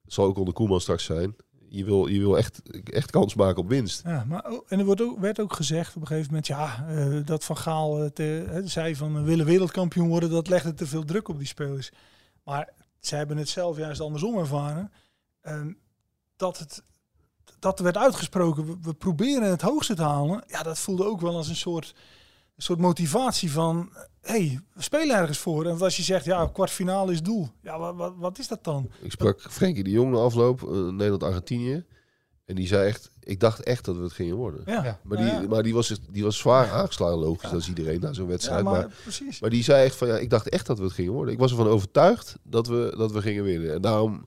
[0.05, 1.37] het zal ook onder Koeman straks zijn,
[1.69, 4.03] je wil, je wil echt, echt kans maken op winst.
[4.05, 7.27] Ja, maar, en er wordt ook, werd ook gezegd op een gegeven moment, ja, uh,
[7.27, 11.39] dat Van Gaal te, zei van willen wereldkampioen worden, dat legde te veel druk op
[11.39, 11.91] die spelers.
[12.45, 14.93] Maar ze hebben het zelf juist andersom ervaren.
[15.43, 15.67] Uh,
[16.37, 16.83] dat het
[17.59, 20.45] dat werd uitgesproken, we, we, proberen het hoogste te halen.
[20.47, 21.95] Ja, dat voelde ook wel als een soort,
[22.57, 25.67] een soort motivatie van, hey, we spelen ergens voor.
[25.67, 27.49] En als je zegt, ja, kwartfinale is doel.
[27.63, 28.91] Ja, wat, wat, wat is dat dan?
[29.01, 31.85] Ik sprak Frenkie de Jong afloop, uh, Nederland-Argentinië.
[32.45, 34.63] En die zei echt, ik dacht echt dat we het gingen worden.
[34.67, 35.01] Ja.
[35.03, 35.43] Maar, die, ja.
[35.49, 38.65] maar die, was, die was zwaar aangeslagen, logisch, is iedereen na zo'n wedstrijd.
[38.65, 39.41] Ja, maar, maar, precies.
[39.41, 41.35] maar die zei echt van, ja, ik dacht echt dat we het gingen worden.
[41.35, 43.75] Ik was ervan overtuigd dat we, dat we gingen winnen.
[43.75, 44.27] En daarom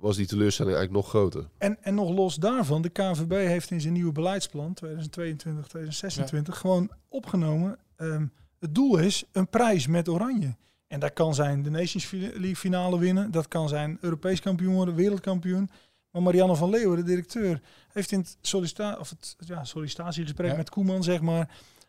[0.00, 1.48] was die teleurstelling eigenlijk nog groter.
[1.58, 6.90] En, en nog los daarvan, de KNVB heeft in zijn nieuwe beleidsplan 2022, 2026 gewoon
[7.08, 7.78] opgenomen.
[7.96, 10.56] Um, het doel is een prijs met oranje.
[10.86, 13.30] En dat kan zijn de Nations League finale winnen.
[13.30, 15.70] Dat kan zijn Europees kampioen worden, wereldkampioen.
[16.10, 20.56] Maar Marianne van Leeuwen, de directeur, heeft in het, sollicita of het ja, sollicitatiegesprek ja.
[20.56, 21.48] met Koeman zeg maar,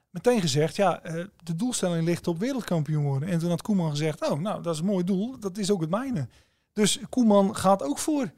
[0.10, 0.76] meteen gezegd...
[0.76, 3.30] ja, uh, de doelstelling ligt op wereldkampioen worden.
[3.30, 5.40] En toen had Koeman gezegd, oh, nou, dat is een mooi doel.
[5.40, 6.28] Dat is ook het mijne.
[6.74, 8.32] Dus Koeman gaat ook voor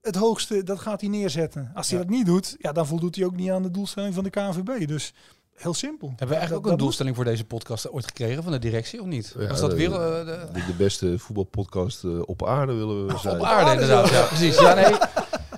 [0.00, 1.70] het hoogste, dat gaat hij neerzetten.
[1.74, 2.04] Als hij ja.
[2.04, 4.86] dat niet doet, ja, dan voldoet hij ook niet aan de doelstelling van de KNVB.
[4.86, 5.12] Dus
[5.54, 6.08] heel simpel.
[6.08, 9.06] Hebben we eigenlijk ook een doelstelling voor deze podcast ooit gekregen van de directie of
[9.06, 9.34] niet?
[9.38, 13.18] Ja, Was dat de, weer uh, de, de, beste voetbalpodcast uh, op aarde willen we
[13.18, 13.36] zijn.
[13.38, 14.08] Op aarde, inderdaad.
[14.08, 14.58] Ja, precies.
[14.58, 14.94] Ja, nee.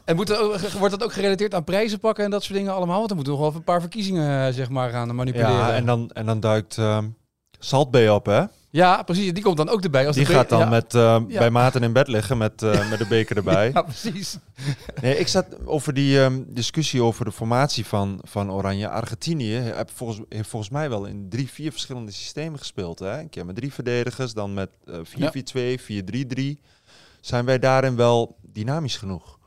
[0.04, 2.96] En moet er, wordt dat ook gerelateerd aan prijzen pakken en dat soort dingen allemaal?
[2.96, 5.56] Want dan moeten we nog wel een paar verkiezingen zeg maar gaan manipuleren.
[5.56, 7.16] Ja, en dan, en dan duikt um,
[8.08, 8.44] op, hè?
[8.70, 9.32] Ja, precies.
[9.32, 10.06] Die komt dan ook erbij.
[10.06, 10.68] Als die gaat dan ja.
[10.68, 11.38] met, uh, ja.
[11.38, 13.70] bij Maarten in bed liggen met, uh, met de beker erbij.
[13.72, 14.38] ja, precies.
[15.00, 18.88] Nee, ik zat over die um, discussie over de formatie van, van Oranje.
[18.88, 22.98] Argentinië heeft volgens, heeft volgens mij wel in drie, vier verschillende systemen gespeeld.
[22.98, 23.20] Hè?
[23.20, 24.98] Een keer met drie verdedigers, dan met uh,
[25.76, 25.80] 4-4-2,
[26.58, 26.60] 4-3-3.
[27.20, 29.38] Zijn wij daarin wel dynamisch genoeg?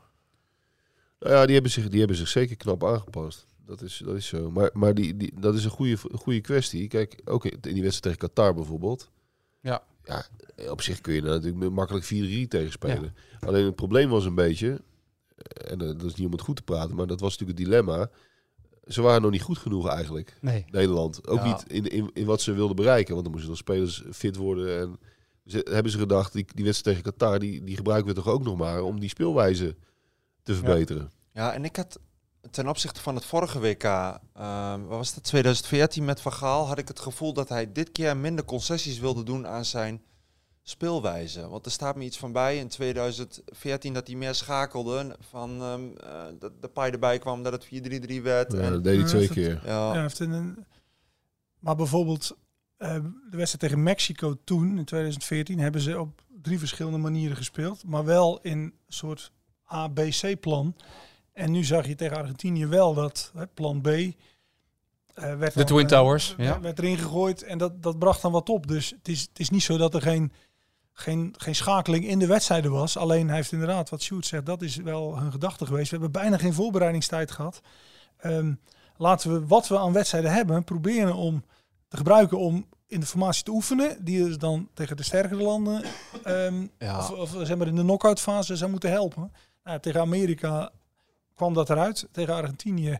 [1.20, 3.46] Nou ja, die hebben zich, die hebben zich zeker knap aangepast.
[3.70, 4.50] Dat is, dat is zo.
[4.50, 6.88] Maar, maar die, die, dat is een goede, goede kwestie.
[6.88, 9.10] Kijk, ook in die wedstrijd tegen Qatar bijvoorbeeld.
[9.60, 9.82] Ja.
[10.04, 10.24] ja.
[10.70, 12.08] Op zich kun je daar natuurlijk makkelijk 4-3
[12.48, 13.14] tegen spelen.
[13.40, 13.46] Ja.
[13.46, 14.80] Alleen het probleem was een beetje,
[15.66, 18.10] en dat is niet om het goed te praten, maar dat was natuurlijk het dilemma.
[18.86, 20.64] Ze waren nog niet goed genoeg eigenlijk, nee.
[20.70, 21.28] Nederland.
[21.28, 21.44] Ook ja.
[21.44, 23.12] niet in, in, in wat ze wilden bereiken.
[23.12, 24.80] Want dan moesten de spelers fit worden.
[24.80, 24.98] En
[25.46, 28.42] ze, hebben ze gedacht, die, die wedstrijd tegen Qatar, die, die gebruiken we toch ook
[28.42, 29.76] nog maar om die speelwijze
[30.42, 31.10] te verbeteren.
[31.32, 31.98] Ja, ja en ik had
[32.50, 34.18] ten opzichte van het vorige WK, uh,
[34.70, 38.16] wat was dat, 2014 met Van Gaal, had ik het gevoel dat hij dit keer
[38.16, 40.02] minder concessies wilde doen aan zijn
[40.62, 41.48] speelwijze.
[41.48, 45.94] Want er staat me iets van bij in 2014 dat hij meer schakelde van um,
[46.04, 48.52] uh, dat de paai erbij kwam dat het 4-3-3 werd.
[48.52, 49.54] Ja, en, dat deed hij twee keer.
[49.54, 49.94] Het, ja.
[49.94, 50.66] ja heeft een,
[51.58, 52.36] maar bijvoorbeeld
[52.78, 52.94] uh,
[53.30, 57.84] de wedstrijd tegen Mexico toen, in 2014, hebben ze op drie verschillende manieren gespeeld.
[57.84, 59.32] Maar wel in een soort
[59.72, 60.74] A-B-C-plan.
[61.40, 63.86] En nu zag je tegen Argentinië wel dat hè, plan B.
[63.86, 64.14] Uh,
[65.14, 66.34] werd de Twin Towers.
[66.38, 66.60] Uh, ja.
[66.60, 68.66] werd erin gegooid en dat, dat bracht dan wat op.
[68.66, 70.32] Dus het is, het is niet zo dat er geen,
[70.92, 72.96] geen, geen schakeling in de wedstrijden was.
[72.96, 75.90] Alleen hij heeft inderdaad, wat Sjoerd zegt, dat is wel hun gedachte geweest.
[75.90, 77.60] We hebben bijna geen voorbereidingstijd gehad.
[78.24, 78.60] Um,
[78.96, 81.44] laten we wat we aan wedstrijden hebben proberen om
[81.88, 84.04] te gebruiken om in de formatie te oefenen.
[84.04, 85.84] Die is dan tegen de sterkere landen
[86.26, 86.98] um, ja.
[86.98, 89.32] of, of zeg maar in de knock-out fase zou moeten helpen.
[89.64, 90.72] Nou, tegen Amerika
[91.40, 92.08] kwam dat eruit.
[92.12, 92.98] Tegen Argentinië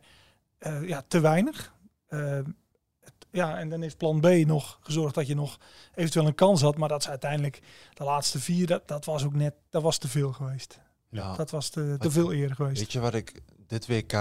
[0.60, 1.72] uh, ja, te weinig.
[2.08, 2.38] Uh,
[3.00, 5.58] het, ja, en dan heeft plan B nog gezorgd dat je nog
[5.94, 6.76] eventueel een kans had.
[6.76, 7.60] Maar dat is uiteindelijk
[7.94, 10.80] de laatste vier, dat, dat was ook net, dat was te veel geweest.
[11.08, 11.36] Ja.
[11.36, 12.78] Dat was te, te veel eer geweest.
[12.78, 14.12] Weet je wat ik dit WK,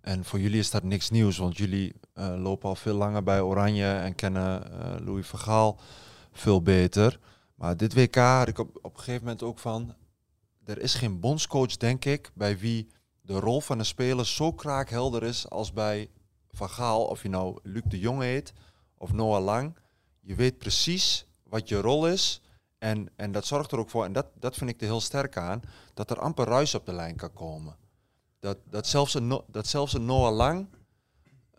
[0.00, 3.40] en voor jullie is dat niks nieuws, want jullie uh, lopen al veel langer bij
[3.40, 4.62] Oranje en kennen
[5.04, 5.78] Louis Vergaal
[6.32, 7.18] veel beter.
[7.54, 9.94] Maar dit WK had ik op, op een gegeven moment ook van,
[10.64, 12.88] er is geen bondscoach, denk ik, bij wie
[13.24, 16.10] de rol van een speler zo kraakhelder is als bij
[16.50, 18.52] Van Gaal, of je nou Luc de Jong heet
[18.98, 19.76] of Noah Lang.
[20.20, 22.40] Je weet precies wat je rol is.
[22.78, 25.36] En, en dat zorgt er ook voor, en dat, dat vind ik er heel sterk
[25.36, 25.62] aan,
[25.94, 27.76] dat er amper ruis op de lijn kan komen.
[28.38, 30.68] Dat, dat, zelfs, een, dat zelfs een Noah Lang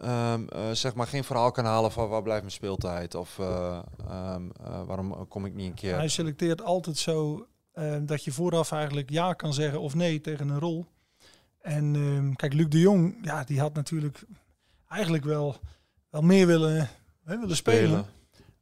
[0.01, 3.80] um, uh, zeg maar geen verhaal kan halen van waar blijft mijn speeltijd of uh,
[4.11, 5.95] um, uh, waarom kom ik niet een keer.
[5.95, 7.47] Hij selecteert altijd zo
[8.01, 10.86] dat je vooraf eigenlijk ja kan zeggen of nee tegen een rol.
[11.66, 14.26] En um, kijk, Luc de Jong, ja, die had natuurlijk
[14.88, 15.55] eigenlijk wel,
[16.09, 16.89] wel meer willen,
[17.24, 17.88] hè, willen spelen.
[17.88, 18.05] spelen.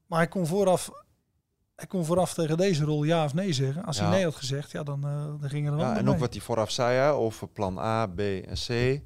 [0.05, 0.91] Maar hij kon, vooraf,
[1.75, 3.85] hij kon vooraf tegen deze rol ja of nee zeggen.
[3.85, 4.03] Als ja.
[4.03, 6.13] hij nee had gezegd, ja, dan, uh, dan ging er een ja, En mee.
[6.13, 9.01] ook wat hij vooraf zei hè, over plan A, B en C.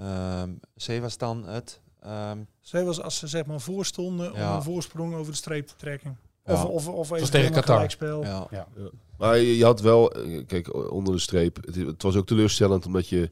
[0.00, 2.46] Um, C was dan het Um,
[2.84, 6.18] was als ze zeg maar voorstonden om een voorsprong over de streep te trekken.
[6.50, 7.74] Of, of, of even tegen Qatar.
[7.74, 8.22] gelijkspel.
[8.22, 8.46] Ja.
[8.50, 8.66] Ja.
[9.18, 13.08] Maar je, had wel, eh, kijk, onder de streep, het, het, was ook teleurstellend omdat
[13.08, 13.30] je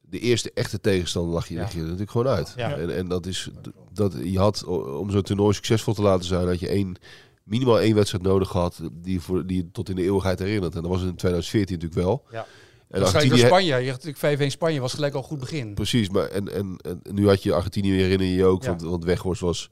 [0.00, 1.68] de eerste echte tegenstander lag je, ja.
[1.72, 2.52] je natuurlijk gewoon uit.
[2.56, 2.76] Ja.
[2.76, 3.50] En, en dat is,
[3.92, 6.96] dat je had, om zo'n toernooi succesvol te laten zijn, had je één,
[7.44, 10.74] minimaal één wedstrijd nodig gehad die, voor, die je tot in de eeuwigheid herinnert.
[10.74, 12.24] En dat was in 2014 natuurlijk wel.
[12.30, 12.46] Ja.
[12.88, 13.76] En Waarschijnlijk door Spanje.
[13.76, 15.74] Je had natuurlijk 5-1 Spanje was gelijk al goed begin.
[15.74, 19.40] Precies, maar en, en, en nu had je Argentinië herinner je ook, want, want Weghorst
[19.40, 19.70] was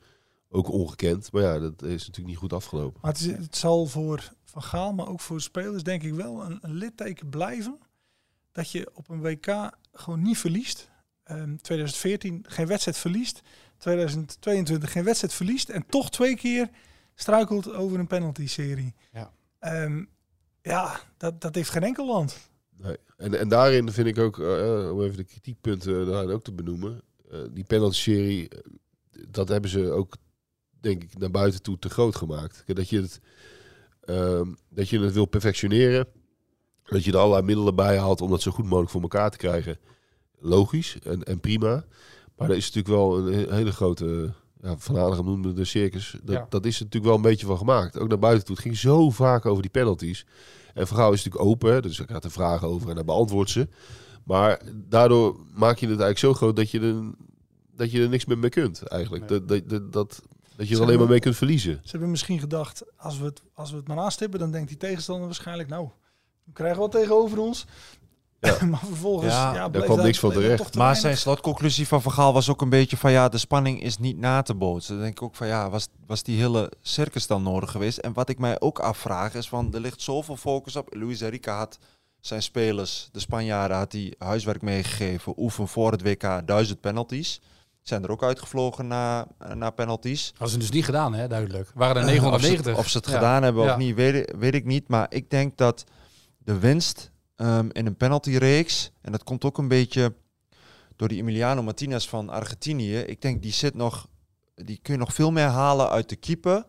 [0.51, 1.33] ook ongekend.
[1.33, 3.01] Maar ja, dat is natuurlijk niet goed afgelopen.
[3.03, 6.45] Maar het, is, het zal voor Van Gaal, maar ook voor spelers denk ik wel
[6.45, 7.79] een, een litteken blijven.
[8.53, 10.91] Dat je op een WK gewoon niet verliest.
[11.31, 13.43] Um, ehm, 2014 geen wedstrijd verliest.
[13.79, 15.69] 2022 geen wedstrijd verliest.
[15.69, 16.71] En toch twee keer
[17.15, 18.95] struikelt over een penalty-serie.
[19.13, 19.33] Ja,
[19.85, 20.09] um,
[20.63, 22.51] ja dat, dat heeft geen enkel land.
[22.77, 22.97] Nee.
[23.17, 27.03] En, en daarin vind ik ook, uh, om even de kritiekpunten daarin ook te benoemen.
[27.33, 28.49] Uh, die penalty-serie,
[29.29, 30.17] dat hebben ze ook,
[30.81, 32.63] denk ik, naar buiten toe te groot gemaakt.
[32.67, 33.21] Dat je het,
[34.05, 36.07] uh, dat je het wil perfectioneren.
[36.85, 39.37] Dat je er allerlei middelen bij haalt om dat zo goed mogelijk voor elkaar te
[39.37, 39.79] krijgen.
[40.39, 41.85] Logisch en, en prima.
[42.37, 46.17] Maar er is natuurlijk wel een hele grote, ja, Van Hanegem noemde de circus.
[46.23, 47.99] Dat, dat is natuurlijk wel een beetje van gemaakt.
[47.99, 48.55] Ook naar buiten toe.
[48.55, 50.27] Het ging zo vaak over die penalties.
[50.75, 53.69] En Vergaal is natuurlijk open, dus ik had er vragen over en hij beantwoordt ze.
[54.25, 56.95] Maar daardoor maak je het eigenlijk zo groot dat je er,
[57.77, 59.29] dat je er niks meer mee kunt, eigenlijk.
[59.29, 60.23] Dat, dat, dat, dat,
[60.61, 61.81] dat je er alleen maar mee kunt verliezen.
[61.83, 64.77] Ze hebben misschien gedacht, als we het, als we het maar aanstippen, dan denkt die
[64.77, 65.89] tegenstander waarschijnlijk, nou,
[66.45, 67.67] we krijgen wat tegenover ons.
[68.41, 68.65] Ja.
[68.71, 70.75] maar vervolgens, ja, ja daar kwam niks van terecht.
[70.75, 74.19] Maar zijn slotconclusie van Vergaal was ook een beetje van ja, de spanning is niet
[74.19, 74.95] na te bootsen.
[74.95, 77.99] Dan denk ik ook van ja, was, was die hele circus dan nodig geweest?
[77.99, 80.95] En wat ik mij ook afvraag is van er ligt zoveel focus op.
[80.95, 81.79] Luis Enrique had
[82.21, 85.33] zijn spelers, de Spanjaarden, had hij huiswerk meegegeven.
[85.37, 87.41] Oefen voor het WK duizend penalties.
[87.91, 90.29] Zijn er ook uitgevlogen na, na penalties.
[90.31, 91.71] Hadden ze dus niet gedaan, hè, duidelijk.
[91.75, 92.77] Waren er 990.
[92.77, 94.89] Of ze, het gedaan hebben of niet, weet, weet ik niet.
[94.89, 95.85] Maar ik denk dat
[96.39, 98.91] de winst um, in een penaltyreeks.
[99.01, 100.15] En dat komt ook een beetje
[100.97, 102.97] door die Emiliano Martinez van Argentinië.
[102.97, 104.09] Ik denk die zit nog,
[104.55, 106.65] die kun je nog veel meer halen uit de keeper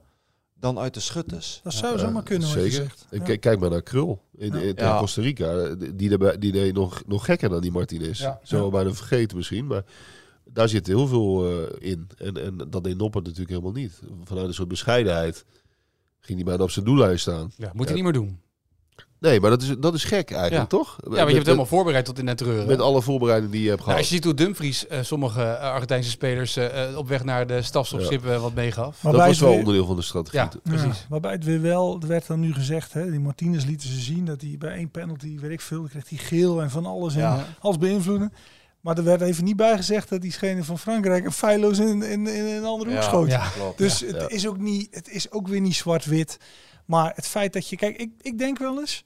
[0.55, 1.59] dan uit de schutters.
[1.63, 2.47] Dat zou zo maar kunnen.
[2.47, 2.93] Zeker.
[3.09, 3.35] Ja.
[3.37, 5.75] Kijk maar naar Krul in, in, Costa Rica.
[5.75, 8.19] Die, die, die deed nog, nog gekker dan die Martinez.
[8.19, 8.39] Ja.
[8.43, 9.83] Zo bijna vergeten misschien, maar
[10.53, 12.09] daar zit heel veel uh, in.
[12.17, 14.01] En, en dat deed Noppert natuurlijk helemaal niet.
[14.23, 15.45] Vanuit een soort bescheidenheid
[16.19, 17.51] ging hij bijna op zijn doellijn staan.
[17.57, 18.39] Ja, moet hij niet meer doen.
[19.19, 20.97] Nee, maar dat is, dat is gek eigenlijk, toch?
[21.03, 22.67] Ja, maar je hebt het helemaal voorbereid tot in het treuren.
[22.67, 23.95] Met alle voorbereidingen die je hebt gehad.
[23.95, 27.47] Nou, als je ziet hoe Dumfries uh, sommige uh, Argentijnse spelers uh, op weg naar
[27.47, 28.37] de stafstofschip ja.
[28.37, 29.03] wat meegaf.
[29.03, 30.39] Maar dat was wel onderdeel van de strategie.
[30.39, 30.99] Ja, precies.
[30.99, 33.99] Ja, waarbij het weer wel, er werd dan nu gezegd, hè, die Martinez lieten ze
[33.99, 37.15] zien dat hij bij één penalty, weet ik veel, kreeg hij geel en van alles
[37.15, 38.33] en alles beïnvloeden.
[38.81, 42.27] Maar er werd even niet bij gezegd dat diegene van Frankrijk een feilloos in, in,
[42.27, 43.27] in een andere hoek schoot.
[43.27, 46.37] Ja, klopt, dus het, Is ook niet, het is ook weer niet zwart-wit.
[46.85, 49.03] Maar het feit dat je, kijk, ik, ik denk wel eens,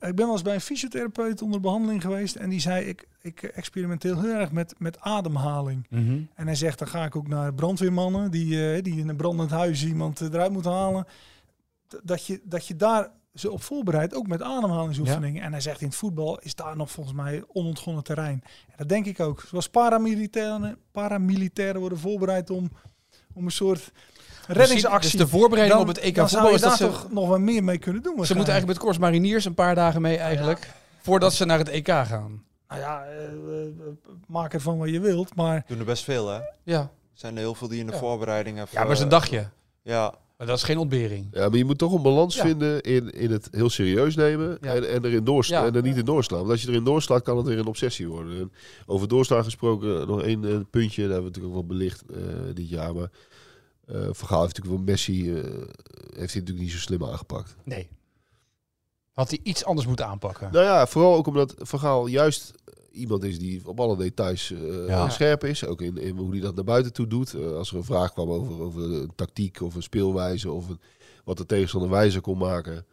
[0.00, 3.42] ik ben wel eens bij een fysiotherapeut onder behandeling geweest en die zei ik, ik
[3.42, 5.86] experimenteer heel erg met, met ademhaling.
[5.90, 6.20] Mhm.
[6.34, 9.50] En hij zegt dan ga ik ook naar brandweermannen die, uh, die in een brandend
[9.50, 11.06] huis iemand eh, eruit moeten halen.
[12.02, 15.42] Dat je, dat je daar ze op voorbereidt, ook met ademhalingsoefeningen.
[15.42, 18.42] En hij zegt in het voetbal is daar nog volgens mij onontgonnen terrein.
[18.66, 19.44] En dat denk ik ook.
[19.48, 22.70] Zoals paramilitairen, paramilitairen worden voorbereid om,
[23.34, 23.92] om een soort
[24.46, 25.10] reddingsactie.
[25.10, 27.78] Dus de voorbereiding op het EK voetbal is dat ze toch nog wat meer mee
[27.78, 28.12] kunnen doen.
[28.12, 30.70] Ze moeten eigenlijk met Kors Mariniers een paar dagen mee eigenlijk.
[30.98, 32.44] Voordat ze naar het EK gaan.
[32.68, 33.86] Nou ja, uh,
[34.26, 35.64] maak ervan wat je wilt, maar...
[35.66, 36.40] Doen er best veel, hè?
[36.62, 36.80] Ja.
[36.80, 37.98] Er zijn er heel veel die in de ja.
[37.98, 38.66] voorbereidingen...
[38.70, 39.48] Ja, maar is een dagje.
[39.82, 40.14] Ja.
[40.36, 41.28] Maar dat is geen ontbering.
[41.32, 44.88] Ja, maar je moet toch een balans vinden in, in het heel serieus nemen en,
[44.88, 46.38] en erin doorslaan en er niet in doorslaan.
[46.38, 48.38] Want als je erin doorslaat, kan het weer een obsessie worden.
[48.38, 48.52] En
[48.86, 52.02] over doorslaan gesproken, nog één puntje, daar hebben we natuurlijk ook wel belicht
[52.54, 52.94] dit jaar.
[52.94, 53.10] Maar
[53.86, 57.56] uh, Vergaal heeft natuurlijk wel Messi, uh, heeft hij natuurlijk niet zo slim aangepakt.
[57.64, 57.88] Nee.
[59.12, 60.52] Had hij iets anders moeten aanpakken?
[60.52, 62.52] Nou ja, vooral ook omdat Vergaal juist
[62.96, 65.64] iemand is die op alle details uh, scherp is.
[65.64, 67.34] Ook in, in, hoe hij dat naar buiten toe doet.
[67.34, 70.80] als er een vraag kwam over, over een tactiek of een speelwijze of een,
[71.24, 72.86] wat de tegenstander wijzer kon maken.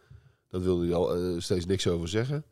[0.48, 2.44] Dat wilde hij al steeds niks over zeggen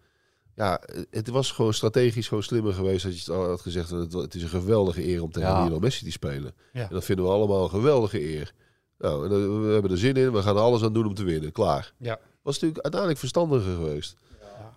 [0.55, 0.81] ja,
[1.11, 3.91] het was gewoon strategisch gewoon slimmer geweest dat je het had gezegd.
[3.91, 5.61] Het, het is een geweldige eer om tegen ja.
[5.61, 6.55] Lionel Messi te spelen.
[6.73, 8.53] En dat vinden we allemaal een geweldige eer.
[8.99, 9.29] Nou,
[9.67, 10.33] we hebben er zin in.
[10.33, 11.53] We gaan er alles aan doen om te winnen.
[11.53, 11.93] Klaar.
[11.99, 12.19] Ja.
[12.43, 14.17] Was natuurlijk uiteindelijk verstandiger geweest.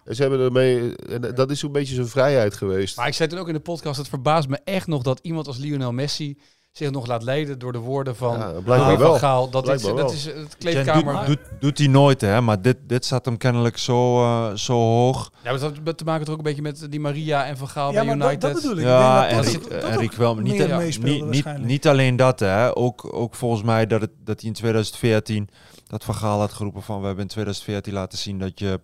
[0.06, 0.10] Ja.
[0.10, 2.98] En ze hebben ermee, en dat is zo'n beetje zijn vrijheid geweest.
[2.98, 5.48] Maar ik zei toen ook in de podcast, het verbaast me echt nog dat iemand
[5.48, 6.38] als Lionel Messi
[6.72, 9.18] zich nog laat leiden door de woorden van Ja, Louis blijkbaar van wel.
[9.18, 9.49] Gaal.
[9.49, 11.15] Dat, is, dat is het Jen kleedkamer.
[11.15, 12.41] doet, doet, doet hij nooit, hè?
[12.41, 15.32] Maar dit, dit zat hem kennelijk zo, eh, zo hoog.
[15.34, 17.68] Ja, maar dat had te maken toch ook een beetje met die Maria en Van
[17.68, 18.41] Gaal Ja, bij maar United.
[18.41, 18.84] dat, dat bedoel ik.
[18.84, 22.40] Ja, ik en denk dat dat ook wel niet, ja, niet, niet, niet alleen dat,
[22.40, 22.77] hè.
[22.77, 25.49] Ook, ook volgens mij dat, het, dat hij in 2014
[25.88, 28.80] dat Van Gaal had geroepen van we hebben in 2014 laten zien dat je,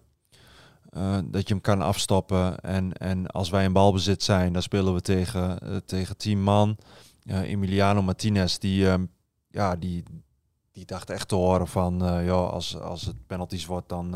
[0.91, 2.59] eh, dat je hem kan afstoppen.
[2.59, 6.77] En, en als wij in balbezit zijn, dan spelen we tegen, eh, tegen tien man.
[7.23, 9.05] Eh, Emiliano Martinez, die, ehm,
[9.47, 10.03] ja, die,
[10.71, 14.15] die dacht echt te horen van ja, als, als het penalties wordt, dan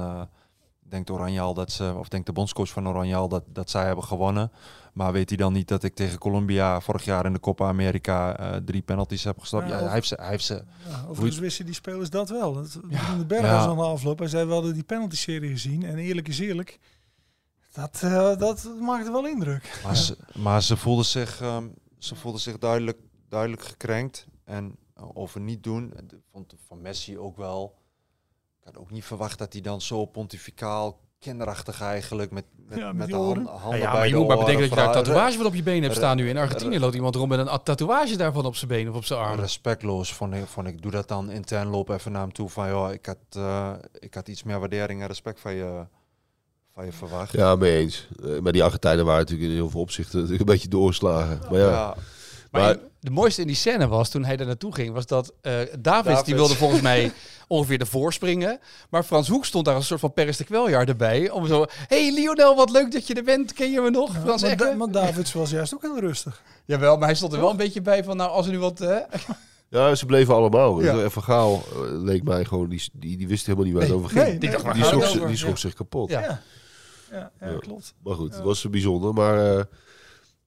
[0.90, 3.86] denkt Oranje al dat ze, of denkt de bondscoach van Oranje al dat, dat zij
[3.86, 4.52] hebben gewonnen.
[4.94, 8.38] Maar weet hij dan niet dat ik tegen Colombia vorig jaar in de Copa America
[8.38, 9.68] eh, drie penalties heb gestopt?
[9.68, 12.54] Ja, hij heeft ze, hij heeft ze Ja, overigens wisten die spelers dat wel.
[12.54, 13.18] Dat, Ja.
[13.18, 14.20] De Berg was aan de afloop.
[14.20, 15.84] Hij zei, we hadden die penalty-serie gezien.
[15.84, 16.80] En eerlijk is eerlijk,
[17.74, 19.82] dat, eh, dat maakte wel indruk.
[19.84, 21.68] Maar, ze, maar ze voelden zich, ehm,
[21.98, 22.98] ze voelden zich duidelijk,
[23.30, 24.28] duidelijk gekrenkt.
[24.44, 24.76] En
[25.14, 25.94] over niet doen,
[26.32, 27.76] vond van Messi ook wel.
[28.66, 32.94] Ik had ook niet verwacht dat hij dan zo pontificaal, kinderachtig eigenlijk, met, met, Ja,
[32.94, 33.36] met de oren.
[33.36, 35.38] hand, Ja, handen ja, bij maar je moet maar bedenken dat je daar een tatoeage
[35.38, 36.30] van op je been hebt staan nu.
[36.30, 39.20] In Argentinië loopt iemand rond met een tatoeage daarvan op zijn been of op zijn
[39.20, 39.40] arm.
[39.40, 40.82] Respectloos vond ik, vond ik.
[40.82, 44.14] Doe dat dan intern, loop even naar hem toe van, joh, ik had, eh, ik
[44.14, 45.86] had iets meer waardering en respect van je,
[46.74, 47.32] van je verwacht.
[47.32, 48.08] Ja, mee eens.
[48.24, 51.40] Eh, maar die Argentijnen waren natuurlijk in heel veel opzichten natuurlijk een beetje doorgeslagen.
[51.50, 51.96] Maar ja, ja.
[52.62, 55.52] Maar, de mooiste in die scène was toen hij daar naartoe ging, was dat eh
[55.54, 56.24] Davids, Davids.
[56.24, 57.12] die wilde volgens mij
[57.48, 58.60] ongeveer ervoor springen.
[58.90, 61.30] Maar Frans Hoek stond daar als een soort van Peres de Kweljaar erbij.
[61.30, 63.54] Om zo, hey Lionel, wat leuk dat je er bent.
[63.54, 64.14] Ken je me nog?
[64.14, 64.58] Ja, Frans maar?
[64.58, 66.42] Da- maar Davids was juist ook heel rustig.
[66.66, 68.82] Jawel, maar hij stond er wel een beetje bij van, nou als er nu wat...
[68.82, 68.98] eh,
[69.70, 70.82] ja, ze bleven allemaal.
[70.82, 71.00] Ja.
[71.00, 73.92] En Van Gaal eh, leek mij gewoon, die, die, die wist helemaal niet waar het
[73.92, 74.26] Nee, over ging.
[74.28, 75.28] nee, die dacht, die schrok, zich- over?
[75.28, 75.60] die schrok Ja.
[75.60, 76.10] zich kapot.
[76.10, 76.20] Ja.
[76.22, 76.42] Ja,
[77.12, 77.58] ja, ja, Ja.
[77.58, 77.94] klopt.
[78.04, 78.36] Maar goed, Ja.
[78.36, 79.14] het was bijzonder.
[79.14, 79.64] Maar eh,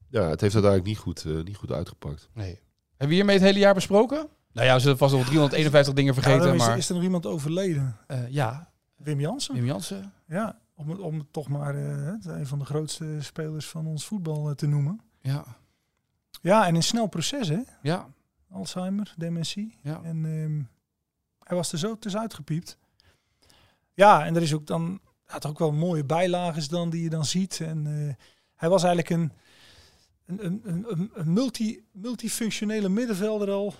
[0.09, 2.29] ja, het heeft uiteindelijk niet goed, eh, niet goed uitgepakt.
[2.35, 2.61] Nee.
[2.89, 4.29] Hebben we hiermee het hele jaar besproken?
[4.53, 6.77] Nou ja, we zullen vast nog 351 dingen vergeten, is, maar...
[6.77, 7.97] is er nog iemand overleden?
[8.07, 9.55] eh, ja, Wim Jansen?
[9.55, 10.13] Wim Jansen.
[10.27, 14.07] Ja, om, het- om het toch maar eh, een van de grootste spelers van ons
[14.07, 15.01] voetbal te noemen.
[15.21, 15.45] Ja,
[16.41, 17.59] Ja, en een snel proces, hè?
[17.83, 18.09] ja,
[18.51, 19.79] Alzheimer, dementie.
[19.83, 20.01] ja.
[20.03, 20.63] En ehm,
[21.49, 22.79] hij was er zo tussenuitgepiept.
[23.95, 27.11] Ja, en er is ook dan ja, toch ook wel mooie bijlagen dan die je
[27.11, 27.61] dan ziet.
[27.61, 28.15] En eh,
[28.55, 29.33] hij was eigenlijk een,
[30.29, 33.75] een, een, een- een, multi, multifunctionele middenvelder al.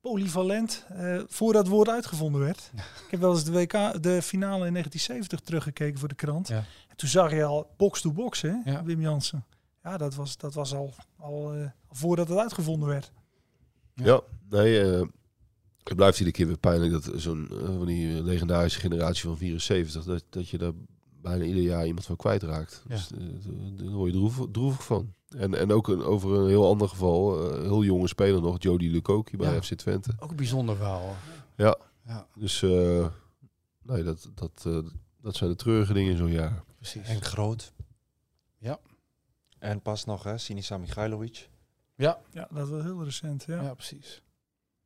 [0.00, 2.70] Polyvalent, eh, voordat het woord uitgevonden werd.
[2.74, 3.72] Ik heb wel eens de WK,
[4.02, 6.48] de finale in 1970 teruggekeken voor de krant.
[6.48, 6.64] Ja.
[6.88, 8.84] En toen zag je al box-to-box, hè, Ja.
[8.84, 9.44] Wim Jansen.
[9.82, 13.12] Ja, dat was, dat was al, al eh, voordat het uitgevonden werd.
[13.94, 14.04] Ja.
[14.04, 15.00] Ja, nee, eh,
[15.82, 20.04] het blijft iedere keer weer pijnlijk dat zo'n eh, van die legendarische generatie van 74,
[20.04, 20.72] dat, dat je daar
[21.22, 22.82] bijna ieder jaar iemand van kwijtraakt.
[22.88, 22.94] Ja.
[22.94, 23.08] Dus,
[23.76, 25.12] daar word je droevig, droevig van.
[25.36, 28.56] En, en ook een, over een heel ander geval, eh, een heel jonge speler nog,
[28.62, 29.62] Jody Lukoki bij Ja.
[29.62, 30.12] FC Twente.
[30.18, 31.16] Ook een bijzonder verhaal.
[31.56, 31.76] Ja.
[32.06, 33.06] Ja, Dus eh,
[33.82, 34.78] nee, dat, dat, eh,
[35.20, 36.64] dat zijn de treurige dingen in zo'n jaar.
[36.76, 37.08] precies.
[37.08, 37.72] En groot.
[38.58, 38.78] Ja.
[39.58, 41.48] En pas nog, hè, Sinisa Michailovic.
[41.96, 43.44] Ja, dat was heel recent.
[43.46, 43.62] Ja.
[43.62, 44.22] Ja, precies.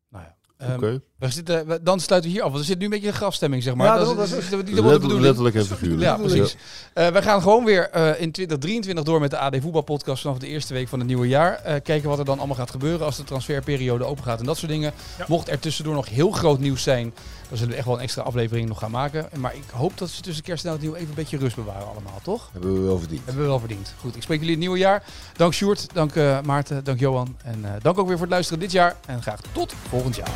[0.08, 0.36] Nou ja.
[0.74, 1.01] Oké.
[1.18, 3.12] we zitten, we- dan sluiten we hier af, want er zit nu een beetje een
[3.12, 3.86] grafstemming, zeg maar.
[3.86, 5.26] Ja, dat, dat- is, dat dat is- is niet helemaal de Let- bedoeling.
[5.26, 6.02] letterlijk en figuurlijk.
[6.02, 6.56] Ja, precies.
[6.94, 10.47] Eh, wij gaan gewoon weer eh, in 2023 door met de AD Voetbalpodcast vanaf de
[10.47, 11.55] eerste week van het nieuwe jaar.
[11.55, 14.56] Eh, kijken wat er dan allemaal gaat gebeuren als de transferperiode open gaat en dat
[14.56, 14.93] soort dingen.
[15.18, 15.24] Ja.
[15.28, 17.14] Mocht er tussendoor nog heel groot nieuws zijn,
[17.48, 19.28] dan zullen we echt wel een extra aflevering nog gaan maken.
[19.36, 21.88] Maar ik hoop dat ze tussen kerst en oud nieuw even een beetje rust bewaren
[21.88, 22.48] allemaal, toch?
[22.52, 23.24] Hebben we wel verdiend.
[23.24, 23.94] Hebben we wel verdiend.
[24.00, 25.04] Goed, ik spreek jullie het nieuwe jaar.
[25.36, 27.36] Dank Sjoerd, dank eh, Maarten, dank Johan.
[27.44, 28.96] En eh, dank ook weer voor het luisteren dit jaar.
[29.06, 30.30] En graag tot volgend jaar.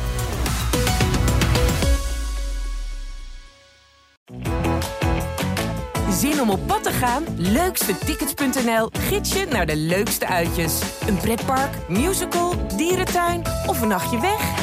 [6.11, 7.23] Zin om op pad te gaan?
[7.37, 10.81] Leukstetickets.nl gids je naar de leukste uitjes.
[11.07, 14.62] Een pretpark, musical, dierentuin of een nachtje weg?